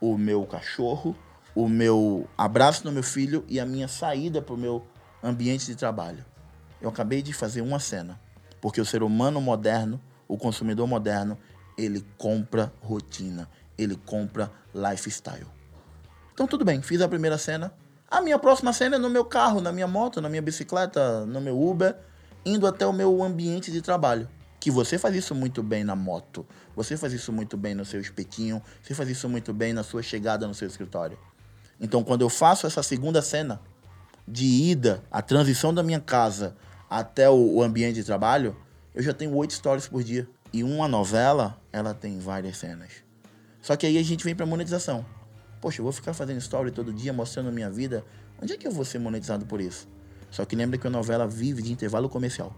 o 0.00 0.16
meu 0.16 0.44
cachorro, 0.46 1.16
o 1.54 1.68
meu 1.68 2.28
abraço 2.36 2.84
no 2.84 2.92
meu 2.92 3.02
filho 3.02 3.44
e 3.48 3.58
a 3.58 3.66
minha 3.66 3.88
saída 3.88 4.40
para 4.40 4.54
o 4.54 4.58
meu 4.58 4.86
ambiente 5.22 5.66
de 5.66 5.74
trabalho. 5.74 6.24
Eu 6.80 6.88
acabei 6.88 7.22
de 7.22 7.32
fazer 7.32 7.60
uma 7.60 7.80
cena, 7.80 8.20
porque 8.60 8.80
o 8.80 8.86
ser 8.86 9.02
humano 9.02 9.40
moderno, 9.40 10.00
o 10.26 10.36
consumidor 10.36 10.86
moderno, 10.86 11.36
ele 11.76 12.04
compra 12.16 12.72
rotina, 12.80 13.48
ele 13.76 13.96
compra 13.96 14.50
lifestyle. 14.74 15.46
Então 16.32 16.46
tudo 16.46 16.64
bem, 16.64 16.80
fiz 16.80 17.00
a 17.00 17.08
primeira 17.08 17.36
cena. 17.36 17.72
A 18.10 18.20
minha 18.20 18.38
próxima 18.38 18.72
cena 18.72 18.96
é 18.96 18.98
no 18.98 19.10
meu 19.10 19.24
carro, 19.24 19.60
na 19.60 19.72
minha 19.72 19.86
moto, 19.86 20.20
na 20.20 20.28
minha 20.28 20.40
bicicleta, 20.40 21.26
no 21.26 21.40
meu 21.40 21.60
Uber, 21.60 21.96
indo 22.44 22.66
até 22.66 22.86
o 22.86 22.92
meu 22.92 23.22
ambiente 23.22 23.70
de 23.70 23.82
trabalho. 23.82 24.28
Que 24.68 24.72
você 24.72 24.98
faz 24.98 25.14
isso 25.14 25.34
muito 25.34 25.62
bem 25.62 25.82
na 25.82 25.96
moto, 25.96 26.46
você 26.76 26.94
faz 26.94 27.10
isso 27.14 27.32
muito 27.32 27.56
bem 27.56 27.74
no 27.74 27.86
seu 27.86 28.02
espetinho, 28.02 28.60
você 28.82 28.92
faz 28.92 29.08
isso 29.08 29.26
muito 29.26 29.54
bem 29.54 29.72
na 29.72 29.82
sua 29.82 30.02
chegada 30.02 30.46
no 30.46 30.52
seu 30.52 30.68
escritório. 30.68 31.18
Então 31.80 32.04
quando 32.04 32.20
eu 32.20 32.28
faço 32.28 32.66
essa 32.66 32.82
segunda 32.82 33.22
cena 33.22 33.62
de 34.26 34.44
ida, 34.44 35.02
a 35.10 35.22
transição 35.22 35.72
da 35.72 35.82
minha 35.82 36.00
casa 36.00 36.54
até 36.90 37.30
o, 37.30 37.62
ambiente 37.62 37.94
de 37.94 38.04
trabalho, 38.04 38.54
eu 38.94 39.02
já 39.02 39.14
tenho 39.14 39.34
oito 39.36 39.54
stories 39.54 39.88
por 39.88 40.02
dia. 40.02 40.28
E 40.52 40.62
uma 40.62 40.86
novela, 40.86 41.58
ela 41.72 41.94
tem 41.94 42.18
várias 42.18 42.58
cenas. 42.58 42.90
Só 43.62 43.74
que 43.74 43.86
aí 43.86 43.96
a 43.96 44.04
gente 44.04 44.22
vem 44.22 44.36
pra 44.36 44.44
monetização. 44.44 45.02
Poxa, 45.62 45.80
eu 45.80 45.84
vou 45.84 45.92
ficar 45.94 46.12
fazendo 46.12 46.36
story 46.40 46.72
todo 46.72 46.92
dia, 46.92 47.10
mostrando 47.10 47.48
a 47.48 47.52
minha 47.52 47.70
vida. 47.70 48.04
Onde 48.38 48.52
é 48.52 48.58
que 48.58 48.68
eu 48.68 48.70
vou 48.70 48.84
ser 48.84 48.98
monetizado 48.98 49.46
por 49.46 49.62
isso? 49.62 49.88
Só 50.30 50.44
que 50.44 50.54
lembra 50.54 50.76
que 50.76 50.86
a 50.86 50.90
novela 50.90 51.26
vive 51.26 51.62
de 51.62 51.72
intervalo 51.72 52.06
comercial. 52.06 52.54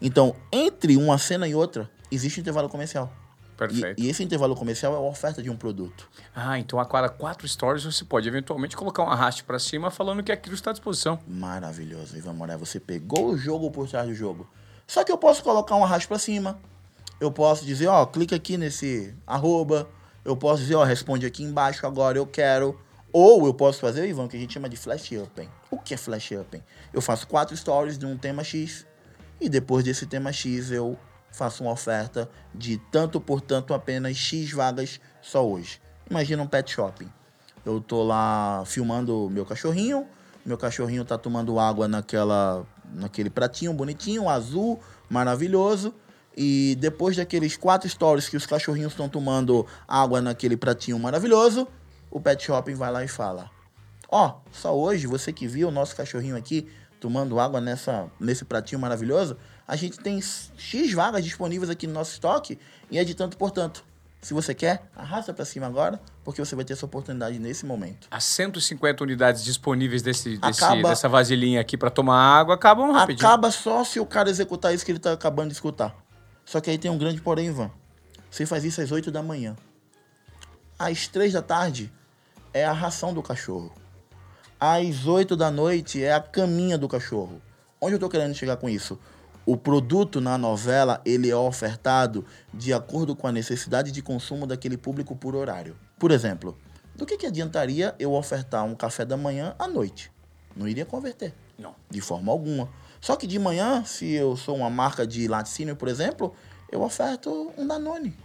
Então, 0.00 0.34
entre 0.52 0.96
uma 0.96 1.18
cena 1.18 1.48
e 1.48 1.54
outra, 1.54 1.90
existe 2.10 2.38
um 2.38 2.42
intervalo 2.42 2.68
comercial. 2.68 3.12
Perfeito. 3.56 4.00
E, 4.00 4.06
e 4.06 4.10
esse 4.10 4.22
intervalo 4.22 4.54
comercial 4.54 4.92
é 4.92 4.96
a 4.96 5.00
oferta 5.00 5.42
de 5.42 5.48
um 5.48 5.56
produto. 5.56 6.08
Ah, 6.34 6.58
então 6.58 6.78
a 6.78 6.84
cada 6.84 7.08
quatro 7.08 7.48
stories 7.48 7.84
você 7.84 8.04
pode 8.04 8.28
eventualmente 8.28 8.76
colocar 8.76 9.02
um 9.02 9.08
arraste 9.08 9.42
para 9.44 9.58
cima 9.58 9.90
falando 9.90 10.22
que 10.22 10.30
aquilo 10.30 10.54
está 10.54 10.70
à 10.70 10.72
disposição. 10.72 11.18
Maravilhoso, 11.26 12.16
Ivan 12.16 12.34
Moré. 12.34 12.56
Você 12.56 12.78
pegou 12.78 13.30
o 13.30 13.38
jogo 13.38 13.70
por 13.70 13.88
trás 13.88 14.06
do 14.06 14.14
jogo. 14.14 14.46
Só 14.86 15.02
que 15.02 15.10
eu 15.10 15.18
posso 15.18 15.42
colocar 15.42 15.74
um 15.74 15.84
arraste 15.84 16.06
para 16.06 16.18
cima. 16.18 16.58
Eu 17.18 17.32
posso 17.32 17.64
dizer, 17.64 17.86
ó, 17.86 18.04
clica 18.04 18.36
aqui 18.36 18.58
nesse 18.58 19.14
arroba. 19.26 19.88
Eu 20.22 20.36
posso 20.36 20.62
dizer, 20.62 20.74
ó, 20.74 20.84
responde 20.84 21.24
aqui 21.24 21.42
embaixo 21.42 21.86
agora, 21.86 22.18
eu 22.18 22.26
quero. 22.26 22.78
Ou 23.12 23.46
eu 23.46 23.54
posso 23.54 23.80
fazer, 23.80 24.06
Ivan, 24.06 24.24
o 24.24 24.28
que 24.28 24.36
a 24.36 24.40
gente 24.40 24.52
chama 24.52 24.68
de 24.68 24.76
flash 24.76 25.12
open. 25.12 25.48
O 25.70 25.78
que 25.78 25.94
é 25.94 25.96
flash 25.96 26.32
open? 26.32 26.62
Eu 26.92 27.00
faço 27.00 27.26
quatro 27.26 27.56
stories 27.56 27.96
de 27.96 28.04
um 28.04 28.18
tema 28.18 28.44
X. 28.44 28.86
E 29.40 29.48
depois 29.48 29.84
desse 29.84 30.06
tema 30.06 30.32
X 30.32 30.70
eu 30.70 30.98
faço 31.30 31.62
uma 31.62 31.72
oferta 31.72 32.28
de 32.54 32.78
tanto 32.90 33.20
por 33.20 33.40
tanto 33.40 33.74
apenas 33.74 34.16
X 34.16 34.50
vagas 34.52 35.00
só 35.20 35.46
hoje. 35.46 35.80
Imagina 36.10 36.42
um 36.42 36.46
pet 36.46 36.70
shopping. 36.70 37.10
Eu 37.64 37.80
tô 37.80 38.02
lá 38.02 38.62
filmando 38.64 39.28
meu 39.30 39.44
cachorrinho, 39.44 40.06
meu 40.44 40.56
cachorrinho 40.56 41.04
tá 41.04 41.18
tomando 41.18 41.58
água 41.58 41.86
naquela 41.86 42.64
naquele 42.94 43.28
pratinho 43.28 43.72
bonitinho, 43.72 44.28
azul, 44.28 44.80
maravilhoso. 45.10 45.92
E 46.36 46.76
depois 46.78 47.16
daqueles 47.16 47.56
quatro 47.56 47.88
stories 47.88 48.28
que 48.28 48.36
os 48.36 48.46
cachorrinhos 48.46 48.92
estão 48.92 49.08
tomando 49.08 49.66
água 49.88 50.20
naquele 50.20 50.56
pratinho 50.56 50.98
maravilhoso, 50.98 51.66
o 52.10 52.20
pet 52.20 52.44
shopping 52.44 52.74
vai 52.74 52.92
lá 52.92 53.02
e 53.02 53.08
fala: 53.08 53.50
Ó, 54.08 54.28
oh, 54.28 54.50
só 54.52 54.76
hoje, 54.76 55.06
você 55.06 55.32
que 55.32 55.46
viu 55.46 55.68
o 55.68 55.70
nosso 55.70 55.96
cachorrinho 55.96 56.36
aqui 56.36 56.68
tomando 57.06 57.38
água 57.38 57.60
nessa, 57.60 58.10
nesse 58.18 58.44
pratinho 58.44 58.80
maravilhoso, 58.80 59.36
a 59.64 59.76
gente 59.76 59.96
tem 59.96 60.20
X 60.20 60.92
vagas 60.92 61.22
disponíveis 61.22 61.70
aqui 61.70 61.86
no 61.86 61.92
nosso 61.92 62.14
estoque 62.14 62.58
e 62.90 62.98
é 62.98 63.04
de 63.04 63.14
tanto 63.14 63.36
por 63.36 63.52
tanto. 63.52 63.84
Se 64.20 64.34
você 64.34 64.52
quer, 64.52 64.90
arrasta 64.96 65.32
para 65.32 65.44
cima 65.44 65.68
agora, 65.68 66.00
porque 66.24 66.44
você 66.44 66.56
vai 66.56 66.64
ter 66.64 66.72
essa 66.72 66.84
oportunidade 66.84 67.38
nesse 67.38 67.64
momento. 67.64 68.08
As 68.10 68.24
150 68.24 69.04
unidades 69.04 69.44
disponíveis 69.44 70.02
desse, 70.02 70.36
desse 70.36 70.64
acaba, 70.64 70.88
dessa 70.88 71.08
vasilhinha 71.08 71.60
aqui 71.60 71.76
para 71.76 71.90
tomar 71.90 72.18
água 72.18 72.56
acabam 72.56 72.90
rapidinho. 72.90 73.24
Acaba 73.24 73.52
só 73.52 73.84
se 73.84 74.00
o 74.00 74.06
cara 74.06 74.28
executar 74.28 74.74
isso 74.74 74.84
que 74.84 74.90
ele 74.90 74.98
está 74.98 75.12
acabando 75.12 75.50
de 75.50 75.54
escutar. 75.54 75.94
Só 76.44 76.60
que 76.60 76.70
aí 76.70 76.76
tem 76.76 76.90
um 76.90 76.98
grande 76.98 77.20
porém, 77.20 77.46
Ivan. 77.46 77.70
Você 78.28 78.44
faz 78.46 78.64
isso 78.64 78.80
às 78.80 78.90
8 78.90 79.12
da 79.12 79.22
manhã. 79.22 79.54
Às 80.76 81.06
3 81.06 81.34
da 81.34 81.42
tarde 81.42 81.92
é 82.52 82.64
a 82.64 82.72
ração 82.72 83.14
do 83.14 83.22
cachorro. 83.22 83.72
Às 84.58 85.06
8 85.06 85.36
da 85.36 85.50
noite 85.50 86.02
é 86.02 86.14
a 86.14 86.20
caminha 86.20 86.78
do 86.78 86.88
cachorro. 86.88 87.42
Onde 87.78 87.92
eu 87.92 87.96
estou 87.96 88.08
querendo 88.08 88.34
chegar 88.34 88.56
com 88.56 88.70
isso? 88.70 88.98
O 89.44 89.54
produto 89.54 90.18
na 90.18 90.38
novela 90.38 90.98
ele 91.04 91.28
é 91.28 91.36
ofertado 91.36 92.24
de 92.54 92.72
acordo 92.72 93.14
com 93.14 93.26
a 93.26 93.32
necessidade 93.32 93.92
de 93.92 94.00
consumo 94.00 94.46
daquele 94.46 94.78
público 94.78 95.14
por 95.14 95.36
horário. 95.36 95.76
Por 95.98 96.10
exemplo, 96.10 96.56
do 96.94 97.04
que, 97.04 97.18
que 97.18 97.26
adiantaria 97.26 97.94
eu 97.98 98.14
ofertar 98.14 98.64
um 98.64 98.74
café 98.74 99.04
da 99.04 99.14
manhã 99.14 99.54
à 99.58 99.68
noite? 99.68 100.10
Não 100.56 100.66
iria 100.66 100.86
converter. 100.86 101.34
Não. 101.58 101.74
De 101.90 102.00
forma 102.00 102.32
alguma. 102.32 102.70
Só 102.98 103.14
que 103.14 103.26
de 103.26 103.38
manhã, 103.38 103.84
se 103.84 104.10
eu 104.10 104.38
sou 104.38 104.56
uma 104.56 104.70
marca 104.70 105.06
de 105.06 105.28
laticínio, 105.28 105.76
por 105.76 105.88
exemplo, 105.88 106.34
eu 106.72 106.80
oferto 106.80 107.52
um 107.58 107.66
Danone, 107.66 108.16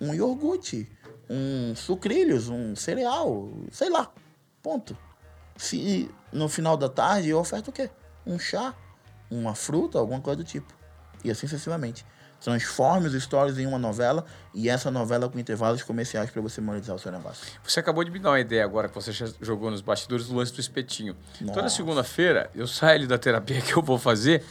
um 0.00 0.14
iogurte, 0.14 0.88
um 1.28 1.74
sucrilhos, 1.74 2.48
um 2.48 2.76
cereal, 2.76 3.48
sei 3.72 3.90
lá. 3.90 4.12
Ponto. 4.62 4.96
Se 5.56 6.10
no 6.32 6.48
final 6.48 6.76
da 6.76 6.88
tarde 6.88 7.30
eu 7.30 7.38
oferto 7.38 7.68
o 7.68 7.72
quê? 7.72 7.90
Um 8.26 8.38
chá, 8.38 8.74
uma 9.30 9.54
fruta, 9.54 9.98
alguma 9.98 10.20
coisa 10.20 10.38
do 10.38 10.44
tipo. 10.44 10.74
E 11.24 11.30
assim 11.30 11.46
sucessivamente. 11.46 12.04
Transforme 12.40 13.08
os 13.08 13.22
stories 13.22 13.58
em 13.58 13.66
uma 13.66 13.78
novela 13.78 14.24
e 14.54 14.68
essa 14.68 14.90
novela 14.90 15.28
com 15.28 15.38
intervalos 15.38 15.82
comerciais 15.82 16.30
para 16.30 16.42
você 16.42 16.60
monetizar 16.60 16.94
o 16.94 16.98
seu 16.98 17.10
negócio. 17.10 17.46
Você 17.64 17.80
acabou 17.80 18.04
de 18.04 18.10
me 18.10 18.18
dar 18.18 18.30
uma 18.30 18.40
ideia 18.40 18.64
agora 18.64 18.88
que 18.88 18.94
você 18.94 19.10
já 19.10 19.26
jogou 19.40 19.70
nos 19.70 19.80
bastidores 19.80 20.26
do 20.26 20.34
lance 20.36 20.52
do 20.52 20.60
espetinho. 20.60 21.16
Nossa. 21.40 21.54
Toda 21.54 21.68
segunda-feira 21.70 22.50
eu 22.54 22.66
saio 22.66 22.96
ali 22.96 23.06
da 23.06 23.18
terapia 23.18 23.60
que 23.62 23.74
eu 23.74 23.82
vou 23.82 23.98
fazer 23.98 24.44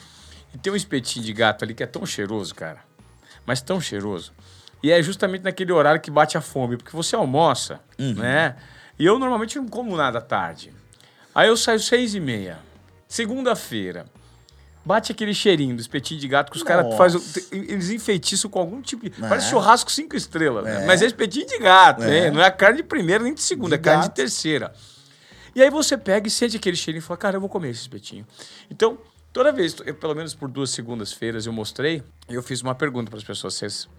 e 0.53 0.57
tem 0.57 0.73
um 0.73 0.75
espetinho 0.75 1.23
de 1.23 1.31
gato 1.31 1.63
ali 1.63 1.73
que 1.73 1.83
é 1.83 1.87
tão 1.87 2.05
cheiroso, 2.05 2.55
cara. 2.55 2.79
Mas 3.45 3.61
tão 3.61 3.79
cheiroso. 3.79 4.33
E 4.81 4.91
é 4.91 5.01
justamente 5.01 5.43
naquele 5.43 5.71
horário 5.71 6.01
que 6.01 6.11
bate 6.11 6.37
a 6.37 6.41
fome, 6.41 6.77
porque 6.77 6.95
você 6.95 7.15
almoça, 7.15 7.79
uhum. 7.99 8.15
né? 8.15 8.55
E 8.97 9.05
eu 9.05 9.19
normalmente 9.19 9.57
não 9.57 9.67
como 9.67 9.95
nada 9.95 10.19
à 10.19 10.21
tarde. 10.21 10.73
Aí 11.35 11.49
eu 11.49 11.57
saio 11.57 11.81
seis 11.81 12.15
e 12.15 12.19
meia. 12.21 12.59
Segunda-feira. 13.09 14.05
Bate 14.85 15.11
aquele 15.11 15.33
cheirinho 15.33 15.75
do 15.75 15.81
espetinho 15.81 16.19
de 16.19 16.27
gato 16.27 16.49
que 16.49 16.57
os 16.57 16.63
caras 16.63 16.95
fazem. 16.95 17.19
Eles 17.51 17.89
enfeitiçam 17.89 18.49
com 18.49 18.59
algum 18.59 18.81
tipo. 18.81 19.09
De, 19.09 19.23
é. 19.23 19.27
Parece 19.27 19.49
churrasco 19.49 19.91
cinco 19.91 20.15
estrelas, 20.15 20.63
né? 20.63 20.75
é. 20.75 20.79
né? 20.79 20.85
Mas 20.85 21.01
é 21.01 21.07
espetinho 21.07 21.45
de 21.45 21.57
gato, 21.59 22.03
é. 22.03 22.07
né? 22.07 22.31
Não 22.31 22.41
é 22.41 22.49
carne 22.49 22.77
de 22.77 22.83
primeira 22.83 23.21
nem 23.21 23.33
de 23.33 23.41
segunda, 23.41 23.75
de 23.75 23.81
é 23.81 23.83
carne 23.83 24.03
gato. 24.03 24.11
de 24.11 24.15
terceira. 24.15 24.73
E 25.53 25.61
aí 25.61 25.69
você 25.69 25.97
pega 25.97 26.27
e 26.27 26.31
sente 26.31 26.55
aquele 26.55 26.75
cheirinho 26.75 27.01
e 27.01 27.05
fala, 27.05 27.17
cara, 27.17 27.37
eu 27.37 27.41
vou 27.41 27.49
comer 27.49 27.69
esse 27.69 27.81
espetinho. 27.81 28.25
Então, 28.69 28.97
toda 29.33 29.51
vez, 29.51 29.75
eu, 29.85 29.95
pelo 29.95 30.13
menos 30.13 30.33
por 30.33 30.49
duas 30.49 30.69
segundas-feiras, 30.69 31.45
eu 31.45 31.53
mostrei, 31.53 32.03
eu 32.29 32.43
fiz 32.43 32.61
uma 32.61 32.75
pergunta 32.75 33.09
para 33.09 33.17
as 33.17 33.23
pessoas: 33.23 33.55
vocês 33.55 33.89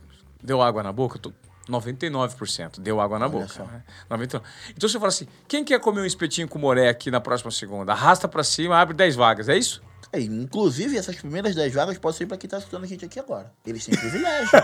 deu 0.43 0.63
água 0.63 0.83
na 0.83 0.93
boca? 0.93 1.19
Tô, 1.19 1.33
99% 1.69 2.81
deu 2.81 3.01
água 3.01 3.19
na 3.19 3.27
Olha 3.27 3.33
boca. 3.33 3.65
Né? 3.65 3.83
99. 4.09 4.45
Então 4.71 4.89
você 4.89 4.99
fala 4.99 5.09
assim: 5.09 5.27
quem 5.49 5.65
quer 5.65 5.81
comer 5.81 6.01
um 6.01 6.07
espetinho 6.07 6.49
com 6.49 6.59
moré 6.59 6.89
aqui 6.89 7.11
na 7.11 7.21
próxima 7.21 7.51
segunda? 7.51 7.93
Arrasta 7.93 8.29
para 8.29 8.45
cima, 8.45 8.77
abre 8.77 8.95
10 8.95 9.17
vagas, 9.17 9.49
é 9.49 9.57
isso? 9.57 9.83
É, 10.13 10.21
inclusive, 10.21 10.97
essas 10.97 11.17
primeiras 11.17 11.55
10 11.55 11.75
vagas 11.75 11.99
podem 11.99 12.19
ser 12.19 12.27
para 12.27 12.37
quem 12.37 12.47
está 12.47 12.59
escutando 12.59 12.85
a 12.85 12.87
gente 12.87 13.05
aqui 13.05 13.19
agora. 13.19 13.53
Eles 13.67 13.85
têm 13.85 13.99
privilégio. 13.99 14.51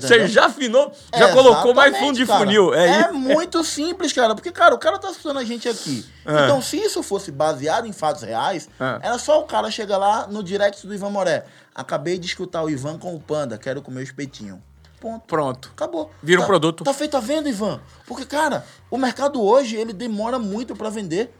Você 0.00 0.28
já 0.28 0.46
afinou, 0.46 0.92
já 1.12 1.30
é, 1.30 1.32
colocou 1.32 1.74
mais 1.74 1.96
fundo 1.98 2.16
de 2.16 2.24
cara. 2.24 2.38
funil. 2.38 2.72
É, 2.72 3.00
é 3.00 3.12
muito 3.12 3.64
simples, 3.64 4.12
cara. 4.12 4.34
Porque, 4.34 4.52
cara, 4.52 4.74
o 4.74 4.78
cara 4.78 4.98
tá 4.98 5.10
escutando 5.10 5.38
a 5.38 5.44
gente 5.44 5.68
aqui. 5.68 6.06
É. 6.24 6.44
Então, 6.44 6.62
se 6.62 6.76
isso 6.76 7.02
fosse 7.02 7.32
baseado 7.32 7.86
em 7.86 7.92
fatos 7.92 8.22
reais, 8.22 8.68
é. 8.78 9.06
era 9.08 9.18
só 9.18 9.40
o 9.40 9.44
cara 9.44 9.70
chegar 9.70 9.98
lá 9.98 10.26
no 10.28 10.42
direct 10.42 10.86
do 10.86 10.94
Ivan 10.94 11.10
Moré. 11.10 11.44
Acabei 11.74 12.18
de 12.18 12.26
escutar 12.26 12.62
o 12.62 12.70
Ivan 12.70 12.98
com 12.98 13.14
o 13.14 13.20
Panda, 13.20 13.58
quero 13.58 13.82
comer 13.82 14.00
o 14.00 14.04
espetinho. 14.04 14.62
Ponto. 15.02 15.26
Pronto. 15.26 15.70
Acabou. 15.72 16.12
Vira 16.22 16.38
tá, 16.38 16.44
um 16.44 16.46
produto. 16.46 16.84
Tá 16.84 16.94
feita 16.94 17.18
a 17.18 17.20
venda, 17.20 17.48
Ivan. 17.48 17.80
Porque, 18.06 18.24
cara, 18.24 18.64
o 18.88 18.96
mercado 18.96 19.42
hoje, 19.42 19.74
ele 19.74 19.92
demora 19.92 20.38
muito 20.38 20.76
para 20.76 20.88
vender. 20.90 21.34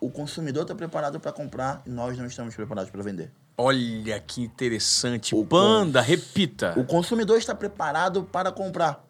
O 0.00 0.08
consumidor 0.08 0.62
está 0.62 0.72
preparado 0.76 1.18
para 1.18 1.32
comprar 1.32 1.82
e 1.84 1.90
nós 1.90 2.16
não 2.16 2.26
estamos 2.26 2.54
preparados 2.54 2.92
para 2.92 3.02
vender. 3.02 3.32
Olha 3.56 4.20
que 4.20 4.40
interessante. 4.40 5.34
O 5.34 5.44
Panda, 5.44 6.00
repita. 6.00 6.74
O 6.78 6.84
consumidor 6.84 7.36
está 7.38 7.56
preparado 7.56 8.22
para 8.22 8.52
comprar. 8.52 9.04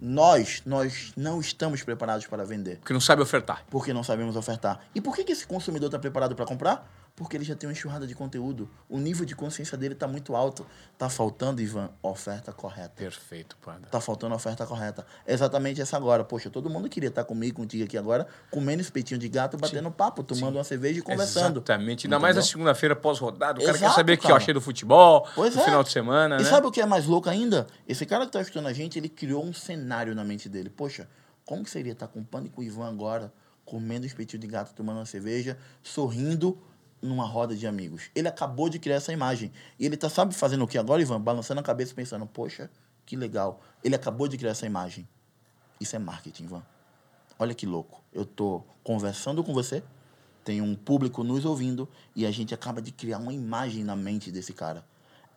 Nós, 0.00 0.62
nós 0.64 1.12
não 1.14 1.38
estamos 1.38 1.82
preparados 1.82 2.26
para 2.26 2.42
vender. 2.44 2.78
Porque 2.78 2.94
não 2.94 3.02
sabe 3.02 3.20
ofertar. 3.20 3.64
Porque 3.70 3.92
não 3.92 4.02
sabemos 4.02 4.34
ofertar. 4.34 4.80
E 4.94 5.00
por 5.02 5.14
que, 5.14 5.24
que 5.24 5.32
esse 5.32 5.46
consumidor 5.46 5.88
está 5.88 5.98
preparado 5.98 6.34
para 6.34 6.46
comprar? 6.46 6.90
Porque 7.14 7.36
ele 7.36 7.44
já 7.44 7.54
tem 7.54 7.68
uma 7.68 7.72
enxurrada 7.72 8.06
de 8.06 8.14
conteúdo. 8.14 8.70
O 8.88 8.98
nível 8.98 9.26
de 9.26 9.36
consciência 9.36 9.76
dele 9.76 9.92
está 9.92 10.08
muito 10.08 10.34
alto. 10.34 10.66
Tá 10.96 11.10
faltando, 11.10 11.60
Ivan, 11.60 11.90
oferta 12.02 12.52
correta. 12.52 12.94
Perfeito, 12.96 13.54
Panda. 13.62 13.86
Tá 13.90 14.00
faltando 14.00 14.32
a 14.32 14.36
oferta 14.36 14.66
correta. 14.66 15.04
Exatamente 15.26 15.80
essa 15.80 15.96
agora. 15.96 16.24
Poxa, 16.24 16.48
todo 16.48 16.70
mundo 16.70 16.88
queria 16.88 17.10
estar 17.10 17.24
comigo, 17.24 17.56
contigo 17.56 17.84
aqui 17.84 17.98
agora, 17.98 18.26
comendo 18.50 18.80
espetinho 18.80 19.20
de 19.20 19.28
gato, 19.28 19.58
batendo 19.58 19.88
Sim. 19.88 19.94
papo, 19.94 20.22
tomando 20.22 20.52
Sim. 20.52 20.58
uma 20.58 20.64
cerveja 20.64 21.00
e 21.00 21.02
conversando. 21.02 21.58
Exatamente. 21.58 22.06
Ainda 22.06 22.16
Entendeu? 22.16 22.20
mais 22.20 22.36
na 22.36 22.42
segunda-feira 22.42 22.96
pós-rodada. 22.96 23.60
O 23.60 23.64
cara 23.64 23.76
Exato, 23.76 23.90
quer 23.92 23.94
saber 23.96 24.16
cara. 24.16 24.26
que 24.26 24.32
eu 24.32 24.36
achei 24.36 24.54
do 24.54 24.60
futebol, 24.62 25.28
pois 25.34 25.54
no 25.54 25.60
é. 25.60 25.64
final 25.64 25.84
de 25.84 25.90
semana, 25.90 26.36
E 26.36 26.42
né? 26.42 26.48
sabe 26.48 26.66
o 26.66 26.70
que 26.70 26.80
é 26.80 26.86
mais 26.86 27.04
louco 27.04 27.28
ainda? 27.28 27.66
Esse 27.86 28.06
cara 28.06 28.24
que 28.24 28.32
tá 28.32 28.40
estudando 28.40 28.68
a 28.68 28.72
gente, 28.72 28.98
ele 28.98 29.10
criou 29.10 29.44
um 29.44 29.52
cenário 29.52 30.14
na 30.14 30.24
mente 30.24 30.48
dele. 30.48 30.70
Poxa, 30.70 31.06
como 31.44 31.62
que 31.62 31.70
seria 31.70 31.92
estar 31.92 32.08
com 32.08 32.20
o 32.20 32.44
e 32.44 32.48
com 32.48 32.62
o 32.62 32.64
Ivan 32.64 32.88
agora, 32.88 33.30
comendo 33.66 34.06
espetinho 34.06 34.40
de 34.40 34.46
gato, 34.46 34.72
tomando 34.74 34.96
uma 34.96 35.06
cerveja, 35.06 35.58
sorrindo 35.82 36.58
numa 37.02 37.26
roda 37.26 37.56
de 37.56 37.66
amigos. 37.66 38.10
Ele 38.14 38.28
acabou 38.28 38.68
de 38.68 38.78
criar 38.78 38.96
essa 38.96 39.12
imagem. 39.12 39.52
E 39.78 39.84
ele 39.84 39.96
tá, 39.96 40.08
sabe, 40.08 40.34
fazendo 40.34 40.64
o 40.64 40.68
que 40.68 40.78
agora, 40.78 41.02
Ivan? 41.02 41.20
Balançando 41.20 41.60
a 41.60 41.64
cabeça 41.64 41.92
pensando, 41.94 42.24
poxa, 42.24 42.70
que 43.04 43.16
legal. 43.16 43.60
Ele 43.82 43.96
acabou 43.96 44.28
de 44.28 44.38
criar 44.38 44.52
essa 44.52 44.64
imagem. 44.64 45.06
Isso 45.80 45.96
é 45.96 45.98
marketing, 45.98 46.44
Ivan. 46.44 46.62
Olha 47.38 47.54
que 47.54 47.66
louco. 47.66 48.00
Eu 48.12 48.24
tô 48.24 48.62
conversando 48.84 49.42
com 49.42 49.52
você, 49.52 49.82
tem 50.44 50.60
um 50.60 50.74
público 50.74 51.24
nos 51.24 51.44
ouvindo 51.44 51.88
e 52.14 52.24
a 52.24 52.30
gente 52.30 52.54
acaba 52.54 52.80
de 52.80 52.92
criar 52.92 53.18
uma 53.18 53.32
imagem 53.32 53.82
na 53.82 53.96
mente 53.96 54.30
desse 54.30 54.52
cara. 54.52 54.84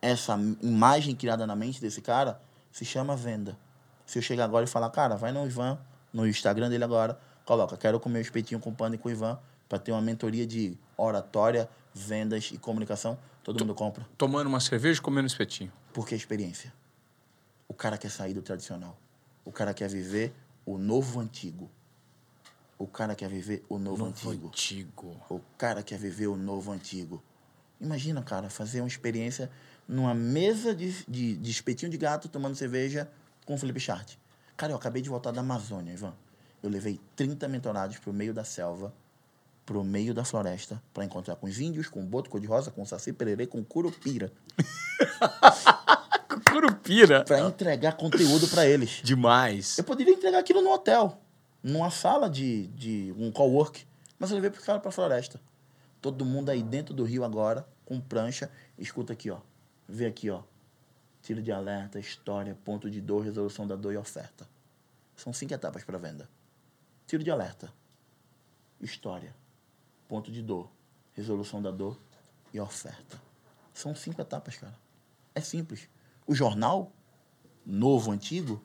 Essa 0.00 0.38
imagem 0.62 1.16
criada 1.16 1.46
na 1.46 1.56
mente 1.56 1.80
desse 1.80 2.00
cara 2.00 2.40
se 2.70 2.84
chama 2.84 3.16
venda. 3.16 3.58
Se 4.04 4.18
eu 4.18 4.22
chegar 4.22 4.44
agora 4.44 4.64
e 4.64 4.68
falar, 4.68 4.90
cara, 4.90 5.16
vai 5.16 5.32
no 5.32 5.44
Ivan, 5.44 5.78
no 6.12 6.26
Instagram 6.26 6.68
dele 6.68 6.84
agora, 6.84 7.18
coloca, 7.44 7.76
quero 7.76 7.98
comer 7.98 8.20
espetinho 8.20 8.60
com 8.60 8.72
pano 8.72 8.94
e 8.94 8.98
com 8.98 9.10
Ivan, 9.10 9.38
para 9.68 9.78
ter 9.78 9.92
uma 9.92 10.00
mentoria 10.02 10.46
de 10.46 10.76
oratória, 10.96 11.68
vendas 11.94 12.50
e 12.52 12.58
comunicação, 12.58 13.18
todo 13.42 13.60
mundo 13.60 13.74
compra. 13.74 14.06
Tomando 14.16 14.46
uma 14.46 14.60
cerveja 14.60 14.98
e 14.98 15.02
comendo 15.02 15.26
espetinho. 15.26 15.72
Porque 15.92 16.14
é 16.14 16.16
experiência. 16.16 16.72
O 17.68 17.74
cara 17.74 17.98
quer 17.98 18.10
sair 18.10 18.34
do 18.34 18.42
tradicional. 18.42 18.98
O 19.44 19.52
cara 19.52 19.72
quer 19.74 19.88
viver 19.88 20.34
o 20.64 20.78
novo 20.78 21.20
antigo. 21.20 21.70
O 22.78 22.86
cara 22.86 23.14
quer 23.14 23.28
viver 23.28 23.64
o 23.68 23.78
novo, 23.78 24.04
Novo 24.04 24.10
antigo. 24.30 24.48
antigo. 24.48 25.16
O 25.30 25.40
cara 25.56 25.82
quer 25.82 25.98
viver 25.98 26.26
o 26.26 26.36
novo 26.36 26.70
antigo. 26.72 27.22
Imagina, 27.80 28.22
cara, 28.22 28.50
fazer 28.50 28.80
uma 28.80 28.88
experiência 28.88 29.50
numa 29.88 30.14
mesa 30.14 30.74
de, 30.74 30.92
de, 31.08 31.36
de 31.36 31.50
espetinho 31.50 31.90
de 31.90 31.96
gato 31.96 32.28
tomando 32.28 32.54
cerveja 32.54 33.10
com 33.44 33.54
o 33.54 33.58
Felipe 33.58 33.80
Chart. 33.80 34.14
Cara, 34.56 34.72
eu 34.72 34.76
acabei 34.76 35.00
de 35.00 35.08
voltar 35.08 35.30
da 35.30 35.40
Amazônia, 35.40 35.92
Ivan. 35.92 36.14
Eu 36.62 36.68
levei 36.70 37.00
30 37.14 37.46
mentorados 37.48 37.98
pro 37.98 38.12
meio 38.12 38.34
da 38.34 38.44
selva, 38.44 38.92
pro 39.66 39.82
meio 39.82 40.14
da 40.14 40.24
floresta, 40.24 40.80
para 40.94 41.04
encontrar 41.04 41.34
com 41.34 41.46
os 41.46 41.58
índios, 41.58 41.88
com 41.88 42.00
o 42.00 42.04
boto 42.04 42.30
cor-de-rosa, 42.30 42.70
com 42.70 42.82
o 42.82 42.86
saci 42.86 43.12
pererê, 43.12 43.46
com 43.48 43.58
o 43.58 43.64
curupira, 43.64 44.32
Curupira. 46.48 47.24
para 47.24 47.40
entregar 47.40 47.96
conteúdo 47.96 48.46
para 48.48 48.64
eles. 48.64 49.00
Demais. 49.02 49.76
Eu 49.76 49.84
poderia 49.84 50.14
entregar 50.14 50.38
aquilo 50.38 50.62
no 50.62 50.70
hotel, 50.72 51.20
numa 51.62 51.90
sala 51.90 52.30
de, 52.30 52.68
de 52.68 53.12
um 53.18 53.32
cowork, 53.32 53.84
mas 54.18 54.30
eu 54.30 54.36
levei 54.36 54.50
pro 54.50 54.62
cara 54.62 54.78
pra 54.78 54.92
floresta. 54.92 55.40
Todo 56.00 56.24
mundo 56.24 56.50
aí 56.50 56.62
dentro 56.62 56.94
do 56.94 57.02
rio 57.02 57.24
agora, 57.24 57.66
com 57.84 58.00
prancha, 58.00 58.48
escuta 58.78 59.12
aqui, 59.12 59.30
ó. 59.30 59.40
Vê 59.88 60.06
aqui, 60.06 60.30
ó. 60.30 60.42
Tiro 61.22 61.42
de 61.42 61.50
alerta, 61.50 61.98
história, 61.98 62.56
ponto 62.64 62.88
de 62.88 63.00
dor, 63.00 63.24
resolução 63.24 63.66
da 63.66 63.74
dor 63.74 63.92
e 63.92 63.96
oferta. 63.96 64.48
São 65.16 65.32
cinco 65.32 65.54
etapas 65.54 65.82
para 65.82 65.98
venda. 65.98 66.28
Tiro 67.06 67.24
de 67.24 67.30
alerta, 67.30 67.72
história, 68.80 69.34
ponto 70.08 70.30
de 70.30 70.42
dor, 70.42 70.70
resolução 71.12 71.60
da 71.62 71.70
dor 71.70 71.98
e 72.52 72.60
oferta. 72.60 73.20
São 73.72 73.94
cinco 73.94 74.20
etapas, 74.20 74.56
cara. 74.56 74.74
É 75.34 75.40
simples. 75.40 75.88
O 76.26 76.34
jornal, 76.34 76.92
novo, 77.64 78.10
antigo, 78.10 78.62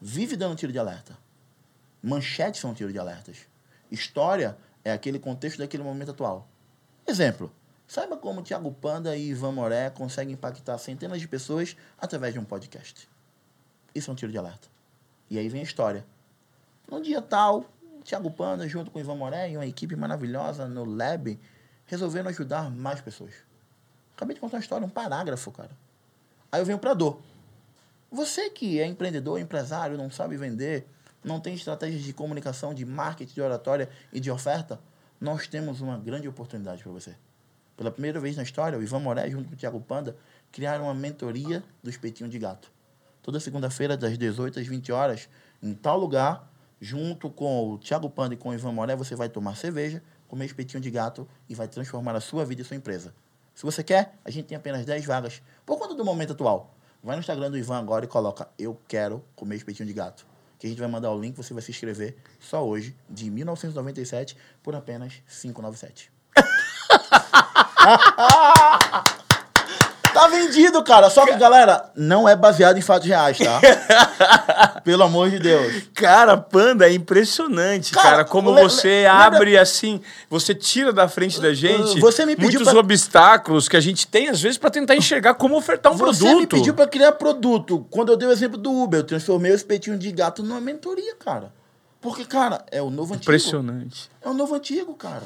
vive 0.00 0.36
dando 0.36 0.56
tiro 0.56 0.72
de 0.72 0.78
alerta. 0.78 1.16
Manchetes 2.02 2.60
são 2.60 2.74
tiro 2.74 2.92
de 2.92 2.98
alertas. 2.98 3.46
História 3.90 4.58
é 4.84 4.92
aquele 4.92 5.18
contexto 5.18 5.58
daquele 5.58 5.82
momento 5.82 6.10
atual. 6.10 6.48
Exemplo. 7.06 7.52
Saiba 7.86 8.16
como 8.16 8.42
Tiago 8.42 8.72
Panda 8.72 9.16
e 9.16 9.28
Ivan 9.28 9.52
Moré 9.52 9.90
conseguem 9.90 10.34
impactar 10.34 10.76
centenas 10.78 11.20
de 11.20 11.28
pessoas 11.28 11.76
através 11.96 12.34
de 12.34 12.40
um 12.40 12.44
podcast. 12.44 13.08
Isso 13.94 14.10
é 14.10 14.12
um 14.12 14.16
tiro 14.16 14.32
de 14.32 14.38
alerta. 14.38 14.68
E 15.30 15.38
aí 15.38 15.48
vem 15.48 15.60
a 15.60 15.64
história. 15.64 16.04
Num 16.90 17.00
dia 17.00 17.22
tal, 17.22 17.64
Tiago 18.06 18.30
Panda, 18.30 18.68
junto 18.68 18.90
com 18.90 19.00
Ivan 19.00 19.16
Moré 19.16 19.50
e 19.50 19.56
uma 19.56 19.66
equipe 19.66 19.96
maravilhosa 19.96 20.68
no 20.68 20.84
Lab, 20.84 21.38
resolveram 21.86 22.30
ajudar 22.30 22.70
mais 22.70 23.00
pessoas. 23.00 23.34
Acabei 24.14 24.34
de 24.34 24.40
contar 24.40 24.58
uma 24.58 24.60
história, 24.60 24.86
um 24.86 24.90
parágrafo, 24.90 25.50
cara. 25.50 25.72
Aí 26.52 26.60
eu 26.60 26.64
venho 26.64 26.78
pra 26.78 26.94
dor. 26.94 27.20
Você 28.10 28.48
que 28.48 28.80
é 28.80 28.86
empreendedor, 28.86 29.40
empresário, 29.40 29.98
não 29.98 30.08
sabe 30.08 30.36
vender, 30.36 30.86
não 31.22 31.40
tem 31.40 31.54
estratégias 31.54 32.02
de 32.02 32.12
comunicação, 32.12 32.72
de 32.72 32.84
marketing, 32.84 33.34
de 33.34 33.40
oratória 33.40 33.88
e 34.12 34.20
de 34.20 34.30
oferta, 34.30 34.78
nós 35.20 35.48
temos 35.48 35.80
uma 35.80 35.98
grande 35.98 36.28
oportunidade 36.28 36.84
para 36.84 36.92
você. 36.92 37.16
Pela 37.76 37.90
primeira 37.90 38.20
vez 38.20 38.36
na 38.36 38.44
história, 38.44 38.78
o 38.78 38.82
Ivan 38.82 39.00
Moré, 39.00 39.28
junto 39.28 39.48
com 39.48 39.54
o 39.54 39.58
Thiago 39.58 39.80
Panda, 39.80 40.16
criaram 40.52 40.84
uma 40.84 40.94
mentoria 40.94 41.62
do 41.82 41.90
espetinho 41.90 42.30
de 42.30 42.38
gato. 42.38 42.70
Toda 43.20 43.40
segunda-feira, 43.40 43.96
das 43.96 44.16
18 44.16 44.60
às 44.60 44.66
20 44.66 44.92
horas, 44.92 45.28
em 45.60 45.74
tal 45.74 45.98
lugar, 45.98 46.48
junto 46.80 47.30
com 47.30 47.72
o 47.72 47.78
Thiago 47.78 48.10
Panda 48.10 48.34
e 48.34 48.36
com 48.36 48.50
o 48.50 48.54
Ivan 48.54 48.72
Moré, 48.72 48.96
você 48.96 49.14
vai 49.14 49.28
tomar 49.28 49.56
cerveja, 49.56 50.02
comer 50.28 50.46
espetinho 50.46 50.80
de 50.80 50.90
gato 50.90 51.28
e 51.48 51.54
vai 51.54 51.68
transformar 51.68 52.14
a 52.14 52.20
sua 52.20 52.44
vida 52.44 52.62
e 52.62 52.64
sua 52.64 52.76
empresa. 52.76 53.14
Se 53.54 53.62
você 53.62 53.82
quer, 53.82 54.18
a 54.24 54.30
gente 54.30 54.46
tem 54.46 54.56
apenas 54.56 54.84
10 54.84 55.06
vagas. 55.06 55.42
Por 55.64 55.78
conta 55.78 55.94
do 55.94 56.04
momento 56.04 56.32
atual, 56.32 56.74
vai 57.02 57.16
no 57.16 57.20
Instagram 57.20 57.50
do 57.50 57.56
Ivan 57.56 57.78
agora 57.78 58.04
e 58.04 58.08
coloca 58.08 58.48
Eu 58.58 58.78
quero 58.86 59.24
comer 59.34 59.56
espetinho 59.56 59.86
de 59.86 59.94
gato. 59.94 60.26
Que 60.58 60.66
a 60.66 60.70
gente 60.70 60.78
vai 60.78 60.88
mandar 60.88 61.10
o 61.10 61.20
link, 61.20 61.36
você 61.36 61.54
vai 61.54 61.62
se 61.62 61.70
inscrever 61.70 62.16
só 62.40 62.66
hoje, 62.66 62.96
de 63.08 63.30
1997, 63.30 64.36
por 64.62 64.74
apenas 64.74 65.22
597. 65.28 66.12
Tá 70.26 70.36
vendido, 70.36 70.82
cara. 70.82 71.08
Só 71.08 71.24
que, 71.24 71.34
galera, 71.36 71.90
não 71.94 72.28
é 72.28 72.34
baseado 72.34 72.76
em 72.76 72.80
fatos 72.80 73.06
reais, 73.08 73.38
tá? 73.38 73.60
Pelo 74.84 75.02
amor 75.04 75.30
de 75.30 75.38
Deus. 75.38 75.84
Cara, 75.94 76.36
Panda, 76.36 76.88
é 76.88 76.92
impressionante, 76.92 77.92
cara, 77.92 78.08
Cara, 78.10 78.24
como 78.24 78.52
você 78.54 79.06
abre 79.08 79.56
assim, 79.56 80.00
você 80.28 80.54
tira 80.54 80.92
da 80.92 81.08
frente 81.08 81.40
da 81.40 81.52
gente 81.52 81.98
Você 82.00 82.24
me 82.26 82.34
pediu 82.36 82.52
muitos 82.60 82.68
pra- 82.72 82.80
obstáculos 82.80 83.68
que 83.68 83.76
a 83.76 83.80
gente 83.80 84.06
tem, 84.06 84.28
às 84.28 84.40
vezes, 84.40 84.58
pra 84.58 84.70
tentar 84.70 84.96
enxergar 84.96 85.34
como 85.34 85.56
ofertar 85.56 85.92
um 85.92 85.96
Você 85.96 86.24
produto. 86.24 86.40
me 86.40 86.46
pediu 86.46 86.74
pra 86.74 86.86
criar 86.86 87.12
produto. 87.12 87.86
Quando 87.90 88.12
eu 88.12 88.16
dei 88.16 88.28
o 88.28 88.32
exemplo 88.32 88.58
do 88.58 88.70
Uber, 88.72 89.00
eu 89.00 89.04
transformei 89.04 89.52
o 89.52 89.54
espetinho 89.54 89.98
de 89.98 90.10
gato 90.12 90.42
numa 90.42 90.60
mentoria, 90.60 91.14
cara. 91.16 91.52
Porque, 92.00 92.24
cara, 92.24 92.64
é 92.70 92.80
o 92.80 92.90
novo 92.90 93.14
antigo. 93.14 93.24
Impressionante. 93.24 94.10
É 94.22 94.28
o 94.28 94.34
novo 94.34 94.54
antigo, 94.54 94.94
cara. 94.94 95.22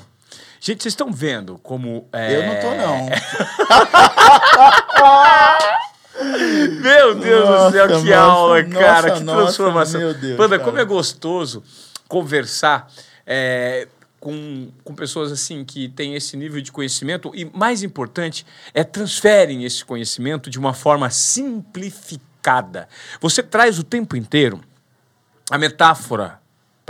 Gente, 0.61 0.83
vocês 0.83 0.93
estão 0.93 1.11
vendo 1.13 1.59
como. 1.63 2.09
é, 2.13 2.37
Eu 2.37 2.47
não 2.47 2.61
tô, 2.61 2.75
não. 2.75 3.09
Meu 6.83 7.15
Deus 7.15 7.49
do 7.49 7.71
céu, 7.71 7.89
Nossa, 7.89 8.03
que 8.03 8.11
nossa, 8.11 8.17
aula, 8.21 8.63
nossa, 8.63 8.79
cara, 8.79 9.11
que 9.13 9.21
nossa, 9.23 9.43
transformação. 9.43 10.01
meu 10.01 10.15
Deus, 10.15 10.37
Panda, 10.37 10.59
cara. 10.59 10.65
como 10.71 10.79
é 10.79 10.85
gostoso 10.85 11.63
conversar 12.09 12.91
é, 13.27 13.89
com, 14.19 14.69
com 14.85 14.95
pessoas 14.95 15.33
assim 15.33 15.65
que 15.65 15.89
têm 15.89 16.15
esse 16.15 16.37
nível 16.37 16.61
de 16.61 16.71
conhecimento 16.71 17.31
e, 17.35 17.45
mais 17.57 17.83
importante, 17.83 18.45
é 18.75 18.85
transferem 18.85 19.65
esse 19.65 19.85
conhecimento 19.85 20.51
de 20.51 20.59
uma 20.59 20.75
forma 20.75 21.09
simplificada. 21.09 22.87
Você 23.21 23.43
traz 23.43 23.79
o 23.79 23.85
tempo 23.85 24.17
inteiro 24.17 24.61
a 25.51 25.57
metáfora 25.57 26.39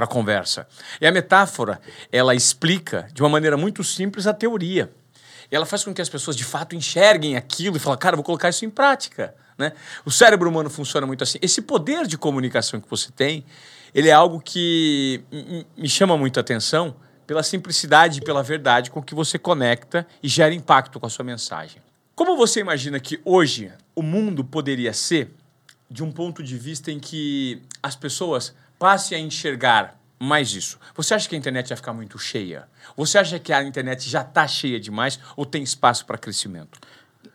para 0.01 0.07
a 0.07 0.09
conversa. 0.09 0.67
E 0.99 1.07
a 1.07 1.13
metáfora, 1.13 1.79
ela 2.11 2.35
explica 2.35 3.07
de 3.13 3.23
uma 3.23 3.29
maneira 3.29 3.57
muito 3.59 3.85
simples 3.85 4.27
a 4.27 4.33
teoria. 4.33 4.91
E 5.51 5.55
ela 5.55 5.67
faz 5.67 5.85
com 5.85 5.93
que 5.93 6.01
as 6.01 6.09
pessoas 6.09 6.37
de 6.37 6.45
fato 6.45 6.75
enxerguem 6.75 7.37
aquilo 7.37 7.77
e 7.77 7.81
falem, 7.81 7.99
cara, 7.99 8.17
vou 8.17 8.25
colocar 8.25 8.49
isso 8.49 8.65
em 8.65 8.71
prática. 8.71 9.35
Né? 9.59 9.73
O 10.07 10.11
cérebro 10.11 10.49
humano 10.49 10.71
funciona 10.71 11.07
muito 11.07 11.23
assim. 11.23 11.39
Esse 11.43 11.61
poder 11.61 12.07
de 12.07 12.17
comunicação 12.17 12.81
que 12.81 12.89
você 12.89 13.13
tem, 13.13 13.45
ele 13.95 14.09
é 14.09 14.13
algo 14.13 14.41
que 14.41 15.23
me 15.77 15.89
chama 15.89 16.17
muita 16.17 16.41
atenção 16.41 16.97
pela 17.27 17.43
simplicidade 17.43 18.21
e 18.21 18.23
pela 18.23 18.43
verdade 18.43 18.91
com 18.91 19.03
que 19.03 19.15
você 19.15 19.39
conecta 19.39 20.07
e 20.23 20.29
gera 20.29 20.55
impacto 20.55 20.99
com 20.99 21.05
a 21.07 21.11
sua 21.11 21.27
mensagem. 21.27 21.83
Como 22.15 22.39
você 22.39 22.61
imagina 22.61 22.99
que 22.99 23.21
hoje 23.23 23.71
o 23.95 24.03
mundo 24.03 24.43
poderia 24.45 24.95
ser 24.95 25.31
de 25.91 26.03
um 26.03 26.11
ponto 26.11 26.43
de 26.43 26.57
vista 26.57 26.91
em 26.91 26.99
que 26.99 27.61
as 27.83 27.97
pessoas 27.97 28.55
passem 28.81 29.17
a 29.19 29.21
enxergar 29.21 29.95
mais 30.19 30.53
isso. 30.55 30.79
Você 30.97 31.13
acha 31.15 31.29
que 31.29 31.35
a 31.35 31.39
internet 31.39 31.69
vai 31.69 31.77
ficar 31.77 31.93
muito 31.93 32.19
cheia? 32.19 32.67
Você 32.97 33.19
acha 33.19 33.39
que 33.39 33.53
a 33.53 33.63
internet 33.63 34.09
já 34.09 34.23
está 34.23 34.49
cheia 34.49 34.81
demais 34.81 35.21
ou 35.37 35.45
tem 35.47 35.63
espaço 35.63 36.05
para 36.07 36.17
crescimento? 36.19 36.81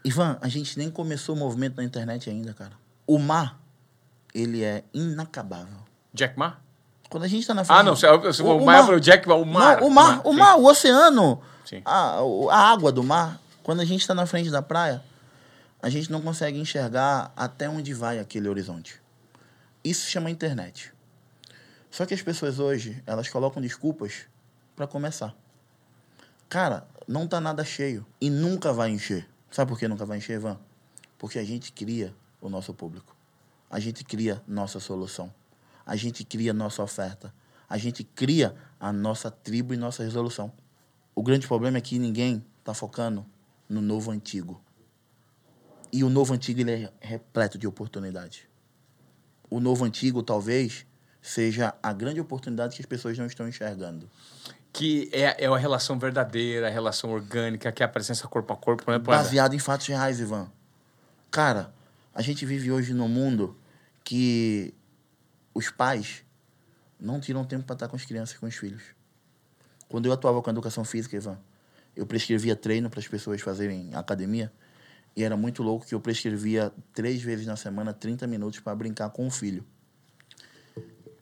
Ivan, 0.03 0.37
a 0.41 0.47
gente 0.49 0.77
nem 0.77 0.89
começou 0.89 1.35
o 1.35 1.37
movimento 1.39 1.77
na 1.77 1.83
internet 1.83 2.29
ainda, 2.29 2.53
cara. 2.53 2.71
O 3.07 3.19
mar, 3.19 3.59
ele 4.33 4.63
é 4.63 4.83
inacabável. 4.93 5.77
Jack 6.13 6.37
Ma? 6.37 6.57
Quando 7.09 7.23
a 7.23 7.27
gente 7.27 7.45
tá 7.45 7.53
na 7.53 7.63
frente... 7.63 7.77
Ah, 7.79 7.83
não, 7.83 7.95
você- 7.95 8.07
você- 8.17 8.41
o 8.43 8.65
mar 8.65 8.83
foi 8.85 8.95
o 8.95 8.99
Jack 8.99 9.27
Ma, 9.27 9.35
o 9.35 9.45
mar. 9.45 9.83
O 9.83 9.89
mar, 9.89 10.15
Mar, 10.17 10.21
o 10.27 10.33
mar, 10.33 10.55
o 10.57 10.65
oceano, 10.65 11.41
a, 11.85 12.21
o- 12.23 12.49
a 12.49 12.57
água 12.57 12.91
do 12.91 13.03
mar. 13.03 13.39
Quando 13.61 13.81
a 13.81 13.85
gente 13.85 14.01
está 14.01 14.13
na 14.15 14.25
frente 14.25 14.49
da 14.49 14.61
praia, 14.63 15.03
a 15.81 15.89
gente 15.89 16.11
não 16.11 16.21
consegue 16.21 16.59
enxergar 16.59 17.31
até 17.35 17.69
onde 17.69 17.93
vai 17.93 18.17
aquele 18.19 18.49
horizonte. 18.49 18.99
Isso 19.83 20.09
chama 20.09 20.29
internet. 20.31 20.91
Só 21.95 22.05
que 22.05 22.13
as 22.13 22.21
pessoas 22.21 22.59
hoje, 22.59 23.01
elas 23.05 23.29
colocam 23.29 23.61
desculpas 23.61 24.27
para 24.75 24.85
começar. 24.85 25.33
Cara, 26.49 26.85
não 27.07 27.25
tá 27.25 27.39
nada 27.39 27.63
cheio 27.63 28.05
e 28.19 28.29
nunca 28.29 28.73
vai 28.73 28.89
encher. 28.89 29.25
Sabe 29.49 29.69
por 29.69 29.79
que 29.79 29.87
nunca 29.87 30.05
vai 30.05 30.17
encher, 30.17 30.33
Ivan? 30.33 30.59
Porque 31.17 31.39
a 31.39 31.43
gente 31.45 31.71
cria 31.71 32.13
o 32.41 32.49
nosso 32.49 32.73
público. 32.73 33.15
A 33.71 33.79
gente 33.79 34.03
cria 34.03 34.43
nossa 34.45 34.77
solução. 34.77 35.33
A 35.85 35.95
gente 35.95 36.25
cria 36.25 36.51
nossa 36.51 36.83
oferta. 36.83 37.33
A 37.69 37.77
gente 37.77 38.03
cria 38.03 38.53
a 38.77 38.91
nossa 38.91 39.31
tribo 39.31 39.73
e 39.73 39.77
nossa 39.77 40.03
resolução. 40.03 40.51
O 41.15 41.23
grande 41.23 41.47
problema 41.47 41.77
é 41.77 41.81
que 41.81 41.97
ninguém 41.97 42.45
está 42.59 42.73
focando 42.73 43.25
no 43.69 43.79
novo 43.79 44.11
antigo. 44.11 44.61
E 45.93 46.03
o 46.03 46.09
novo 46.09 46.33
antigo 46.33 46.59
ele 46.59 46.71
é 46.73 46.93
repleto 46.99 47.57
de 47.57 47.65
oportunidades. 47.65 48.41
O 49.49 49.61
novo 49.61 49.85
antigo 49.85 50.21
talvez 50.21 50.85
seja 51.25 51.73
a 51.81 51.91
grande 51.91 52.21
oportunidade 52.21 52.75
que 52.75 52.81
as 52.83 52.85
pessoas 52.85 53.17
não 53.17 53.25
estão 53.25 53.47
enxergando. 53.47 54.07
Que 54.71 55.09
é, 55.11 55.45
é 55.45 55.47
a 55.47 55.57
relação 55.57 55.97
verdadeira, 55.97 56.67
a 56.67 56.69
relação 56.69 57.09
orgânica, 57.09 57.71
que 57.71 57.81
é 57.81 57.85
a 57.85 57.89
presença 57.89 58.27
corpo 58.27 58.53
a 58.53 58.55
corpo, 58.55 58.91
né? 58.91 58.99
Baseado 58.99 59.55
em 59.55 59.59
fatos 59.59 59.87
reais, 59.87 60.19
Ivan. 60.19 60.51
Cara, 61.31 61.73
a 62.13 62.21
gente 62.21 62.45
vive 62.45 62.71
hoje 62.71 62.93
num 62.93 63.07
mundo 63.07 63.57
que 64.03 64.71
os 65.51 65.71
pais 65.71 66.23
não 66.99 67.19
tiram 67.19 67.43
tempo 67.43 67.63
para 67.63 67.73
estar 67.73 67.87
com 67.87 67.95
as 67.95 68.05
crianças 68.05 68.35
e 68.35 68.39
com 68.39 68.45
os 68.45 68.55
filhos. 68.55 68.83
Quando 69.89 70.05
eu 70.05 70.13
atuava 70.13 70.43
com 70.43 70.49
a 70.51 70.53
educação 70.53 70.85
física, 70.85 71.15
Ivan, 71.15 71.39
eu 71.95 72.05
prescrevia 72.05 72.55
treino 72.55 72.87
para 72.87 72.99
as 72.99 73.07
pessoas 73.07 73.41
fazerem 73.41 73.89
academia 73.95 74.53
e 75.15 75.23
era 75.23 75.35
muito 75.35 75.63
louco 75.63 75.87
que 75.87 75.95
eu 75.95 75.99
prescrevia 75.99 76.71
três 76.93 77.23
vezes 77.23 77.47
na 77.47 77.55
semana 77.55 77.93
30 77.93 78.27
minutos 78.27 78.59
para 78.59 78.75
brincar 78.75 79.09
com 79.09 79.25
o 79.25 79.31
filho. 79.31 79.65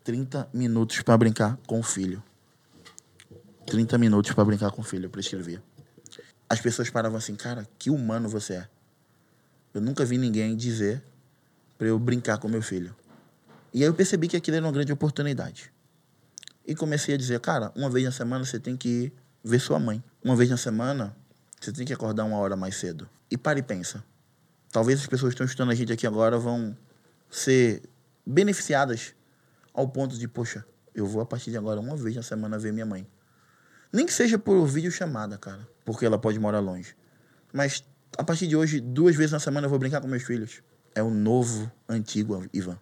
30 0.03 0.49
minutos 0.53 1.01
para 1.01 1.17
brincar 1.17 1.57
com 1.65 1.79
o 1.79 1.83
filho. 1.83 2.21
30 3.65 3.97
minutos 3.97 4.33
pra 4.33 4.43
brincar 4.43 4.71
com 4.71 4.81
o 4.81 4.83
filho, 4.83 5.05
eu 5.05 5.09
prescrevia. 5.09 5.63
As 6.49 6.59
pessoas 6.59 6.89
paravam 6.89 7.17
assim, 7.17 7.35
cara, 7.35 7.67
que 7.79 7.89
humano 7.89 8.27
você 8.27 8.55
é. 8.55 8.69
Eu 9.73 9.81
nunca 9.81 10.03
vi 10.03 10.17
ninguém 10.17 10.55
dizer 10.55 11.01
pra 11.77 11.87
eu 11.87 11.97
brincar 11.97 12.37
com 12.37 12.47
meu 12.47 12.61
filho. 12.61 12.95
E 13.73 13.81
aí 13.81 13.87
eu 13.87 13.93
percebi 13.93 14.27
que 14.27 14.37
aquilo 14.37 14.57
era 14.57 14.65
uma 14.65 14.71
grande 14.71 14.91
oportunidade. 14.91 15.71
E 16.67 16.75
comecei 16.75 17.15
a 17.15 17.17
dizer, 17.17 17.39
cara, 17.39 17.71
uma 17.75 17.89
vez 17.89 18.05
na 18.05 18.11
semana 18.11 18.45
você 18.45 18.59
tem 18.59 18.77
que 18.77 18.87
ir 18.87 19.13
ver 19.43 19.59
sua 19.59 19.79
mãe. 19.79 20.03
Uma 20.23 20.35
vez 20.35 20.49
na 20.49 20.57
semana 20.57 21.15
você 21.59 21.71
tem 21.71 21.85
que 21.85 21.93
acordar 21.93 22.25
uma 22.25 22.37
hora 22.37 22.55
mais 22.55 22.75
cedo. 22.75 23.09
E 23.31 23.37
para 23.37 23.57
e 23.57 23.63
pensa. 23.63 24.03
Talvez 24.71 24.99
as 24.99 25.07
pessoas 25.07 25.29
que 25.29 25.35
estão 25.35 25.45
estudando 25.45 25.71
a 25.71 25.75
gente 25.75 25.91
aqui 25.91 26.05
agora 26.05 26.37
vão 26.37 26.77
ser 27.29 27.81
beneficiadas 28.25 29.15
ao 29.73 29.87
ponto 29.87 30.17
de, 30.17 30.27
poxa, 30.27 30.65
eu 30.93 31.05
vou 31.05 31.21
a 31.21 31.25
partir 31.25 31.51
de 31.51 31.57
agora 31.57 31.79
uma 31.79 31.95
vez 31.95 32.15
na 32.15 32.21
semana 32.21 32.57
ver 32.59 32.71
minha 32.71 32.85
mãe. 32.85 33.07
Nem 33.91 34.05
que 34.05 34.13
seja 34.13 34.37
por 34.37 34.65
videochamada, 34.65 35.37
cara, 35.37 35.67
porque 35.83 36.05
ela 36.05 36.17
pode 36.17 36.39
morar 36.39 36.59
longe. 36.59 36.95
Mas 37.51 37.83
a 38.17 38.23
partir 38.23 38.47
de 38.47 38.55
hoje, 38.55 38.79
duas 38.79 39.15
vezes 39.15 39.31
na 39.31 39.39
semana 39.39 39.65
eu 39.65 39.69
vou 39.69 39.79
brincar 39.79 40.01
com 40.01 40.07
meus 40.07 40.23
filhos. 40.23 40.61
É 40.95 41.01
o 41.01 41.09
novo, 41.09 41.71
antigo 41.89 42.47
Ivan, 42.53 42.79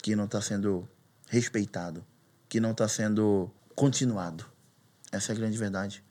que 0.00 0.14
não 0.14 0.24
está 0.24 0.40
sendo 0.40 0.88
respeitado, 1.28 2.04
que 2.48 2.60
não 2.60 2.70
está 2.70 2.86
sendo 2.86 3.50
continuado. 3.74 4.46
Essa 5.10 5.32
é 5.32 5.34
a 5.34 5.38
grande 5.38 5.58
verdade. 5.58 6.04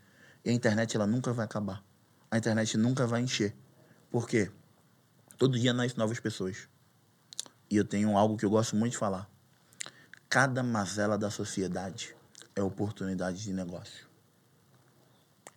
E 0.43 0.49
a 0.49 0.53
internet, 0.53 0.95
ela 0.95 1.07
nunca 1.07 1.31
vai 1.31 1.45
acabar. 1.45 1.83
A 2.29 2.37
internet 2.37 2.77
nunca 2.77 3.07
vai 3.07 3.21
encher. 3.21 3.55
Por 4.09 4.27
quê? 4.27 4.51
Todo 5.37 5.57
dia 5.57 5.73
nascem 5.73 5.97
novas 5.97 6.19
pessoas. 6.19 6.67
E 7.69 7.77
eu 7.77 7.85
tenho 7.85 8.17
algo 8.17 8.35
que 8.37 8.45
eu 8.45 8.49
gosto 8.49 8.75
muito 8.75 8.93
de 8.93 8.97
falar. 8.97 9.30
Cada 10.31 10.63
mazela 10.63 11.17
da 11.17 11.29
sociedade 11.29 12.15
é 12.55 12.63
oportunidade 12.63 13.43
de 13.43 13.51
negócio. 13.51 14.07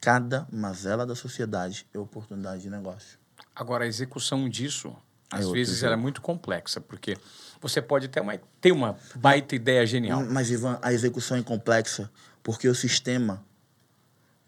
Cada 0.01 0.49
mazela 0.51 1.07
da 1.07 1.15
sociedade 1.15 1.87
é 1.95 1.99
oportunidade 1.99 2.63
de 2.63 2.69
negócio. 2.71 3.17
Agora, 3.55 3.85
a 3.85 3.87
execução 3.87 4.49
disso, 4.49 4.89
É 5.33 5.37
às 5.37 5.43
outro 5.43 5.53
vezes, 5.61 5.77
jogo. 5.77 5.87
ela 5.87 5.95
é 5.95 5.97
muito 5.97 6.21
complexa, 6.21 6.81
porque 6.81 7.17
você 7.61 7.81
pode 7.81 8.09
ter 8.09 8.19
uma, 8.19 8.37
ter 8.61 8.73
uma 8.73 8.99
baita 9.15 9.55
ideia 9.55 9.87
genial. 9.87 10.25
Mas, 10.25 10.51
Ivan, 10.51 10.77
a 10.83 10.93
execução 10.93 11.37
é 11.37 11.43
complexa 11.45 12.11
porque 12.43 12.69
o 12.69 12.75
sistema 12.75 13.45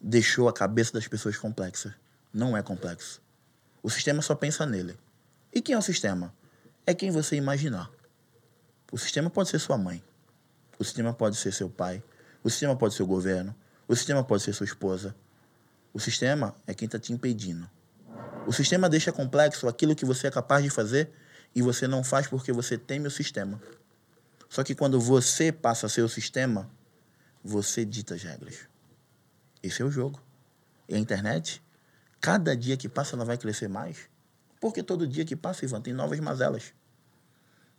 deixou 0.00 0.48
a 0.48 0.52
cabeça 0.52 0.92
das 0.94 1.06
pessoas 1.06 1.36
complexa. 1.38 1.94
Não 2.34 2.56
é 2.56 2.64
complexo. 2.64 3.22
O 3.80 3.88
sistema 3.88 4.20
só 4.22 4.34
pensa 4.34 4.66
nele. 4.66 4.98
E 5.54 5.62
quem 5.62 5.76
é 5.76 5.78
o 5.78 5.82
sistema? 5.82 6.34
É 6.84 6.92
quem 6.92 7.12
você 7.12 7.36
imaginar. 7.36 7.88
O 8.90 8.98
sistema 8.98 9.30
pode 9.30 9.50
ser 9.50 9.60
sua 9.60 9.78
mãe. 9.78 10.02
O 10.78 10.84
sistema 10.84 11.12
pode 11.12 11.36
ser 11.36 11.52
seu 11.52 11.68
pai. 11.68 12.02
O 12.42 12.50
sistema 12.50 12.76
pode 12.76 12.94
ser 12.94 13.02
o 13.02 13.06
governo. 13.06 13.54
O 13.88 13.94
sistema 13.94 14.22
pode 14.22 14.42
ser 14.42 14.52
sua 14.52 14.64
esposa. 14.64 15.14
O 15.92 16.00
sistema 16.00 16.54
é 16.66 16.74
quem 16.74 16.86
está 16.86 16.98
te 16.98 17.12
impedindo. 17.12 17.68
O 18.46 18.52
sistema 18.52 18.88
deixa 18.88 19.10
complexo 19.10 19.66
aquilo 19.66 19.96
que 19.96 20.04
você 20.04 20.26
é 20.26 20.30
capaz 20.30 20.62
de 20.62 20.70
fazer 20.70 21.10
e 21.54 21.62
você 21.62 21.88
não 21.88 22.04
faz 22.04 22.26
porque 22.26 22.52
você 22.52 22.76
teme 22.76 23.08
o 23.08 23.10
sistema. 23.10 23.60
Só 24.48 24.62
que 24.62 24.74
quando 24.74 25.00
você 25.00 25.50
passa 25.50 25.86
a 25.86 25.88
ser 25.88 26.02
o 26.02 26.08
sistema, 26.08 26.70
você 27.42 27.84
dita 27.84 28.14
as 28.14 28.22
regras. 28.22 28.68
Esse 29.62 29.82
é 29.82 29.84
o 29.84 29.90
jogo. 29.90 30.20
E 30.88 30.94
a 30.94 30.98
internet, 30.98 31.62
cada 32.20 32.56
dia 32.56 32.76
que 32.76 32.88
passa, 32.88 33.16
ela 33.16 33.24
vai 33.24 33.36
crescer 33.36 33.68
mais. 33.68 34.08
Porque 34.60 34.82
todo 34.82 35.06
dia 35.06 35.24
que 35.24 35.34
passa, 35.34 35.64
Ivan, 35.64 35.80
tem 35.80 35.92
novas 35.92 36.20
mazelas. 36.20 36.72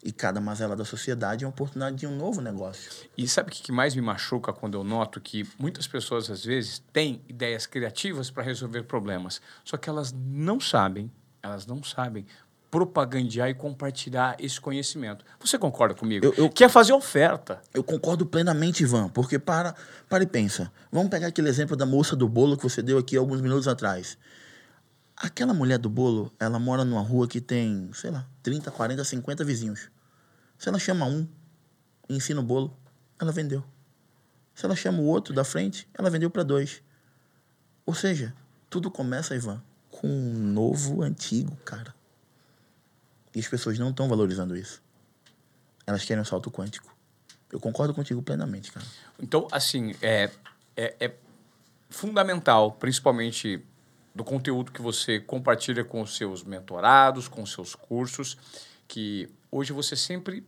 E 0.04 0.12
cada 0.12 0.39
mazela 0.39 0.76
da 0.76 0.86
sociedade 0.86 1.43
é 1.43 1.48
uma 1.48 1.52
oportunidade 1.52 1.95
de 1.98 2.06
um 2.08 2.16
novo 2.16 2.39
negócio. 2.39 2.89
E 3.18 3.28
sabe 3.28 3.50
o 3.50 3.54
que 3.54 3.72
mais 3.72 3.95
me 3.95 4.02
machuca 4.02 4.54
quando 4.54 4.78
eu 4.78 4.84
noto 4.84 5.20
que 5.20 5.45
muitas 5.58 5.88
pessoas, 5.88 6.30
às 6.30 6.45
vezes, 6.45 6.82
têm 6.93 7.22
ideias 7.28 7.66
criativas 7.66 8.30
para 8.30 8.43
resolver 8.43 8.84
problemas, 8.84 9.41
só 9.66 9.76
que 9.76 9.89
elas 9.89 10.14
não 10.14 10.60
sabem, 10.60 11.12
elas 11.41 11.66
não 11.66 11.84
sabem 11.84 12.26
propagandear 12.70 13.50
e 13.50 13.54
compartilhar 13.54 14.36
esse 14.39 14.60
conhecimento. 14.60 15.26
Você 15.39 15.58
concorda 15.58 15.95
comigo? 15.95 16.26
Eu- 16.26 16.34
eu- 16.36 16.50
Que 16.50 16.64
é 16.66 16.70
fazer 16.70 16.93
oferta. 16.93 17.62
Eu 17.74 17.84
concordo 17.84 18.26
plenamente, 18.26 18.84
Ivan, 18.84 19.08
porque 19.10 19.39
para, 19.39 19.74
para 20.10 20.24
e 20.24 20.28
pensa. 20.28 20.72
Vamos 20.91 21.10
pegar 21.10 21.28
aquele 21.28 21.48
exemplo 21.50 21.76
da 21.78 21.86
moça 21.86 22.16
do 22.16 22.28
bolo 22.28 22.58
que 22.58 22.64
você 22.64 22.82
deu 22.84 22.98
aqui 22.98 23.16
alguns 23.18 23.41
minutos 23.41 23.68
atrás. 23.68 24.18
Aquela 25.20 25.51
mulher 25.51 25.80
do 25.80 25.89
bolo, 25.89 26.32
ela 26.39 26.59
mora 26.59 26.86
numa 26.86 27.01
rua 27.01 27.28
que 27.28 27.41
tem, 27.41 27.91
sei 27.91 28.11
lá, 28.11 28.28
30, 28.43 28.70
40, 28.70 29.03
50 29.03 29.43
vizinhos. 29.43 29.89
Se 30.59 30.70
ela 30.70 30.78
chama 30.78 31.05
um 31.05 31.28
e 32.07 32.15
ensina 32.15 32.39
o 32.39 32.43
bolo, 32.43 32.78
ela 33.20 33.32
vendeu. 33.32 33.63
Se 34.53 34.63
ela 34.63 34.76
chama 34.76 34.99
o 34.99 35.05
outro 35.05 35.34
da 35.34 35.43
frente, 35.43 35.89
ela 35.91 36.11
vendeu 36.11 36.30
para 36.30 36.43
dois. 36.43 36.84
Ou 37.84 37.95
seja, 37.95 38.32
tudo 38.70 38.91
começa, 38.91 39.36
Ivan, 39.36 39.59
com 39.89 40.07
um 40.07 40.34
novo, 40.34 41.01
antigo, 41.01 41.55
cara. 41.65 41.95
E 43.34 43.39
as 43.39 43.47
pessoas 43.47 43.80
não 43.80 43.89
estão 43.89 44.07
valorizando 44.07 44.55
isso. 44.55 44.84
Elas 45.86 46.05
querem 46.05 46.22
um 46.22 46.26
salto 46.26 46.51
quântico. 46.51 46.95
Eu 47.51 47.59
concordo 47.59 47.93
contigo 47.93 48.22
plenamente, 48.22 48.72
cara. 48.72 48.86
Então, 49.20 49.47
assim, 49.51 49.95
é, 50.01 50.30
é, 50.76 50.95
é 50.99 51.15
fundamental, 51.89 52.74
principalmente 52.74 53.65
do 54.18 54.24
conteúdo 54.24 54.72
que 54.72 54.82
você 54.82 55.20
compartilha 55.20 55.84
com 55.84 56.01
os 56.01 56.18
seus 56.18 56.43
mentorados, 56.43 57.28
com 57.28 57.43
os 57.43 57.51
seus 57.51 57.76
cursos, 57.76 58.36
que 58.88 59.30
hoje 59.51 59.72
você 59.72 59.95
sempre 59.95 60.43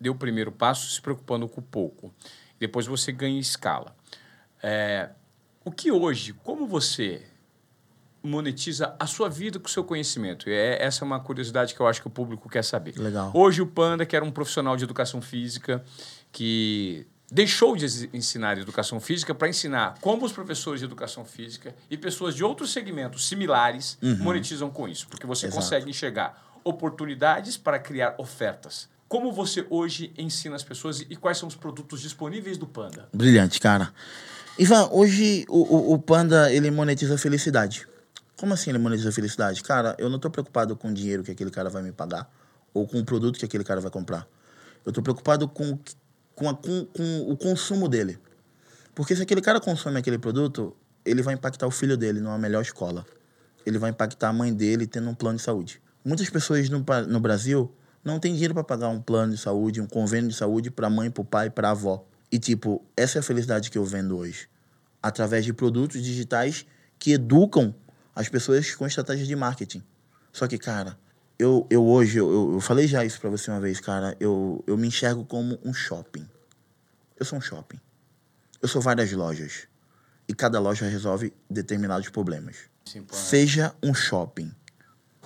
deu 0.00 0.12
o 0.12 0.16
primeiro 0.16 0.52
passo 0.52 0.88
se 0.88 1.02
preocupando 1.02 1.48
com 1.48 1.60
pouco. 1.60 2.14
Depois 2.58 2.86
você 2.86 3.10
ganha 3.10 3.40
escala. 3.40 3.96
É, 4.62 5.10
o 5.64 5.72
que 5.72 5.90
hoje, 5.90 6.32
como 6.32 6.68
você 6.68 7.26
monetiza 8.22 8.94
a 8.98 9.06
sua 9.06 9.28
vida 9.28 9.58
com 9.58 9.66
o 9.66 9.70
seu 9.70 9.82
conhecimento? 9.82 10.48
E 10.48 10.52
é, 10.52 10.80
essa 10.80 11.04
é 11.04 11.06
uma 11.06 11.18
curiosidade 11.18 11.74
que 11.74 11.80
eu 11.80 11.88
acho 11.88 12.00
que 12.00 12.06
o 12.06 12.10
público 12.10 12.48
quer 12.48 12.62
saber. 12.62 12.96
Legal. 12.96 13.32
Hoje 13.34 13.60
o 13.60 13.66
Panda, 13.66 14.06
que 14.06 14.14
era 14.14 14.24
um 14.24 14.30
profissional 14.30 14.76
de 14.76 14.84
educação 14.84 15.20
física, 15.20 15.84
que 16.30 17.08
deixou 17.30 17.76
de 17.76 18.10
ensinar 18.12 18.58
educação 18.58 18.98
física 19.00 19.34
para 19.34 19.48
ensinar 19.48 19.96
como 20.00 20.24
os 20.26 20.32
professores 20.32 20.80
de 20.80 20.86
educação 20.86 21.24
física 21.24 21.74
e 21.90 21.96
pessoas 21.96 22.34
de 22.34 22.42
outros 22.42 22.72
segmentos 22.72 23.26
similares 23.28 23.96
monetizam 24.18 24.70
com 24.70 24.88
isso, 24.88 25.06
porque 25.08 25.26
você 25.26 25.46
Uhum. 25.46 25.50
Exato. 25.52 25.62
consegue 25.64 25.90
enxergar 25.90 26.60
oportunidades 26.64 27.56
para 27.56 27.78
criar 27.78 28.14
ofertas. 28.18 28.88
Como 29.08 29.32
você 29.32 29.66
hoje 29.70 30.12
ensina 30.16 30.54
as 30.56 30.62
pessoas 30.62 31.00
e 31.00 31.16
quais 31.16 31.36
são 31.38 31.48
os 31.48 31.56
produtos 31.56 32.00
disponíveis 32.00 32.56
do 32.56 32.66
Panda? 32.66 33.08
Brilhante, 33.12 33.58
cara. 33.60 33.92
Ivan, 34.58 34.88
hoje 34.92 35.44
o, 35.48 35.58
o, 35.62 35.94
o 35.94 35.98
Panda, 35.98 36.52
ele 36.52 36.70
monetiza 36.70 37.14
a 37.14 37.18
felicidade. 37.18 37.86
Como 38.36 38.54
assim 38.54 38.70
ele 38.70 38.78
monetiza 38.78 39.08
a 39.08 39.12
felicidade? 39.12 39.62
Cara, 39.62 39.94
eu 39.98 40.08
não 40.08 40.18
tô 40.18 40.30
preocupado 40.30 40.76
com 40.76 40.88
o 40.90 40.94
dinheiro 40.94 41.22
que 41.22 41.30
aquele 41.30 41.50
cara 41.50 41.68
vai 41.68 41.82
me 41.82 41.92
pagar 41.92 42.30
ou 42.72 42.86
com 42.86 42.98
o 43.00 43.04
produto 43.04 43.38
que 43.38 43.44
aquele 43.44 43.64
cara 43.64 43.80
vai 43.80 43.90
comprar. 43.90 44.26
Eu 44.86 44.92
tô 44.92 45.02
preocupado 45.02 45.48
com, 45.48 45.78
com, 46.40 46.48
a- 46.48 46.54
com, 46.54 46.86
com 46.86 47.30
o 47.30 47.36
consumo 47.36 47.86
dele. 47.86 48.18
Porque 48.94 49.14
se 49.14 49.20
aquele 49.20 49.42
cara 49.42 49.60
consome 49.60 49.98
aquele 49.98 50.18
produto, 50.18 50.74
ele 51.04 51.20
vai 51.20 51.34
impactar 51.34 51.66
o 51.66 51.70
filho 51.70 51.98
dele 51.98 52.18
numa 52.18 52.38
melhor 52.38 52.62
escola. 52.62 53.04
Ele 53.66 53.78
vai 53.78 53.90
impactar 53.90 54.30
a 54.30 54.32
mãe 54.32 54.52
dele 54.52 54.86
tendo 54.86 55.10
um 55.10 55.14
plano 55.14 55.36
de 55.36 55.42
saúde. 55.44 55.82
Muitas 56.02 56.30
pessoas 56.30 56.70
no, 56.70 56.82
no 57.08 57.20
Brasil 57.20 57.70
não 58.02 58.18
têm 58.18 58.32
dinheiro 58.32 58.54
para 58.54 58.64
pagar 58.64 58.88
um 58.88 59.02
plano 59.02 59.34
de 59.34 59.38
saúde, 59.38 59.82
um 59.82 59.86
convênio 59.86 60.30
de 60.30 60.34
saúde 60.34 60.70
para 60.70 60.88
mãe, 60.88 61.10
para 61.10 61.24
pai, 61.24 61.50
para 61.50 61.70
avó. 61.72 62.06
E 62.32 62.38
tipo, 62.38 62.82
essa 62.96 63.18
é 63.18 63.20
a 63.20 63.22
felicidade 63.22 63.70
que 63.70 63.76
eu 63.76 63.84
vendo 63.84 64.16
hoje. 64.16 64.48
Através 65.02 65.44
de 65.44 65.52
produtos 65.52 66.02
digitais 66.02 66.64
que 66.98 67.12
educam 67.12 67.74
as 68.14 68.30
pessoas 68.30 68.74
com 68.74 68.86
estratégias 68.86 69.28
de 69.28 69.36
marketing. 69.36 69.82
Só 70.32 70.46
que, 70.48 70.56
cara, 70.56 70.98
eu, 71.40 71.66
eu 71.70 71.84
hoje, 71.86 72.18
eu, 72.18 72.52
eu- 72.54 72.60
falei 72.60 72.86
já 72.86 73.04
isso 73.04 73.20
para 73.20 73.30
você 73.30 73.50
uma 73.50 73.60
vez, 73.60 73.80
cara, 73.80 74.16
eu, 74.20 74.62
eu 74.66 74.76
me 74.76 74.86
enxergo 74.88 75.24
como 75.24 75.58
um 75.64 75.72
shopping. 75.72 76.28
Eu 77.18 77.24
sou 77.26 77.38
um 77.38 77.42
shopping. 77.42 77.80
Eu 78.62 78.68
sou 78.68 78.80
várias 78.80 79.10
lojas. 79.12 79.66
E 80.28 80.34
cada 80.34 80.60
loja 80.60 80.86
resolve 80.86 81.32
determinados 81.48 82.08
problemas. 82.08 82.56
Sim, 82.84 83.02
pô. 83.02 83.14
Seja 83.14 83.74
um 83.82 83.92
shopping. 83.94 84.52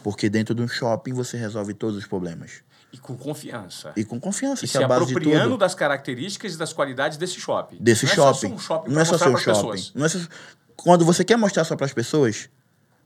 Porque 0.02 0.28
dentro 0.30 0.54
de 0.54 0.62
um 0.62 0.68
shopping 0.68 1.12
você 1.12 1.36
resolve 1.36 1.74
todos 1.74 1.96
os 1.96 2.06
problemas. 2.06 2.62
E 2.92 2.98
com 2.98 3.16
confiança. 3.16 3.92
E 3.96 4.04
com 4.04 4.20
confiança, 4.20 4.64
E 4.64 4.68
que 4.68 4.72
se 4.72 4.76
é 4.76 4.86
de 4.86 4.92
apropriando 4.92 5.58
das 5.58 5.74
características 5.74 6.54
e 6.54 6.56
das 6.56 6.72
qualidades 6.72 7.18
desse 7.18 7.40
shopping. 7.40 7.76
Desse 7.80 8.04
não 8.06 8.12
É 8.12 8.14
shopping. 8.16 8.48
só 8.48 8.54
um 8.54 8.58
shopping 8.58 8.90
não 8.92 9.00
é 9.00 9.04
pra 9.04 9.18
só 9.18 9.24
seu 9.24 9.36
shopping. 9.36 9.44
pessoas. 9.70 9.92
Não 9.94 10.06
é 10.06 10.08
só... 10.08 10.18
Quando 10.76 11.04
você 11.04 11.24
quer 11.24 11.36
mostrar 11.36 11.64
só 11.64 11.74
para 11.76 11.86
as 11.86 11.92
pessoas, 11.92 12.48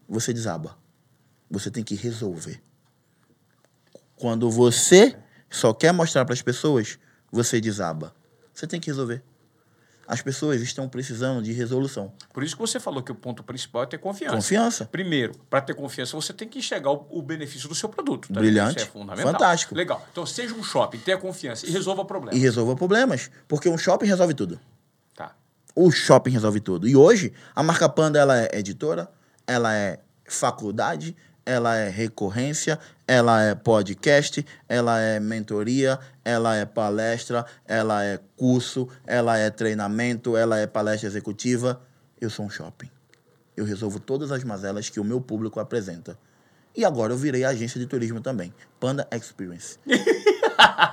você 0.08 0.32
desaba. 0.32 0.76
Você 1.50 1.70
tem 1.70 1.82
que 1.82 1.94
resolver. 1.94 2.60
Quando 4.18 4.50
você 4.50 5.16
só 5.50 5.72
quer 5.72 5.92
mostrar 5.92 6.24
para 6.24 6.34
as 6.34 6.42
pessoas, 6.42 6.98
você 7.30 7.60
desaba. 7.60 8.14
Você 8.52 8.66
tem 8.66 8.80
que 8.80 8.88
resolver. 8.88 9.22
As 10.06 10.22
pessoas 10.22 10.62
estão 10.62 10.88
precisando 10.88 11.42
de 11.42 11.52
resolução. 11.52 12.10
Por 12.32 12.42
isso 12.42 12.56
que 12.56 12.60
você 12.62 12.80
falou 12.80 13.02
que 13.02 13.12
o 13.12 13.14
ponto 13.14 13.42
principal 13.42 13.82
é 13.82 13.86
ter 13.86 13.98
confiança. 13.98 14.36
Confiança. 14.36 14.84
Primeiro, 14.86 15.34
para 15.50 15.60
ter 15.60 15.74
confiança, 15.74 16.16
você 16.16 16.32
tem 16.32 16.48
que 16.48 16.58
enxergar 16.58 16.90
o, 16.90 17.06
o 17.10 17.20
benefício 17.20 17.68
do 17.68 17.74
seu 17.74 17.90
produto. 17.90 18.32
tá? 18.32 18.40
Brilhante. 18.40 18.78
Isso 18.78 18.86
é 18.88 18.90
fundamental. 18.90 19.32
Fantástico. 19.32 19.74
Legal. 19.74 20.04
Então, 20.10 20.24
seja 20.24 20.54
um 20.54 20.62
shopping, 20.62 20.98
tenha 20.98 21.18
confiança 21.18 21.66
e 21.66 21.70
resolva 21.70 22.06
problemas. 22.06 22.40
E 22.40 22.42
resolva 22.42 22.74
problemas. 22.74 23.30
Porque 23.46 23.68
um 23.68 23.76
shopping 23.76 24.06
resolve 24.06 24.32
tudo. 24.32 24.58
Tá. 25.14 25.36
O 25.76 25.90
shopping 25.90 26.30
resolve 26.30 26.60
tudo. 26.60 26.88
E 26.88 26.96
hoje, 26.96 27.34
a 27.54 27.62
marca 27.62 27.86
Panda 27.86 28.18
ela 28.18 28.38
é 28.40 28.58
editora, 28.58 29.10
ela 29.46 29.74
é 29.74 30.00
faculdade, 30.26 31.14
ela 31.48 31.76
é 31.76 31.88
recorrência, 31.88 32.78
ela 33.06 33.40
é 33.42 33.54
podcast, 33.54 34.44
ela 34.68 35.00
é 35.00 35.18
mentoria, 35.18 35.98
ela 36.22 36.54
é 36.54 36.66
palestra, 36.66 37.46
ela 37.64 38.04
é 38.04 38.20
curso, 38.36 38.86
ela 39.06 39.38
é 39.38 39.48
treinamento, 39.48 40.36
ela 40.36 40.58
é 40.58 40.66
palestra 40.66 41.08
executiva. 41.08 41.80
Eu 42.20 42.28
sou 42.28 42.44
um 42.44 42.50
shopping. 42.50 42.90
Eu 43.56 43.64
resolvo 43.64 43.98
todas 43.98 44.30
as 44.30 44.44
mazelas 44.44 44.90
que 44.90 45.00
o 45.00 45.04
meu 45.04 45.22
público 45.22 45.58
apresenta. 45.58 46.18
E 46.76 46.84
agora 46.84 47.14
eu 47.14 47.16
virei 47.16 47.44
agência 47.44 47.80
de 47.80 47.86
turismo 47.86 48.20
também. 48.20 48.52
Panda 48.78 49.08
Experience. 49.10 49.78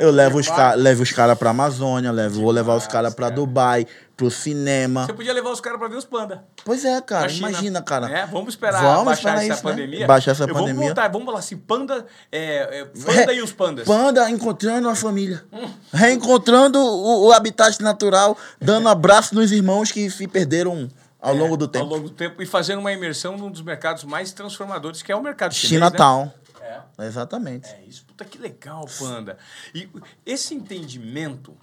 eu 0.00 0.10
levo 0.10 0.38
os, 0.38 0.48
ca 0.48 0.74
levo 0.74 1.02
os 1.02 1.12
caras 1.12 1.38
pra 1.38 1.50
Amazônia, 1.50 2.10
levo, 2.10 2.40
vou 2.40 2.50
levar 2.50 2.74
os 2.76 2.86
caras 2.86 3.14
pra 3.14 3.30
Dubai, 3.30 3.86
pro 4.20 4.30
cinema. 4.30 5.06
Você 5.06 5.14
podia 5.14 5.32
levar 5.32 5.50
os 5.50 5.60
caras 5.60 5.78
pra 5.78 5.88
ver 5.88 5.96
os 5.96 6.04
panda. 6.04 6.44
Pois 6.62 6.84
é, 6.84 7.00
cara. 7.00 7.32
Imagina, 7.32 7.80
cara. 7.80 8.06
É, 8.10 8.26
vamos 8.26 8.50
esperar 8.50 8.82
vamos 8.82 9.04
baixar 9.06 9.30
esperar 9.30 9.44
essa 9.44 9.54
isso, 9.54 9.64
né? 9.64 9.70
pandemia. 9.70 10.00
Né? 10.00 10.06
Baixar 10.06 10.30
essa 10.32 10.44
eu 10.44 10.48
pandemia. 10.48 10.74
Vamos 10.74 10.86
voltar, 10.86 11.08
vamos 11.08 11.26
falar 11.26 11.38
assim, 11.38 11.56
panda, 11.56 12.06
é, 12.30 12.80
é, 12.80 12.84
panda 13.04 13.32
e 13.32 13.40
os 13.40 13.52
pandas. 13.52 13.86
Panda 13.86 14.28
encontrando 14.28 14.88
a 14.90 14.94
família. 14.94 15.42
Hum. 15.50 15.70
Reencontrando 15.92 16.78
o, 16.78 17.28
o, 17.28 17.32
habitat 17.32 17.80
natural, 17.82 18.36
dando 18.60 18.88
abraço 18.90 19.34
nos 19.34 19.50
irmãos 19.52 19.90
que 19.90 20.10
se 20.10 20.28
perderam 20.28 20.90
ao 21.18 21.34
é, 21.34 21.38
longo 21.38 21.56
do 21.56 21.66
tempo. 21.66 21.84
Ao 21.86 21.90
longo 21.90 22.08
do 22.08 22.14
tempo 22.14 22.42
e 22.42 22.46
fazendo 22.46 22.78
uma 22.78 22.92
imersão 22.92 23.38
num 23.38 23.50
dos 23.50 23.62
mercados 23.62 24.04
mais 24.04 24.32
transformadores, 24.32 25.02
que 25.02 25.10
é 25.10 25.16
o 25.16 25.22
mercado 25.22 25.54
chinês, 25.54 25.82
Chinatown. 25.82 26.26
Né? 26.26 26.32
É. 26.60 26.82
Exatamente. 27.06 27.68
É 27.68 27.82
isso. 27.84 28.04
Puta 28.04 28.24
que 28.24 28.38
legal, 28.38 28.86
Panda. 28.98 29.38
E 29.74 29.88
esse 30.24 30.54
entendimento, 30.54 31.56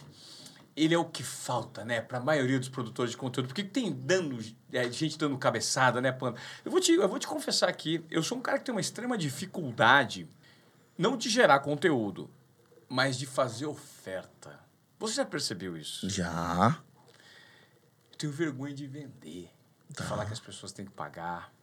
ele 0.75 0.93
é 0.93 0.97
o 0.97 1.05
que 1.05 1.23
falta, 1.23 1.85
né, 1.85 2.01
para 2.01 2.17
a 2.17 2.21
maioria 2.21 2.59
dos 2.59 2.69
produtores 2.69 3.11
de 3.11 3.17
conteúdo. 3.17 3.47
Porque 3.47 3.63
tem 3.63 3.91
dando, 3.91 4.37
é, 4.71 4.91
gente 4.91 5.17
dando 5.17 5.37
cabeçada, 5.37 6.01
né, 6.01 6.11
Panda? 6.11 6.39
Eu 6.65 6.71
vou, 6.71 6.79
te, 6.79 6.93
eu 6.93 7.07
vou 7.07 7.19
te 7.19 7.27
confessar 7.27 7.69
aqui, 7.69 8.03
eu 8.09 8.21
sou 8.23 8.37
um 8.37 8.41
cara 8.41 8.59
que 8.59 8.65
tem 8.65 8.73
uma 8.73 8.81
extrema 8.81 9.17
dificuldade, 9.17 10.27
não 10.97 11.15
de 11.15 11.29
gerar 11.29 11.59
conteúdo, 11.59 12.29
mas 12.89 13.17
de 13.17 13.25
fazer 13.25 13.65
oferta. 13.65 14.59
Você 14.99 15.15
já 15.15 15.25
percebeu 15.25 15.77
isso? 15.77 16.09
Já. 16.09 16.81
Eu 18.11 18.17
tenho 18.17 18.33
vergonha 18.33 18.73
de 18.73 18.87
vender, 18.87 19.51
de 19.89 19.95
tá. 19.95 20.03
falar 20.05 20.25
que 20.25 20.33
as 20.33 20.39
pessoas 20.39 20.71
têm 20.71 20.85
que 20.85 20.91
pagar. 20.91 21.53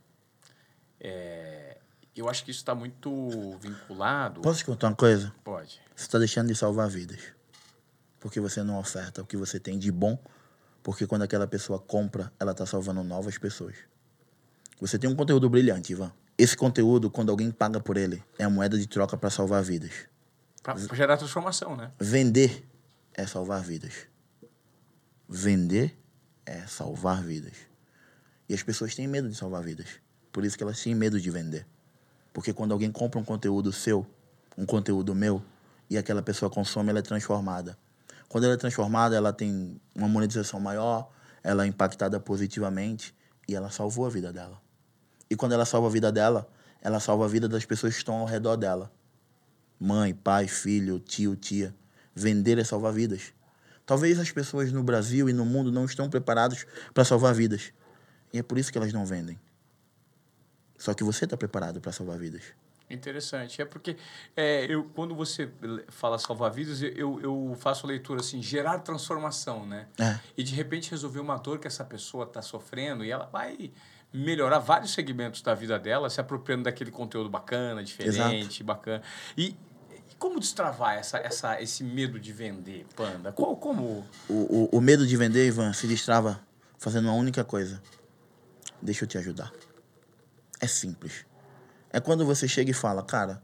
É, 1.01 1.78
eu 2.20 2.28
acho 2.28 2.44
que 2.44 2.50
isso 2.50 2.60
está 2.60 2.74
muito 2.74 3.58
vinculado. 3.58 4.40
Posso 4.40 4.58
te 4.58 4.64
contar 4.64 4.88
uma 4.88 4.96
coisa? 4.96 5.34
Pode. 5.42 5.80
Você 5.94 6.04
está 6.04 6.18
deixando 6.18 6.48
de 6.48 6.54
salvar 6.54 6.88
vidas. 6.88 7.20
Porque 8.20 8.40
você 8.40 8.62
não 8.62 8.78
oferta 8.78 9.20
o 9.22 9.26
que 9.26 9.36
você 9.36 9.58
tem 9.58 9.78
de 9.78 9.90
bom. 9.90 10.18
Porque 10.82 11.06
quando 11.06 11.22
aquela 11.22 11.46
pessoa 11.46 11.78
compra, 11.78 12.32
ela 12.38 12.52
está 12.52 12.64
salvando 12.64 13.02
novas 13.02 13.36
pessoas. 13.38 13.74
Você 14.80 14.98
tem 14.98 15.08
um 15.10 15.16
conteúdo 15.16 15.48
brilhante, 15.48 15.92
Ivan. 15.92 16.12
Esse 16.36 16.56
conteúdo, 16.56 17.10
quando 17.10 17.30
alguém 17.30 17.50
paga 17.50 17.80
por 17.80 17.96
ele, 17.96 18.22
é 18.38 18.44
a 18.44 18.50
moeda 18.50 18.78
de 18.78 18.86
troca 18.86 19.16
para 19.16 19.30
salvar 19.30 19.62
vidas. 19.62 20.08
Para 20.62 20.76
gerar 20.94 21.16
transformação, 21.16 21.76
né? 21.76 21.92
Vender 21.98 22.66
é 23.12 23.26
salvar 23.26 23.62
vidas. 23.62 24.08
Vender 25.28 25.96
é 26.44 26.66
salvar 26.66 27.22
vidas. 27.22 27.54
E 28.48 28.54
as 28.54 28.62
pessoas 28.62 28.94
têm 28.94 29.06
medo 29.06 29.28
de 29.28 29.36
salvar 29.36 29.62
vidas. 29.62 29.86
Por 30.32 30.44
isso 30.44 30.56
que 30.56 30.62
elas 30.62 30.82
têm 30.82 30.94
medo 30.94 31.20
de 31.20 31.30
vender. 31.30 31.66
Porque 32.35 32.53
quando 32.53 32.72
alguém 32.72 32.91
compra 32.91 33.20
um 33.20 33.24
conteúdo 33.24 33.72
seu, 33.72 34.05
um 34.59 34.66
conteúdo 34.66 35.14
meu, 35.14 35.41
e 35.89 35.97
aquela 35.97 36.20
pessoa 36.20 36.51
consome, 36.51 36.91
ela 36.91 36.99
é 36.99 37.03
transformada. 37.03 37.78
Quando 38.28 38.45
ela 38.45 38.55
é 38.55 38.57
transformada, 38.57 39.14
ela 39.14 39.32
tem 39.32 39.80
uma 39.95 40.09
monetização 40.09 40.59
maior, 40.59 41.09
ela 41.45 41.64
é 41.64 41.68
impactada 41.68 42.18
positivamente 42.18 43.14
e 43.47 43.55
ela 43.55 43.70
salvou 43.70 44.05
a 44.05 44.11
vida 44.11 44.32
dela. 44.32 44.61
E 45.30 45.37
quando 45.37 45.53
ela 45.53 45.64
salva 45.64 45.87
a 45.87 45.91
vida 45.91 46.11
dela, 46.11 46.49
ela 46.82 46.99
salva 46.99 47.24
a 47.24 47.28
vida 47.28 47.49
das 47.49 47.64
pessoas 47.64 47.93
que 47.93 47.99
estão 47.99 48.16
ao 48.16 48.26
redor 48.26 48.57
dela. 48.57 48.91
Mãe, 49.78 50.12
pai, 50.12 50.49
filho, 50.49 50.99
tio, 50.99 51.37
tia. 51.37 51.72
Vender 52.14 52.59
é 52.59 52.64
salvar 52.64 52.93
vidas. 52.93 53.32
Talvez 53.87 54.18
as 54.18 54.32
pessoas 54.32 54.72
no 54.72 54.82
Brasil 54.82 55.28
e 55.28 55.32
no 55.32 55.45
mundo 55.45 55.70
não 55.70 55.85
estão 55.85 56.11
preparadas 56.11 56.66
para 56.93 57.05
salvar 57.05 57.32
vidas. 57.32 57.72
E 58.32 58.39
é 58.39 58.43
por 58.43 58.59
isso 58.59 58.72
que 58.72 58.78
elas 58.78 58.93
não 58.93 59.07
vendem. 59.07 59.39
Só 60.85 60.93
que 60.93 61.03
você 61.03 61.24
está 61.24 61.35
preparado 61.35 61.80
para 61.80 61.93
salvar 61.93 62.18
vidas. 62.18 62.43
Interessante. 62.91 63.62
É 63.62 63.64
porque 63.64 63.97
é, 64.37 64.66
eu, 64.66 64.85
quando 64.95 65.14
você 65.14 65.51
fala 65.89 66.18
salvar 66.18 66.51
vidas, 66.51 66.82
eu, 66.82 67.18
eu 67.22 67.57
faço 67.59 67.87
a 67.87 67.89
leitura 67.89 68.20
assim, 68.20 68.43
gerar 68.43 68.78
transformação, 68.80 69.64
né? 69.64 69.87
É. 69.99 70.20
E 70.37 70.43
de 70.43 70.55
repente 70.55 70.91
resolver 70.91 71.20
uma 71.20 71.39
dor 71.39 71.59
que 71.59 71.66
essa 71.66 71.82
pessoa 71.87 72.24
está 72.24 72.43
sofrendo 72.43 73.03
e 73.03 73.11
ela 73.11 73.24
vai 73.24 73.72
melhorar 74.12 74.59
vários 74.59 74.93
segmentos 74.93 75.41
da 75.41 75.55
vida 75.55 75.78
dela, 75.78 76.11
se 76.11 76.20
apropriando 76.20 76.64
daquele 76.64 76.91
conteúdo 76.91 77.30
bacana, 77.30 77.82
diferente, 77.82 78.62
Exato. 78.62 78.64
bacana. 78.64 79.03
E, 79.39 79.57
e 79.91 80.14
como 80.18 80.39
destravar 80.39 80.97
essa, 80.99 81.16
essa, 81.16 81.62
esse 81.62 81.82
medo 81.82 82.20
de 82.20 82.30
vender, 82.30 82.85
Panda? 82.95 83.32
Qual, 83.32 83.57
como... 83.57 84.07
O, 84.28 84.35
o, 84.35 84.68
o 84.70 84.80
medo 84.82 85.07
de 85.07 85.16
vender, 85.16 85.47
Ivan, 85.47 85.72
se 85.72 85.87
destrava 85.87 86.39
fazendo 86.76 87.07
uma 87.07 87.14
única 87.14 87.43
coisa. 87.43 87.82
Deixa 88.82 89.05
eu 89.05 89.09
te 89.09 89.16
ajudar. 89.16 89.51
É 90.64 90.66
simples. 90.66 91.26
É 91.90 92.00
quando 92.00 92.24
você 92.24 92.48
chega 92.48 92.70
e 92.70 92.74
fala, 92.74 93.02
cara, 93.02 93.42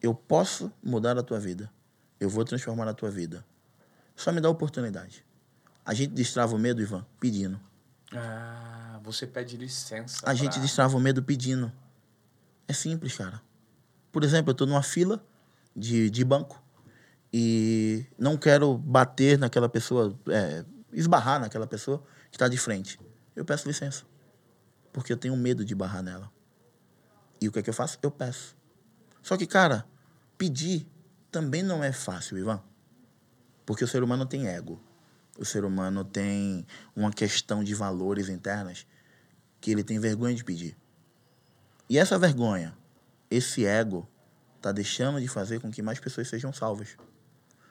eu 0.00 0.14
posso 0.14 0.70
mudar 0.80 1.18
a 1.18 1.22
tua 1.24 1.40
vida. 1.40 1.68
Eu 2.20 2.30
vou 2.30 2.44
transformar 2.44 2.86
a 2.86 2.94
tua 2.94 3.10
vida. 3.10 3.44
Só 4.14 4.30
me 4.30 4.40
dá 4.40 4.48
oportunidade. 4.48 5.26
A 5.84 5.92
gente 5.92 6.12
destrava 6.12 6.54
o 6.54 6.58
medo, 6.60 6.80
Ivan, 6.80 7.04
pedindo. 7.18 7.60
Ah, 8.12 9.00
você 9.02 9.26
pede 9.26 9.56
licença. 9.56 10.18
A 10.18 10.26
pra... 10.26 10.34
gente 10.34 10.60
destrava 10.60 10.96
o 10.96 11.00
medo 11.00 11.20
pedindo. 11.20 11.72
É 12.68 12.72
simples, 12.72 13.16
cara. 13.16 13.42
Por 14.12 14.22
exemplo, 14.22 14.50
eu 14.50 14.52
estou 14.52 14.66
numa 14.68 14.84
fila 14.84 15.20
de, 15.74 16.10
de 16.10 16.24
banco 16.24 16.62
e 17.32 18.06
não 18.16 18.36
quero 18.36 18.78
bater 18.78 19.36
naquela 19.36 19.68
pessoa, 19.68 20.16
é, 20.28 20.64
esbarrar 20.92 21.40
naquela 21.40 21.66
pessoa 21.66 22.04
que 22.30 22.36
está 22.36 22.46
de 22.46 22.56
frente. 22.56 23.00
Eu 23.34 23.44
peço 23.44 23.66
licença. 23.66 24.04
Porque 24.92 25.12
eu 25.12 25.16
tenho 25.16 25.36
medo 25.36 25.64
de 25.64 25.74
barrar 25.74 26.04
nela. 26.04 26.30
E 27.42 27.48
o 27.48 27.52
que 27.52 27.58
é 27.58 27.62
que 27.62 27.70
eu 27.70 27.74
faço? 27.74 27.98
Eu 28.00 28.10
peço. 28.12 28.56
Só 29.20 29.36
que, 29.36 29.48
cara, 29.48 29.84
pedir 30.38 30.86
também 31.28 31.60
não 31.60 31.82
é 31.82 31.90
fácil, 31.90 32.38
Ivan. 32.38 32.62
Porque 33.66 33.82
o 33.82 33.88
ser 33.88 34.04
humano 34.04 34.24
tem 34.24 34.46
ego. 34.46 34.80
O 35.36 35.44
ser 35.44 35.64
humano 35.64 36.04
tem 36.04 36.64
uma 36.94 37.10
questão 37.10 37.64
de 37.64 37.74
valores 37.74 38.28
internas 38.28 38.86
que 39.60 39.72
ele 39.72 39.82
tem 39.82 39.98
vergonha 39.98 40.36
de 40.36 40.44
pedir. 40.44 40.76
E 41.88 41.98
essa 41.98 42.16
vergonha, 42.16 42.78
esse 43.28 43.66
ego, 43.66 44.08
tá 44.60 44.70
deixando 44.70 45.20
de 45.20 45.26
fazer 45.26 45.60
com 45.60 45.68
que 45.68 45.82
mais 45.82 45.98
pessoas 45.98 46.28
sejam 46.28 46.52
salvas. 46.52 46.96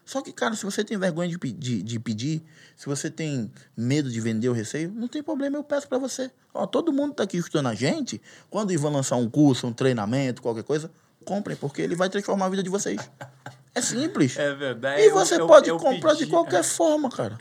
Só 0.06 0.22
que, 0.22 0.34
cara, 0.34 0.56
se 0.56 0.66
você 0.66 0.84
tem 0.84 0.98
vergonha 0.98 1.30
de, 1.30 1.52
de, 1.54 1.82
de 1.82 2.00
pedir, 2.00 2.44
se 2.76 2.86
você 2.86 3.10
tem 3.10 3.52
medo 3.78 4.10
de 4.10 4.20
vender 4.20 4.50
o 4.50 4.54
receio, 4.54 4.92
não 4.92 5.08
tem 5.08 5.24
problema, 5.24 5.58
eu 5.58 5.64
peço 5.64 5.88
para 5.88 5.98
você. 5.98 6.32
Ó, 6.54 6.66
todo 6.66 6.92
mundo 6.92 7.14
tá 7.14 7.24
aqui 7.24 7.38
escutando 7.38 7.68
a 7.68 7.74
gente. 7.74 8.22
Quando 8.50 8.74
Ivan 8.74 8.90
lançar 8.90 9.16
um 9.16 9.30
curso, 9.30 9.68
um 9.68 9.74
treinamento, 9.74 10.42
qualquer 10.42 10.64
coisa, 10.64 10.92
comprem, 11.24 11.56
porque 11.56 11.82
ele 11.82 11.96
vai 11.96 12.10
transformar 12.10 12.48
a 12.48 12.50
vida 12.50 12.64
de 12.64 12.70
vocês. 12.70 13.00
É 13.74 13.82
simples. 13.82 14.38
É 14.38 14.54
verdade. 14.54 15.02
E 15.02 15.10
você 15.10 15.40
eu, 15.40 15.48
pode 15.48 15.70
eu, 15.70 15.76
eu 15.76 15.80
comprar 15.80 16.12
pedi, 16.12 16.26
de 16.26 16.30
qualquer 16.30 16.60
é. 16.60 16.64
forma, 16.64 17.10
cara. 17.10 17.38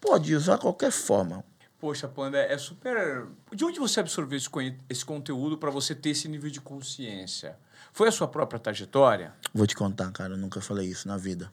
Pode 0.00 0.34
usar 0.34 0.58
qualquer 0.58 0.92
forma. 0.92 1.44
Poxa, 1.80 2.06
Panda, 2.06 2.38
é 2.38 2.56
super. 2.56 3.26
De 3.52 3.64
onde 3.64 3.78
você 3.78 4.00
absorveu 4.00 4.38
esse, 4.38 4.48
esse 4.88 5.04
conteúdo 5.04 5.58
para 5.58 5.70
você 5.70 5.94
ter 5.94 6.10
esse 6.10 6.28
nível 6.28 6.50
de 6.50 6.60
consciência? 6.60 7.58
Foi 7.92 8.08
a 8.08 8.12
sua 8.12 8.28
própria 8.28 8.58
trajetória? 8.58 9.34
Vou 9.52 9.66
te 9.66 9.74
contar, 9.74 10.10
cara. 10.12 10.34
Eu 10.34 10.38
nunca 10.38 10.60
falei 10.60 10.88
isso 10.88 11.08
na 11.08 11.16
vida. 11.16 11.50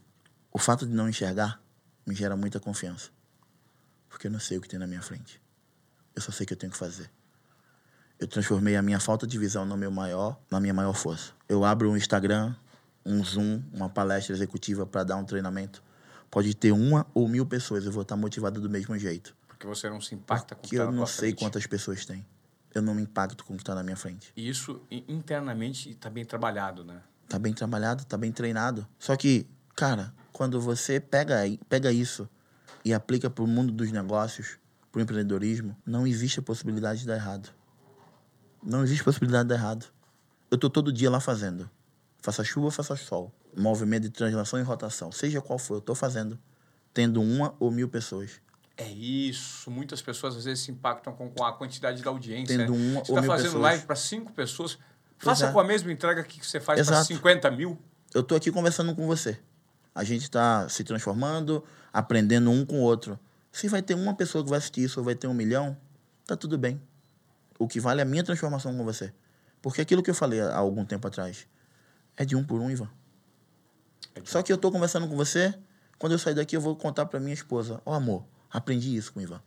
O 0.51 0.59
fato 0.59 0.85
de 0.85 0.93
não 0.93 1.07
enxergar 1.07 1.61
me 2.05 2.13
gera 2.13 2.35
muita 2.35 2.59
confiança. 2.59 3.09
Porque 4.09 4.27
eu 4.27 4.31
não 4.31 4.39
sei 4.39 4.57
o 4.57 4.61
que 4.61 4.67
tem 4.67 4.79
na 4.79 4.87
minha 4.87 5.01
frente. 5.01 5.41
Eu 6.15 6.21
só 6.21 6.31
sei 6.31 6.45
que 6.45 6.53
eu 6.53 6.57
tenho 6.57 6.71
que 6.71 6.77
fazer. 6.77 7.09
Eu 8.19 8.27
transformei 8.27 8.75
a 8.75 8.81
minha 8.81 8.99
falta 8.99 9.25
de 9.25 9.37
visão 9.37 9.65
no 9.65 9.77
meu 9.77 9.89
maior, 9.89 10.39
na 10.51 10.59
minha 10.59 10.73
maior 10.73 10.93
força. 10.93 11.31
Eu 11.47 11.63
abro 11.63 11.89
um 11.89 11.97
Instagram, 11.97 12.53
um 13.05 13.23
Zoom, 13.23 13.63
uma 13.73 13.89
palestra 13.89 14.35
executiva 14.35 14.85
para 14.85 15.03
dar 15.03 15.15
um 15.15 15.23
treinamento. 15.23 15.81
Pode 16.29 16.53
ter 16.53 16.71
uma 16.71 17.07
ou 17.13 17.27
mil 17.27 17.45
pessoas, 17.45 17.85
eu 17.85 17.91
vou 17.91 18.03
estar 18.03 18.15
motivado 18.15 18.61
do 18.61 18.69
mesmo 18.69 18.97
jeito. 18.97 19.35
Porque 19.47 19.65
você 19.65 19.89
não 19.89 19.99
se 20.01 20.13
impacta 20.13 20.55
com 20.55 20.65
o 20.65 20.69
que 20.69 20.75
está 20.75 20.85
eu 20.85 20.91
não 20.91 21.05
sei 21.05 21.29
frente. 21.29 21.39
quantas 21.39 21.65
pessoas 21.65 22.05
tem. 22.05 22.25
Eu 22.73 22.81
não 22.81 22.93
me 22.93 23.01
impacto 23.01 23.43
com 23.43 23.53
o 23.53 23.57
que 23.57 23.63
está 23.63 23.75
na 23.75 23.83
minha 23.83 23.97
frente. 23.97 24.31
E 24.35 24.47
isso 24.47 24.81
internamente 24.89 25.89
está 25.89 26.09
bem 26.09 26.23
trabalhado, 26.23 26.83
né? 26.83 27.01
Está 27.23 27.39
bem 27.39 27.53
trabalhado, 27.53 28.03
está 28.03 28.17
bem 28.17 28.31
treinado. 28.31 28.87
Só 28.99 29.15
que, 29.15 29.47
cara, 29.75 30.13
quando 30.41 30.59
você 30.59 30.99
pega, 30.99 31.35
pega 31.69 31.91
isso 31.91 32.27
e 32.83 32.95
aplica 32.95 33.29
para 33.29 33.43
o 33.43 33.47
mundo 33.47 33.71
dos 33.71 33.91
negócios, 33.91 34.57
para 34.91 34.97
o 34.97 35.01
empreendedorismo, 35.03 35.77
não 35.85 36.07
existe 36.07 36.39
a 36.39 36.41
possibilidade 36.41 37.01
de 37.01 37.05
dar 37.05 37.13
errado. 37.13 37.49
Não 38.63 38.83
existe 38.83 39.03
possibilidade 39.03 39.43
de 39.43 39.49
dar 39.49 39.61
errado. 39.61 39.85
Eu 40.49 40.55
estou 40.55 40.67
todo 40.67 40.91
dia 40.91 41.11
lá 41.11 41.19
fazendo. 41.19 41.69
Faça 42.23 42.43
chuva, 42.43 42.71
faça 42.71 42.95
sol. 42.95 43.31
Movimento 43.55 44.05
de 44.05 44.09
translação 44.09 44.59
e 44.59 44.63
rotação. 44.63 45.11
Seja 45.11 45.39
qual 45.41 45.59
for, 45.59 45.75
eu 45.75 45.77
estou 45.77 45.93
fazendo. 45.93 46.39
Tendo 46.91 47.21
uma 47.21 47.53
ou 47.59 47.69
mil 47.69 47.87
pessoas. 47.87 48.41
É 48.75 48.89
isso. 48.89 49.69
Muitas 49.69 50.01
pessoas 50.01 50.35
às 50.35 50.45
vezes 50.45 50.63
se 50.63 50.71
impactam 50.71 51.13
com, 51.13 51.43
a 51.43 51.53
quantidade 51.53 52.01
da 52.01 52.09
audiência. 52.09 52.57
Tendo 52.57 52.73
né? 52.73 52.93
uma 52.93 53.05
você 53.05 53.11
ou 53.11 53.19
está 53.19 53.21
mil 53.21 53.29
fazendo 53.29 53.45
pessoas. 53.45 53.61
live 53.61 53.85
para 53.85 53.95
cinco 53.95 54.31
pessoas. 54.31 54.79
Faça 55.19 55.45
é. 55.45 55.51
com 55.51 55.59
a 55.59 55.63
mesma 55.63 55.91
entrega 55.91 56.23
que 56.23 56.43
você 56.43 56.59
faz 56.59 56.81
para 56.81 56.95
Exato. 56.95 57.13
50 57.13 57.51
mil. 57.51 57.77
Eu 58.11 58.23
tô 58.23 58.33
aqui 58.33 58.51
conversando 58.51 58.95
com 58.95 59.05
você. 59.05 59.39
A 59.93 60.03
gente 60.03 60.23
está 60.23 60.67
se 60.69 60.83
transformando, 60.83 61.63
aprendendo 61.91 62.49
um 62.49 62.65
com 62.65 62.79
o 62.79 62.83
outro. 62.83 63.19
Se 63.51 63.67
vai 63.67 63.81
ter 63.81 63.93
uma 63.93 64.13
pessoa 64.13 64.43
que 64.43 64.49
vai 64.49 64.57
assistir 64.59 64.83
isso 64.83 64.99
ou 64.99 65.05
vai 65.05 65.15
ter 65.15 65.27
um 65.27 65.33
milhão, 65.33 65.75
tá 66.25 66.35
tudo 66.35 66.57
bem. 66.57 66.81
O 67.59 67.67
que 67.67 67.79
vale 67.79 67.99
é 67.99 68.03
a 68.03 68.05
minha 68.05 68.23
transformação 68.23 68.75
com 68.75 68.83
você. 68.83 69.13
Porque 69.61 69.81
aquilo 69.81 70.01
que 70.01 70.09
eu 70.09 70.15
falei 70.15 70.41
há 70.41 70.55
algum 70.55 70.85
tempo 70.85 71.07
atrás 71.07 71.45
é 72.17 72.25
de 72.25 72.35
um 72.35 72.43
por 72.43 72.59
um, 72.61 72.71
Ivan. 72.71 72.89
Só 74.23 74.41
que 74.41 74.51
eu 74.51 74.57
tô 74.57 74.71
conversando 74.71 75.07
com 75.07 75.15
você, 75.15 75.53
quando 75.99 76.13
eu 76.13 76.19
sair 76.19 76.33
daqui 76.33 76.55
eu 76.55 76.61
vou 76.61 76.75
contar 76.75 77.05
para 77.05 77.19
minha 77.19 77.33
esposa: 77.33 77.81
Ó 77.85 77.93
amor, 77.93 78.25
aprendi 78.49 78.95
isso 78.95 79.13
com 79.13 79.19
o 79.19 79.23
Ivan. 79.23 79.41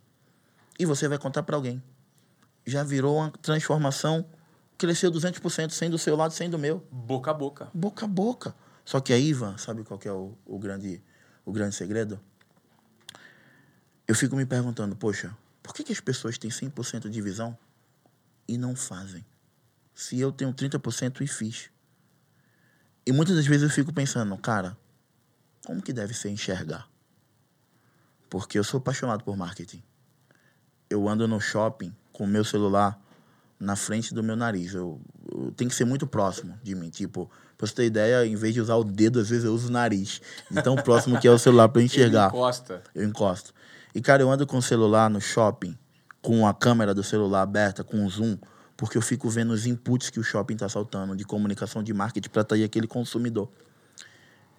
E 0.78 0.84
você 0.84 1.08
vai 1.08 1.18
contar 1.18 1.42
para 1.42 1.56
alguém. 1.56 1.82
Já 2.66 2.82
virou 2.82 3.16
uma 3.16 3.30
transformação, 3.30 4.24
cresceu 4.78 5.10
200%, 5.10 5.70
sem 5.70 5.90
do 5.90 5.98
seu 5.98 6.16
lado, 6.16 6.32
sem 6.32 6.48
do 6.48 6.58
meu 6.58 6.86
Boca 6.90 7.30
a 7.30 7.34
boca. 7.34 7.68
boca 7.74 8.04
a 8.04 8.08
boca. 8.08 8.54
Só 8.84 9.00
que 9.00 9.12
aí, 9.12 9.28
Ivan, 9.28 9.56
sabe 9.56 9.82
qual 9.82 9.98
é 10.04 10.12
o, 10.12 10.36
o, 10.44 10.58
grande, 10.58 11.02
o 11.44 11.52
grande 11.52 11.74
segredo? 11.74 12.20
Eu 14.06 14.14
fico 14.14 14.36
me 14.36 14.44
perguntando, 14.44 14.94
poxa, 14.94 15.34
por 15.62 15.72
que, 15.72 15.82
que 15.82 15.92
as 15.92 16.00
pessoas 16.00 16.36
têm 16.36 16.50
100% 16.50 17.08
de 17.08 17.22
visão 17.22 17.56
e 18.46 18.58
não 18.58 18.76
fazem? 18.76 19.24
Se 19.94 20.20
eu 20.20 20.30
tenho 20.30 20.52
30% 20.52 21.22
e 21.22 21.26
fiz. 21.26 21.70
E 23.06 23.12
muitas 23.12 23.36
das 23.36 23.46
vezes 23.46 23.62
eu 23.62 23.70
fico 23.70 23.92
pensando, 23.92 24.36
cara, 24.36 24.76
como 25.64 25.80
que 25.80 25.92
deve 25.92 26.12
ser 26.12 26.28
enxergar? 26.28 26.88
Porque 28.28 28.58
eu 28.58 28.64
sou 28.64 28.78
apaixonado 28.78 29.24
por 29.24 29.36
marketing. 29.36 29.82
Eu 30.90 31.08
ando 31.08 31.26
no 31.26 31.40
shopping 31.40 31.94
com 32.12 32.24
o 32.24 32.26
meu 32.26 32.44
celular 32.44 33.00
na 33.58 33.76
frente 33.76 34.12
do 34.12 34.22
meu 34.22 34.36
nariz. 34.36 34.74
Eu, 34.74 35.00
eu 35.32 35.52
tem 35.52 35.68
que 35.68 35.74
ser 35.74 35.84
muito 35.84 36.06
próximo 36.06 36.58
de 36.62 36.74
mim. 36.74 36.90
Tipo, 36.90 37.30
pra 37.56 37.66
você 37.66 37.74
ter 37.74 37.84
ideia, 37.86 38.26
em 38.26 38.34
vez 38.34 38.54
de 38.54 38.60
usar 38.60 38.76
o 38.76 38.84
dedo, 38.84 39.20
às 39.20 39.28
vezes 39.28 39.44
eu 39.44 39.52
uso 39.52 39.68
o 39.68 39.70
nariz. 39.70 40.20
Então, 40.50 40.76
próximo 40.76 41.18
que 41.18 41.28
é 41.28 41.30
o 41.30 41.38
celular 41.38 41.68
pra 41.68 41.80
eu 41.80 41.86
enxergar. 41.86 42.28
Ele 42.32 42.36
encosta. 42.36 42.82
Eu 42.94 43.04
encosto. 43.04 43.54
E, 43.94 44.00
cara, 44.00 44.22
eu 44.22 44.30
ando 44.30 44.46
com 44.46 44.58
o 44.58 44.62
celular 44.62 45.08
no 45.08 45.20
shopping, 45.20 45.76
com 46.20 46.46
a 46.46 46.54
câmera 46.54 46.94
do 46.94 47.02
celular 47.02 47.42
aberta, 47.42 47.84
com 47.84 48.04
o 48.04 48.08
zoom, 48.08 48.36
porque 48.76 48.98
eu 48.98 49.02
fico 49.02 49.28
vendo 49.28 49.52
os 49.52 49.66
inputs 49.66 50.10
que 50.10 50.18
o 50.18 50.22
shopping 50.22 50.56
tá 50.56 50.68
saltando 50.68 51.14
de 51.14 51.24
comunicação 51.24 51.82
de 51.82 51.94
marketing 51.94 52.28
para 52.28 52.42
atrair 52.42 52.64
aquele 52.64 52.86
consumidor. 52.86 53.48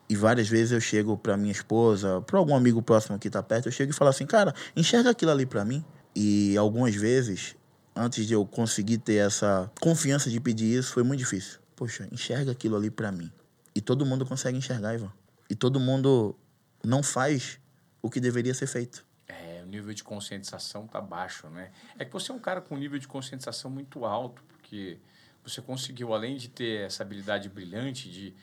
E 0.08 0.16
várias 0.16 0.48
vezes 0.48 0.72
eu 0.72 0.80
chego 0.80 1.18
pra 1.18 1.36
minha 1.36 1.52
esposa, 1.52 2.22
pra 2.22 2.38
algum 2.38 2.56
amigo 2.56 2.82
próximo 2.82 3.18
que 3.18 3.30
tá 3.30 3.42
perto, 3.42 3.68
eu 3.68 3.72
chego 3.72 3.92
e 3.92 3.94
falo 3.94 4.10
assim, 4.10 4.26
cara, 4.26 4.54
enxerga 4.76 5.10
aquilo 5.10 5.32
ali 5.32 5.46
pra 5.46 5.66
mim. 5.66 5.84
E 6.16 6.56
algumas 6.58 6.96
vezes, 6.96 7.56
antes 7.96 8.26
de 8.26 8.34
eu 8.34 8.46
conseguir 8.46 9.00
ter 9.00 9.16
essa 9.16 9.70
confiança 9.82 10.30
de 10.30 10.40
pedir 10.40 10.78
isso, 10.78 10.94
foi 10.94 11.04
muito 11.04 11.20
difícil. 11.20 11.60
Poxa, 11.76 12.08
enxerga 12.12 12.52
aquilo 12.52 12.76
ali 12.76 12.90
pra 12.90 13.12
mim. 13.12 13.32
E 13.74 13.82
todo 13.82 14.06
mundo 14.06 14.26
consegue 14.26 14.58
enxergar, 14.58 14.94
Ivan. 14.96 15.12
E 15.50 15.56
todo 15.56 15.80
mundo 15.80 16.36
não 16.84 17.04
faz 17.04 17.60
o 18.02 18.10
que 18.10 18.20
deveria 18.20 18.54
ser 18.54 18.68
feito. 18.68 19.06
É, 19.28 19.62
o 19.64 19.68
nível 19.68 19.94
de 19.94 20.04
conscientização 20.04 20.88
tá 20.88 21.02
baixo, 21.02 21.48
né? 21.50 21.72
É 22.00 22.06
que 22.06 22.14
você 22.14 22.32
é 22.32 22.36
um 22.36 22.40
cara 22.40 22.62
com 22.62 22.76
um 22.76 22.78
nível 22.78 22.98
de 23.00 23.08
conscientização 23.08 23.70
muito 23.70 24.06
alto, 24.06 24.42
porque 24.48 24.98
você 25.44 25.62
conseguiu, 25.62 26.14
além 26.14 26.38
de 26.38 26.48
ter 26.48 26.86
essa 26.86 27.04
habilidade 27.04 27.50
brilhante 27.50 28.10
de 28.10 28.34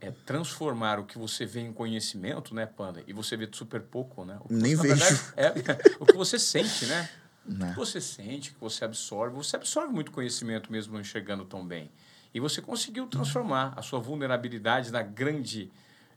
é, 0.00 0.10
transformar 0.24 0.98
o 1.00 1.04
que 1.06 1.18
você 1.18 1.44
vê 1.46 1.60
em 1.60 1.72
conhecimento, 1.72 2.54
né, 2.54 2.66
Panda? 2.66 3.02
E 3.06 3.12
você 3.12 3.36
vê 3.36 3.48
super 3.50 3.80
pouco, 3.82 4.24
né? 4.24 4.38
O 4.44 4.48
que 4.48 4.54
Nem 4.54 4.76
vejo. 4.76 4.94
verdade, 4.94 5.20
é, 5.36 5.50
o 5.98 6.06
que 6.06 6.16
você 6.16 6.38
sente, 6.38 6.86
né? 6.86 7.08
O 7.46 7.52
Né? 7.52 7.70
que 7.70 7.76
você 7.76 8.00
sente, 8.00 8.50
o 8.50 8.54
que 8.54 8.60
você 8.60 8.84
absorve. 8.84 9.34
Você 9.36 9.56
absorve 9.56 9.92
muito 9.92 10.10
conhecimento 10.12 10.70
mesmo 10.70 10.92
não 10.94 11.00
enxergando 11.00 11.44
tão 11.44 11.66
bem. 11.66 11.90
E 12.36 12.40
você 12.40 12.60
conseguiu 12.60 13.06
transformar 13.06 13.72
a 13.78 13.80
sua 13.80 13.98
vulnerabilidade 13.98 14.92
na 14.92 15.00
grande, 15.00 15.72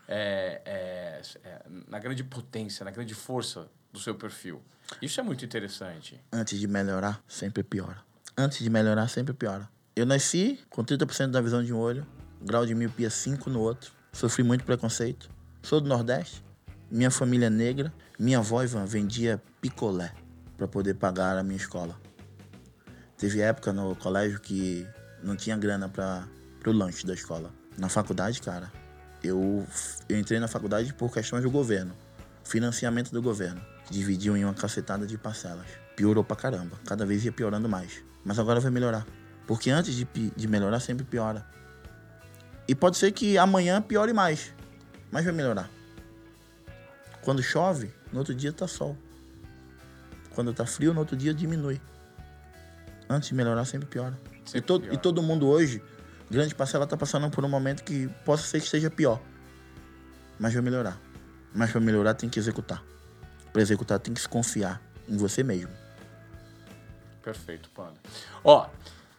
é, 0.06 0.62
é, 0.66 1.22
é, 1.46 1.62
na 1.88 1.98
grande 1.98 2.26
potência, 2.26 2.84
na 2.84 2.92
grande 2.92 3.14
força 3.14 3.70
do 3.90 4.02
seu 4.02 4.14
perfil. 4.14 4.62
Isso 5.02 5.22
é 5.22 5.24
muito 5.24 5.46
interessante. 5.46 6.22
Antes 6.30 6.60
de 6.60 6.68
melhorar, 6.68 7.24
sempre 7.26 7.64
piora. 7.64 8.04
Antes 8.38 8.60
de 8.60 8.70
melhorar, 8.70 9.08
sempre 9.08 9.34
piora. 9.34 9.70
Eu 9.96 10.06
nasci 10.06 10.60
com 10.70 10.84
30% 10.84 11.28
da 11.28 11.40
visão 11.40 11.64
de 11.64 11.74
um 11.74 11.78
olho, 11.78 12.06
grau 12.42 12.66
de 12.66 12.76
miopia 12.76 13.10
5 13.10 13.50
no 13.50 13.62
outro. 13.62 13.94
Sofri 14.12 14.44
muito 14.44 14.66
preconceito. 14.66 15.32
Sou 15.62 15.80
do 15.80 15.88
Nordeste. 15.88 16.44
Minha 16.92 17.12
família 17.12 17.46
é 17.46 17.50
negra. 17.50 17.94
Minha 18.20 18.40
avó, 18.40 18.62
Ivan, 18.62 18.84
vendia 18.84 19.42
picolé 19.62 20.14
para 20.58 20.68
poder 20.68 20.96
pagar 20.96 21.38
a 21.38 21.44
minha 21.44 21.56
escola. 21.56 21.98
Teve 23.18 23.40
época 23.40 23.72
no 23.72 23.96
colégio 23.96 24.42
que 24.42 24.86
não 25.24 25.36
tinha 25.36 25.58
grana 25.58 25.90
para 25.90 26.28
o 26.66 26.72
lanche 26.72 27.06
da 27.06 27.14
escola. 27.14 27.52
Na 27.78 27.90
faculdade, 27.90 28.42
cara, 28.42 28.72
eu, 29.24 29.66
eu 30.08 30.20
entrei 30.20 30.40
na 30.40 30.48
faculdade 30.48 30.94
por 30.94 31.12
questões 31.12 31.44
do 31.44 31.52
governo. 31.52 31.94
Financiamento 32.44 33.12
do 33.12 33.22
governo. 33.22 33.62
que 33.86 33.94
Dividiam 33.94 34.36
em 34.36 34.44
uma 34.44 34.54
cacetada 34.54 35.06
de 35.06 35.18
parcelas. 35.18 35.66
Piorou 35.96 36.24
pra 36.24 36.36
caramba. 36.36 36.78
Cada 36.86 37.06
vez 37.06 37.26
ia 37.26 37.32
piorando 37.32 37.68
mais. 37.68 38.04
Mas 38.24 38.40
agora 38.40 38.60
vai 38.60 38.72
melhorar. 38.72 39.06
Porque 39.46 39.70
antes 39.70 39.96
de, 39.96 40.06
de 40.36 40.48
melhorar, 40.48 40.80
sempre 40.80 41.06
piora. 41.06 41.46
E 42.68 42.76
pode 42.76 42.98
ser 42.98 43.12
que 43.12 43.38
amanhã 43.38 43.82
piore 43.82 44.14
mais. 44.14 44.54
Mas 45.12 45.26
vai 45.26 45.34
melhorar. 45.34 45.70
Quando 47.22 47.44
chove, 47.44 47.92
no 48.14 48.20
outro 48.20 48.34
dia 48.34 48.54
tá 48.54 48.68
sol. 48.68 48.96
Quando 50.34 50.54
tá 50.54 50.66
frio, 50.66 50.94
no 50.94 51.00
outro 51.00 51.18
dia 51.18 51.34
diminui. 51.34 51.82
Antes 53.10 53.30
de 53.30 53.36
melhorar, 53.36 53.66
sempre 53.66 53.88
piora. 53.88 54.18
Sempre 54.46 54.60
e, 54.60 54.62
to- 54.62 54.80
piora. 54.80 54.94
e 54.96 54.98
todo 54.98 55.22
mundo 55.22 55.48
hoje, 55.48 55.82
grande 56.30 56.54
parcela 56.54 56.86
tá 56.86 56.96
passando 56.96 57.30
por 57.30 57.44
um 57.44 57.50
momento 57.50 57.84
que 57.84 58.08
possa 58.24 58.44
ser 58.44 58.60
que 58.60 58.66
esteja 58.66 58.90
pior. 58.90 59.20
Mas 60.40 60.54
vai 60.54 60.62
melhorar. 60.62 60.98
Mas 61.54 61.72
para 61.72 61.82
melhorar 61.82 62.14
tem 62.14 62.30
que 62.30 62.38
executar. 62.40 62.84
Para 63.52 63.62
executar 63.62 64.00
tem 64.00 64.14
que 64.14 64.22
se 64.22 64.30
confiar 64.30 64.80
em 65.08 65.18
você 65.18 65.42
mesmo. 65.44 65.72
Perfeito, 67.24 67.70
Panda. 67.72 67.96
Ó, 68.44 68.68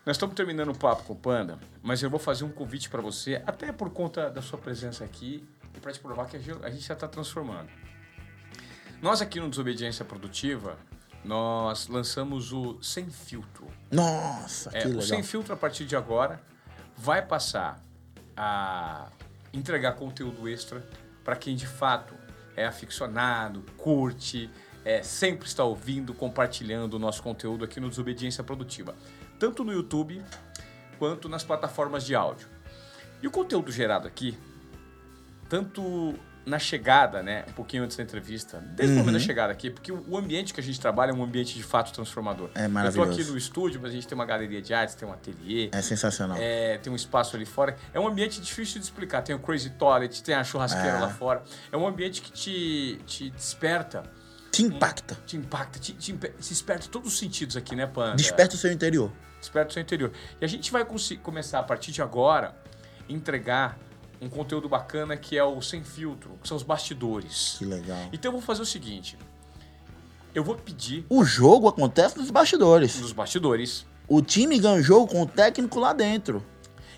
nós 0.07 0.16
estamos 0.16 0.34
terminando 0.34 0.70
o 0.70 0.78
papo 0.78 1.03
com 1.05 1.12
o 1.12 1.16
Panda, 1.16 1.59
mas 1.82 2.03
eu 2.03 2.09
vou 2.09 2.18
fazer 2.18 2.45
um 2.45 2.51
convite 2.51 2.88
para 2.88 3.03
você, 3.03 3.43
até 3.47 3.70
por 3.72 3.91
conta 3.91 4.30
da 4.30 4.41
sua 4.41 4.59
presença 4.59 5.05
aqui 5.05 5.47
e 5.74 5.80
para 5.80 5.93
te 5.93 6.01
provar 6.01 6.26
que 6.26 6.36
a 6.36 6.41
gente 6.41 6.64
a 6.64 6.70
gente 6.70 6.86
já 6.86 6.95
está 6.95 7.07
transformando. 7.07 7.68
Nós 9.03 9.20
aqui 9.20 9.38
no 9.41 9.49
Desobediência 9.51 10.05
Produtiva, 10.05 10.78
nós 11.24 11.88
lançamos 11.88 12.52
o 12.52 12.80
Sem 12.82 13.10
Filtro. 13.10 13.66
Nossa, 13.90 14.70
É, 14.72 14.80
que 14.80 14.86
o 14.86 14.90
legal. 14.90 15.02
Sem 15.02 15.22
Filtro, 15.22 15.52
a 15.52 15.56
partir 15.56 15.84
de 15.84 15.94
agora, 15.96 16.40
vai 16.96 17.22
passar 17.22 17.82
a 18.36 19.08
entregar 19.52 19.92
conteúdo 19.92 20.48
extra 20.48 20.84
para 21.24 21.36
quem 21.36 21.54
de 21.54 21.66
fato 21.66 22.14
é 22.56 22.64
aficionado, 22.64 23.64
curte, 23.76 24.50
é, 24.84 25.02
sempre 25.02 25.46
está 25.46 25.64
ouvindo, 25.64 26.14
compartilhando 26.14 26.94
o 26.94 26.98
nosso 26.98 27.22
conteúdo 27.22 27.64
aqui 27.64 27.80
no 27.80 27.88
Desobediência 27.88 28.42
Produtiva, 28.42 28.94
tanto 29.38 29.62
no 29.62 29.72
YouTube 29.72 30.22
quanto 30.98 31.28
nas 31.28 31.44
plataformas 31.44 32.04
de 32.04 32.14
áudio. 32.14 32.48
E 33.22 33.26
o 33.26 33.30
conteúdo 33.30 33.70
gerado 33.70 34.08
aqui, 34.08 34.38
tanto 35.48 36.14
na 36.47 36.59
chegada, 36.59 37.22
né, 37.22 37.45
um 37.49 37.53
pouquinho 37.53 37.84
antes 37.84 37.97
da 37.97 38.03
entrevista, 38.03 38.59
desde 38.74 38.95
o 38.95 38.99
momento 38.99 39.14
da 39.14 39.20
chegada 39.20 39.53
aqui, 39.53 39.70
porque 39.70 39.93
o 39.93 40.16
ambiente 40.16 40.55
que 40.55 40.61
a 40.61 40.62
gente 40.62 40.80
trabalha 40.80 41.11
é 41.11 41.14
um 41.14 41.22
ambiente 41.22 41.55
de 41.55 41.62
fato 41.62 41.93
transformador. 41.93 42.51
É 42.55 42.61
Eu 42.62 42.68
tô 42.68 42.70
maravilhoso. 42.72 43.12
aqui 43.20 43.24
no 43.30 43.36
estúdio, 43.36 43.78
mas 43.82 43.91
a 43.91 43.95
gente 43.95 44.09
tem 44.09 44.14
uma 44.16 44.24
galeria 44.24 44.61
de 44.62 44.72
artes, 44.72 44.95
tem 44.95 45.07
um 45.07 45.12
ateliê, 45.12 45.68
É 45.72 45.82
sensacional. 45.82 46.38
é, 46.41 46.78
tem 46.78 46.91
um 46.93 46.97
espaço 46.97 47.36
ali 47.36 47.45
fora. 47.45 47.76
É 47.93 48.01
um 48.01 48.09
ambiente 48.09 48.41
difícil 48.41 48.78
de 48.80 48.84
explicar. 48.86 49.22
Tem 49.22 49.34
o 49.34 49.38
Crazy 49.38 49.70
Toilet, 49.70 50.22
tem 50.22 50.34
a 50.34 50.43
churrasqueira 50.43 50.97
É. 50.97 51.01
lá 51.01 51.09
fora. 51.11 51.43
É 51.70 51.76
um 51.76 51.86
ambiente 51.86 52.22
que 52.22 52.32
te, 52.32 52.99
te 53.07 53.30
desperta, 53.30 54.03
Te 54.51 54.62
impacta. 54.62 55.16
te 55.26 55.36
impacta, 55.36 55.78
te, 55.78 55.93
te, 55.93 56.12
te 56.14 56.28
desperta 56.36 56.88
todos 56.91 57.12
os 57.12 57.18
sentidos 57.18 57.57
aqui, 57.57 57.76
né, 57.76 57.86
Panda? 57.86 58.16
Desperta 58.16 58.55
o 58.55 58.59
seu 58.59 58.72
interior. 58.72 59.12
Desperta 59.38 59.70
o 59.70 59.72
seu 59.74 59.82
interior. 59.82 60.11
E 60.41 60.45
a 60.45 60.49
gente 60.49 60.72
vai 60.72 60.84
começar, 61.22 61.59
a 61.61 61.62
partir 61.62 61.93
de 61.93 62.01
agora, 62.03 62.55
entregar 63.09 63.78
um 64.20 64.28
conteúdo 64.28 64.68
bacana 64.68 65.16
que 65.16 65.36
é 65.36 65.42
o 65.44 65.60
Sem 65.62 65.82
Filtro, 65.82 66.38
que 66.42 66.48
são 66.48 66.56
os 66.56 66.62
bastidores. 66.62 67.56
Que 67.58 67.64
legal. 67.64 68.08
Então 68.12 68.28
eu 68.28 68.32
vou 68.32 68.40
fazer 68.42 68.62
o 68.62 68.66
seguinte. 68.66 69.16
Eu 70.34 70.44
vou 70.44 70.54
pedir 70.54 71.04
O 71.08 71.24
jogo 71.24 71.66
acontece 71.68 72.16
nos 72.16 72.30
bastidores. 72.30 73.00
nos 73.00 73.12
bastidores 73.12 73.84
O 74.06 74.22
time 74.22 74.58
ganha 74.60 74.78
o 74.78 74.82
jogo 74.82 75.08
com 75.08 75.22
o 75.22 75.26
técnico 75.26 75.80
lá 75.80 75.92
dentro. 75.92 76.44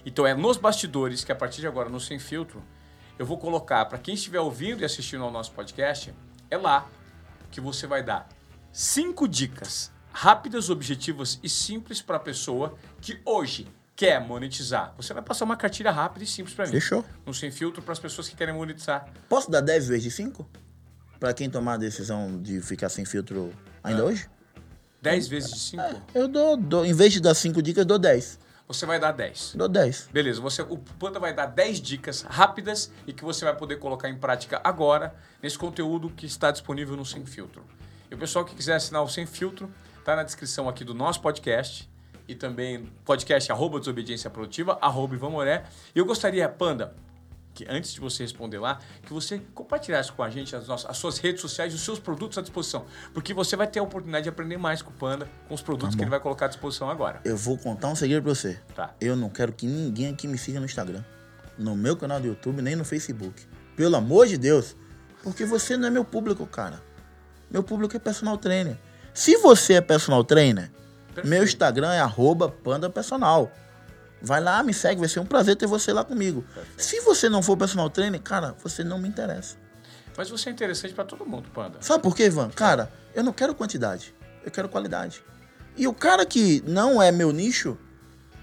Então 0.04 0.26
é 0.26 0.34
nos 0.34 0.56
bastidores 0.56 1.24
que 1.24 1.32
a 1.32 1.34
partir 1.34 1.60
de 1.60 1.66
agora, 1.66 1.88
no 1.88 2.00
Sem 2.00 2.18
Filtro, 2.18 2.62
eu 3.18 3.24
vou 3.24 3.38
colocar 3.38 3.84
para 3.86 3.98
quem 3.98 4.14
estiver 4.14 4.40
ouvindo 4.40 4.82
e 4.82 4.84
assistindo 4.84 5.22
ao 5.22 5.30
nosso 5.30 5.52
podcast, 5.52 6.12
é 6.50 6.56
lá 6.56 6.88
que 7.50 7.60
você 7.60 7.86
vai 7.86 8.02
dar 8.02 8.28
cinco 8.72 9.28
dicas 9.28 9.92
rápidas, 10.12 10.68
objetivas 10.68 11.38
e 11.42 11.48
simples 11.48 12.02
para 12.02 12.16
a 12.16 12.20
pessoa 12.20 12.74
que 13.00 13.20
hoje 13.24 13.66
quer 14.03 14.20
monetizar. 14.20 14.92
Você 14.96 15.14
vai 15.14 15.22
passar 15.22 15.44
uma 15.44 15.57
cartilha 15.57 15.92
rápida 15.92 16.24
e 16.24 16.26
simples 16.26 16.57
para 16.57 16.66
mim. 16.66 16.72
Fechou. 16.72 17.05
No 17.24 17.32
Sem 17.32 17.53
Filtro 17.53 17.80
para 17.80 17.92
as 17.92 18.00
pessoas 18.00 18.28
que 18.28 18.34
querem 18.34 18.53
monetizar. 18.53 19.07
Posso 19.28 19.48
dar 19.48 19.61
10 19.61 19.86
vezes 19.86 20.03
de 20.03 20.11
5? 20.11 20.44
Pra 21.20 21.32
quem 21.32 21.48
tomar 21.48 21.74
a 21.74 21.76
decisão 21.76 22.42
de 22.42 22.61
ficar 22.61 22.88
sem 22.88 23.05
filtro 23.05 23.53
ainda 23.80 24.05
hoje, 24.05 24.28
10 25.00 25.28
vezes 25.28 25.53
de 25.53 25.61
5? 25.61 25.82
eu 26.12 26.26
dou, 26.26 26.57
dou, 26.57 26.84
em 26.84 26.92
vez 26.92 27.12
de 27.12 27.20
dar 27.20 27.32
cinco 27.32 27.62
dicas, 27.62 27.82
eu 27.82 27.84
dou 27.84 27.98
10. 27.98 28.40
Você 28.66 28.84
vai 28.84 28.98
dar 28.98 29.12
10. 29.12 29.53
Dou 29.55 29.68
10. 29.68 30.09
Beleza, 30.12 30.40
você, 30.40 30.62
o 30.62 30.78
Panda 30.98 31.20
vai 31.20 31.32
dar 31.32 31.46
10 31.46 31.80
dicas 31.80 32.22
rápidas 32.22 32.90
e 33.07 33.12
que 33.12 33.22
você 33.22 33.44
vai 33.44 33.55
poder 33.55 33.76
colocar 33.76 34.09
em 34.09 34.18
prática 34.18 34.61
agora 34.64 35.14
nesse 35.40 35.57
conteúdo 35.57 36.11
que 36.11 36.26
está 36.26 36.50
disponível 36.50 36.96
no 36.96 37.05
Sem 37.07 37.24
Filtro. 37.24 37.64
E 38.11 38.16
o 38.16 38.18
pessoal 38.18 38.44
que 38.44 38.57
quiser 38.57 38.74
assinar 38.74 39.05
o 39.05 39.09
Sem 39.09 39.26
Filtro, 39.26 39.72
tá 40.05 40.16
na 40.16 40.24
descrição 40.24 40.68
aqui 40.68 40.82
do 40.82 40.92
nosso 40.92 41.20
podcast 41.20 41.88
e 42.26 42.34
também 42.34 42.88
podcast 43.04 43.50
arroba 43.50 43.78
desobediência 43.78 44.30
produtiva, 44.30 44.78
arroba 44.80 45.14
Ivan 45.14 45.30
Moré. 45.30 45.64
E 45.94 45.98
eu 45.98 46.04
gostaria, 46.04 46.48
Panda, 46.48 46.94
que 47.54 47.66
antes 47.68 47.92
de 47.92 48.00
você 48.00 48.22
responder 48.22 48.58
lá, 48.58 48.78
que 49.02 49.12
você 49.12 49.40
compartilhasse 49.54 50.10
com 50.12 50.22
a 50.22 50.30
gente 50.30 50.56
as, 50.56 50.66
nossas, 50.66 50.90
as 50.90 50.96
suas 50.96 51.18
redes 51.18 51.40
sociais 51.40 51.72
e 51.72 51.76
os 51.76 51.82
seus 51.82 51.98
produtos 51.98 52.38
à 52.38 52.42
disposição. 52.42 52.86
Porque 53.12 53.34
você 53.34 53.56
vai 53.56 53.66
ter 53.66 53.80
a 53.80 53.82
oportunidade 53.82 54.24
de 54.24 54.28
aprender 54.28 54.56
mais 54.56 54.80
com 54.82 54.90
o 54.90 54.94
Panda, 54.94 55.28
com 55.48 55.54
os 55.54 55.62
produtos 55.62 55.94
que 55.94 56.02
ele 56.02 56.10
vai 56.10 56.20
colocar 56.20 56.46
à 56.46 56.48
disposição 56.48 56.88
agora. 56.88 57.20
Eu 57.24 57.36
vou 57.36 57.58
contar 57.58 57.88
um 57.88 57.94
segredo 57.94 58.22
pra 58.22 58.34
você. 58.34 58.58
Tá. 58.74 58.94
Eu 59.00 59.16
não 59.16 59.28
quero 59.28 59.52
que 59.52 59.66
ninguém 59.66 60.08
aqui 60.08 60.26
me 60.26 60.38
siga 60.38 60.58
no 60.58 60.66
Instagram, 60.66 61.04
no 61.58 61.76
meu 61.76 61.96
canal 61.96 62.20
do 62.20 62.26
YouTube, 62.26 62.62
nem 62.62 62.74
no 62.74 62.84
Facebook. 62.84 63.46
Pelo 63.76 63.96
amor 63.96 64.26
de 64.26 64.38
Deus. 64.38 64.76
Porque 65.22 65.44
você 65.44 65.76
não 65.76 65.88
é 65.88 65.90
meu 65.90 66.04
público, 66.04 66.46
cara. 66.46 66.82
Meu 67.50 67.62
público 67.62 67.94
é 67.96 67.98
personal 67.98 68.38
trainer. 68.38 68.78
Se 69.14 69.36
você 69.36 69.74
é 69.74 69.80
personal 69.80 70.24
trainer, 70.24 70.70
Perfeito. 71.14 71.28
meu 71.28 71.44
Instagram 71.44 71.92
é 71.92 72.00
arroba 72.00 72.48
panda 72.48 72.88
personal. 72.88 73.50
Vai 74.20 74.40
lá, 74.40 74.62
me 74.62 74.72
segue, 74.72 75.00
vai 75.00 75.08
ser 75.08 75.20
um 75.20 75.26
prazer 75.26 75.56
ter 75.56 75.66
você 75.66 75.92
lá 75.92 76.04
comigo. 76.04 76.44
Se 76.76 77.00
você 77.00 77.28
não 77.28 77.42
for 77.42 77.56
personal 77.56 77.90
trainer, 77.90 78.20
cara, 78.20 78.54
você 78.62 78.84
não 78.84 78.98
me 78.98 79.08
interessa. 79.08 79.56
Mas 80.16 80.30
você 80.30 80.48
é 80.48 80.52
interessante 80.52 80.94
para 80.94 81.04
todo 81.04 81.26
mundo, 81.26 81.48
Panda. 81.52 81.78
Sabe 81.80 82.02
por 82.02 82.14
quê, 82.14 82.26
Ivan? 82.26 82.50
Cara, 82.50 82.92
eu 83.14 83.24
não 83.24 83.32
quero 83.32 83.54
quantidade, 83.54 84.14
eu 84.44 84.50
quero 84.50 84.68
qualidade. 84.68 85.24
E 85.76 85.88
o 85.88 85.94
cara 85.94 86.24
que 86.24 86.62
não 86.66 87.02
é 87.02 87.10
meu 87.10 87.32
nicho, 87.32 87.76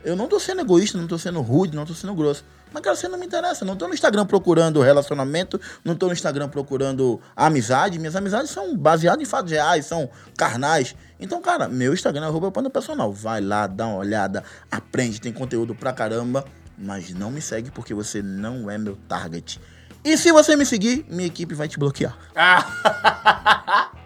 eu 0.04 0.16
não 0.16 0.28
tô 0.28 0.40
sendo 0.40 0.62
egoísta, 0.62 0.98
não 0.98 1.08
tô 1.08 1.18
sendo 1.18 1.42
rude, 1.42 1.76
não 1.76 1.86
tô 1.86 1.94
sendo 1.94 2.14
grosso. 2.16 2.44
Mas, 2.72 2.84
cara, 2.84 2.96
você 2.96 3.08
não 3.08 3.18
me 3.18 3.26
interessa. 3.26 3.66
Não 3.66 3.76
tô 3.76 3.88
no 3.88 3.94
Instagram 3.94 4.26
procurando 4.26 4.82
relacionamento, 4.82 5.60
não 5.84 5.96
tô 5.96 6.08
no 6.08 6.14
Instagram 6.14 6.50
procurando 6.50 7.20
amizade. 7.36 8.00
Minhas 8.00 8.16
amizades 8.16 8.52
são 8.52 8.76
baseadas 8.76 9.22
em 9.22 9.26
fatos 9.26 9.52
reais, 9.52 9.86
são 9.86 10.10
carnais. 10.38 10.96
Então, 11.20 11.42
cara, 11.42 11.68
meu 11.68 11.94
Instagram 11.94 12.26
é 12.26 12.28
arroba 12.28 12.52
panda 12.52 12.70
personal. 12.70 13.12
Vai 13.12 13.42
lá, 13.42 13.68
dá 13.68 13.88
uma 13.88 13.98
olhada, 13.98 14.44
aprende, 14.72 15.20
tem 15.20 15.34
conteúdo 15.34 15.74
pra 15.76 15.92
caramba. 15.94 16.46
Mas 16.78 17.14
não 17.14 17.30
me 17.30 17.42
segue 17.42 17.72
porque 17.72 17.94
você 17.94 18.22
não 18.22 18.70
é 18.70 18.78
meu 18.78 18.96
target. 19.08 19.60
E 20.04 20.18
se 20.18 20.32
você 20.32 20.56
me 20.56 20.66
seguir, 20.66 21.06
minha 21.10 21.28
equipe 21.28 21.54
vai 21.54 21.68
te 21.68 21.78
bloquear. 21.78 22.18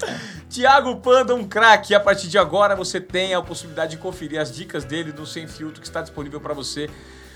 Tiago 0.49 0.95
Panda, 0.97 1.35
um 1.35 1.47
craque. 1.47 1.93
A 1.93 1.99
partir 1.99 2.27
de 2.27 2.37
agora 2.37 2.75
você 2.75 2.99
tem 2.99 3.35
a 3.35 3.41
possibilidade 3.41 3.91
de 3.91 3.97
conferir 3.97 4.39
as 4.39 4.51
dicas 4.51 4.83
dele 4.83 5.13
no 5.13 5.25
Sem 5.25 5.47
Filtro 5.47 5.79
que 5.79 5.87
está 5.87 6.01
disponível 6.01 6.41
para 6.41 6.53
você 6.53 6.89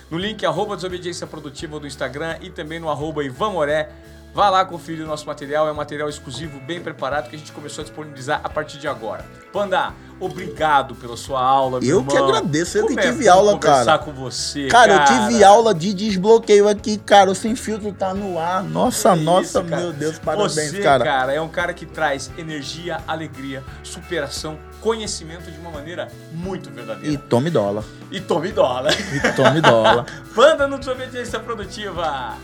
no 0.10 0.18
link 0.18 0.46
arroba 0.46 0.76
Desobediência 0.76 1.28
Produtiva 1.28 1.80
do 1.80 1.88
Instagram 1.88 2.38
e 2.42 2.50
também 2.50 2.80
no 2.80 2.90
arroba 2.90 3.24
Ivan 3.24 3.52
Moré. 3.52 3.90
Vá 4.34 4.50
lá 4.52 4.64
conferir 4.64 5.04
o 5.04 5.08
nosso 5.08 5.26
material, 5.26 5.68
é 5.68 5.72
um 5.72 5.76
material 5.76 6.08
exclusivo, 6.08 6.60
bem 6.60 6.80
preparado, 6.80 7.28
que 7.28 7.36
a 7.36 7.40
gente 7.40 7.52
começou 7.52 7.82
a 7.82 7.86
disponibilizar 7.86 8.40
a 8.44 8.50
partir 8.50 8.78
de 8.78 8.88
agora. 8.88 9.26
Panda, 9.52 9.94
obrigado 10.20 10.94
pela 10.94 11.18
sua 11.18 11.42
aula, 11.42 11.80
meu 11.80 11.90
Eu 11.90 11.98
irmão. 12.02 12.08
que 12.16 12.18
agradeço, 12.22 12.78
eu 12.78 12.86
Como 12.86 13.00
é 13.00 13.04
tive 13.04 13.24
bom 13.26 13.32
aula, 13.32 13.54
conversar 13.54 13.86
cara. 13.86 13.98
com 14.00 14.12
você, 14.14 14.68
Cara, 14.68 15.00
cara, 15.00 15.12
eu 15.24 15.28
tive 15.30 15.44
aula 15.44 15.74
de 15.74 15.92
desbloqueio 15.92 16.68
aqui, 16.68 16.98
cara. 17.00 17.32
O 17.32 17.36
sem 17.36 17.56
filtro 17.56 17.92
tá 17.92 18.14
no 18.14 18.38
ar. 18.38 18.62
Nossa, 18.64 19.14
Que 19.18 19.24
nossa, 19.24 19.64
cara. 19.64 19.82
meu 19.82 19.94
Deus, 19.94 20.20
parabéns, 20.20 20.52
Você, 20.72 20.82
cara. 20.82 21.34
é 21.34 21.42
um 21.42 21.50
cara 21.50 21.74
que 21.74 21.88
traz 21.88 22.30
energia, 22.38 23.00
alegria, 23.08 23.64
superação, 23.82 24.60
conhecimento 24.82 25.52
de 25.52 25.58
uma 25.60 25.72
maneira 25.72 26.08
muito 26.32 26.70
verdadeira. 26.72 27.14
E 27.14 27.18
tome 27.18 27.50
dólar. 27.50 27.84
E, 28.12 28.20
tome 28.20 28.52
dólar. 28.52 28.94
E 28.94 29.34
tome 29.34 29.62
dólar. 29.62 30.06
Panda 30.36 30.68
no 30.68 30.78
Desobediência 30.78 31.40
Produtiva. 31.40 32.38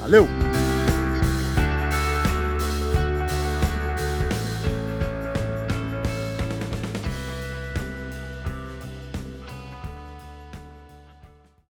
Valeu! 0.00 0.28